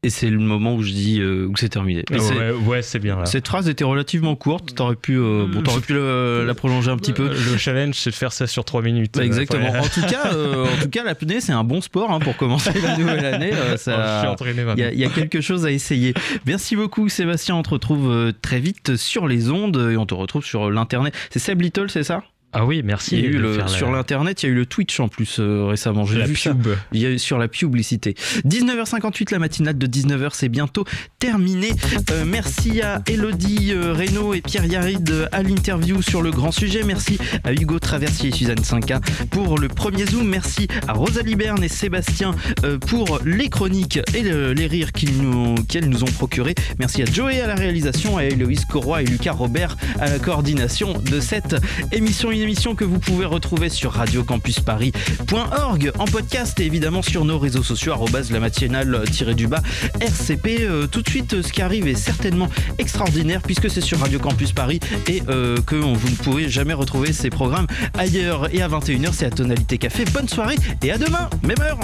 Et 0.04 0.10
c'est 0.12 0.30
le 0.30 0.38
moment 0.38 0.76
où 0.76 0.84
je 0.84 0.92
dis 0.92 1.20
euh, 1.20 1.48
où 1.48 1.58
c'est 1.58 1.70
terminé. 1.70 2.04
Ouais, 2.12 2.52
ouais, 2.52 2.82
c'est 2.84 3.00
bien 3.00 3.18
là. 3.18 3.26
Cette 3.26 3.48
phrase 3.48 3.68
était 3.68 3.84
relativement 3.84 4.36
courte. 4.36 4.76
T'aurais 4.76 4.96
pu, 4.96 5.18
euh, 5.18 5.48
bon, 5.52 5.64
t'aurais 5.64 5.82
pu 5.82 5.94
le- 5.94 6.44
la 6.46 6.54
prolonger 6.54 6.92
un 6.92 6.98
petit 6.98 7.14
peu. 7.14 7.30
Le 7.30 7.58
challenge, 7.58 7.96
c'est 7.96 8.12
de 8.12 8.16
faire 8.16 8.32
ça 8.32 8.46
sur 8.46 8.64
3 8.64 8.84
minutes. 8.84 9.16
Bah, 9.18 9.26
exactement. 9.26 9.70
En 9.70 9.88
tout 9.88 10.02
cas, 10.08 10.34
euh, 10.34 10.66
en 10.66 10.82
tout 10.82 10.90
cas, 10.90 11.04
l'apnée 11.04 11.42
c'est 11.42 11.52
un 11.52 11.64
bon 11.64 11.82
sport 11.82 12.12
hein, 12.12 12.20
pour 12.20 12.38
commencer 12.38 12.80
la 12.80 12.96
nouvelle 12.98 13.26
année. 13.26 13.52
euh, 13.54 13.74
Oh, 13.74 13.78
ça- 13.78 14.22
il 14.78 14.98
y, 14.98 15.00
y 15.00 15.04
a 15.06 15.10
quelque 15.10 15.42
chose 15.42 15.66
à 15.66 15.72
essayer. 15.72 16.14
Merci 16.46 16.76
beaucoup, 16.76 17.10
Sébastien. 17.10 17.56
On 17.56 17.64
te 17.64 17.72
retrouve 17.72 18.10
euh, 18.12 18.32
très 18.40 18.60
vite 18.60 18.96
sur 18.98 19.28
les 19.28 19.50
ondes 19.50 19.90
et 19.92 19.98
on 19.98 20.06
te 20.06 20.14
retrouve 20.14 20.46
sur 20.46 20.70
l'internet. 20.70 21.14
C'est 21.32 21.40
Seb 21.40 21.60
Little, 21.62 21.90
c'est 21.90 22.04
ça? 22.04 22.24
Ah 22.54 22.66
oui, 22.66 22.82
merci. 22.84 23.18
Il 23.18 23.22
y 23.24 23.28
a 23.28 23.30
eu 23.30 23.38
le- 23.38 23.58
la- 23.58 23.68
Sur 23.68 23.92
l'internet, 23.92 24.42
il 24.42 24.46
y 24.46 24.50
a 24.50 24.52
eu 24.52 24.56
le 24.56 24.66
Twitch 24.66 25.00
en 25.00 25.10
plus 25.10 25.38
euh, 25.40 25.66
récemment. 25.66 26.06
J'ai 26.06 26.20
vu 26.26 26.36
ça. 26.36 26.52
Il 26.94 27.02
y 27.02 27.06
a 27.06 27.10
eu 27.10 27.20
sur 27.20 27.38
la 27.38 27.48
publicité. 27.48 28.16
19h58, 28.46 29.32
la 29.32 29.40
matinale 29.40 29.78
de 29.78 29.86
19h, 29.86 30.30
c'est 30.34 30.50
bientôt 30.50 30.86
terminé. 31.20 31.70
Euh, 32.12 32.24
merci 32.26 32.82
à 32.82 33.02
Elodie 33.08 33.74
euh, 33.74 33.94
Reynaud 33.94 34.34
et 34.34 34.42
Pierre 34.42 34.66
Yarid 34.66 35.28
à 35.32 35.44
l'interview 35.44 36.02
sur 36.02 36.22
le 36.22 36.32
grand 36.32 36.52
sujet. 36.52 36.82
Merci 36.84 37.18
à 37.44 37.52
Hugo 37.54 37.80
Traversier 37.80 38.30
et 38.30 38.32
Suzanne 38.34 38.64
Cinca 38.64 39.02
pour 39.30 39.60
le 39.60 39.68
premier 39.68 40.06
zoom. 40.06 40.28
Merci 40.28 40.68
à 40.88 40.94
Rosalie 40.94 41.36
Berne 41.36 41.64
et 41.64 41.68
Sébastien 41.70 42.32
pour 42.88 43.20
les 43.26 43.50
chroniques 43.50 44.00
et 44.16 44.22
le- 44.22 44.54
les 44.54 44.68
rires 44.68 44.94
qu'ils 44.94 45.22
nous, 45.22 45.56
qu'elles 45.68 45.90
nous 45.90 46.04
ont 46.04 46.12
procurés. 46.12 46.56
Merci 46.80 47.02
à 47.04 47.06
Joey 47.06 47.42
à 47.42 47.48
la 47.48 47.56
réalisation, 47.56 48.18
à 48.18 48.24
Héloïse 48.24 48.66
Corroy 48.66 49.04
et 49.04 49.06
Lucas 49.06 49.34
Robert 49.34 49.76
à 50.00 50.10
la 50.10 50.18
coordination 50.18 50.94
de 50.94 51.20
cette 51.20 51.56
émission. 51.92 52.32
Une 52.38 52.44
émission 52.44 52.76
que 52.76 52.86
vous 52.86 53.00
pouvez 53.00 53.26
retrouver 53.26 53.68
sur 53.68 53.94
radiocampusparis.org 53.94 55.92
en 55.98 56.06
podcast 56.06 56.60
et 56.60 56.68
évidemment 56.68 57.02
sur 57.02 57.26
nos 57.26 57.40
réseaux 57.40 57.64
sociaux, 57.64 57.96
la 58.30 58.40
matinale-du 58.40 59.48
bas 59.48 59.64
RCP. 60.00 60.60
Euh, 60.62 60.86
tout 60.86 61.02
de 61.02 61.10
suite, 61.10 61.34
euh, 61.34 61.42
ce 61.42 61.52
qui 61.52 61.64
arrive 61.64 61.88
est 61.88 61.96
certainement 61.96 62.48
extraordinaire 62.78 63.42
puisque 63.42 63.72
c'est 63.72 63.82
sur 63.82 63.98
Radio 63.98 64.20
Campus 64.20 64.52
Paris 64.52 64.80
et 65.08 65.24
euh, 65.30 65.58
que 65.66 65.74
vous 65.74 66.10
ne 66.10 66.16
pouvez 66.16 66.48
jamais 66.48 66.76
retrouver 66.76 67.12
ces 67.12 67.32
programmes 67.32 67.66
ailleurs. 67.98 68.54
Et 68.54 68.62
à 68.62 68.68
21h, 68.68 69.14
c'est 69.14 69.26
à 69.26 69.32
Tonalité 69.32 69.80
Café. 69.80 70.06
Bonne 70.14 70.30
soirée 70.30 70.58
et 70.84 70.92
à 70.92 71.00
demain, 71.00 71.32
même 71.42 71.60
heure. 71.62 71.80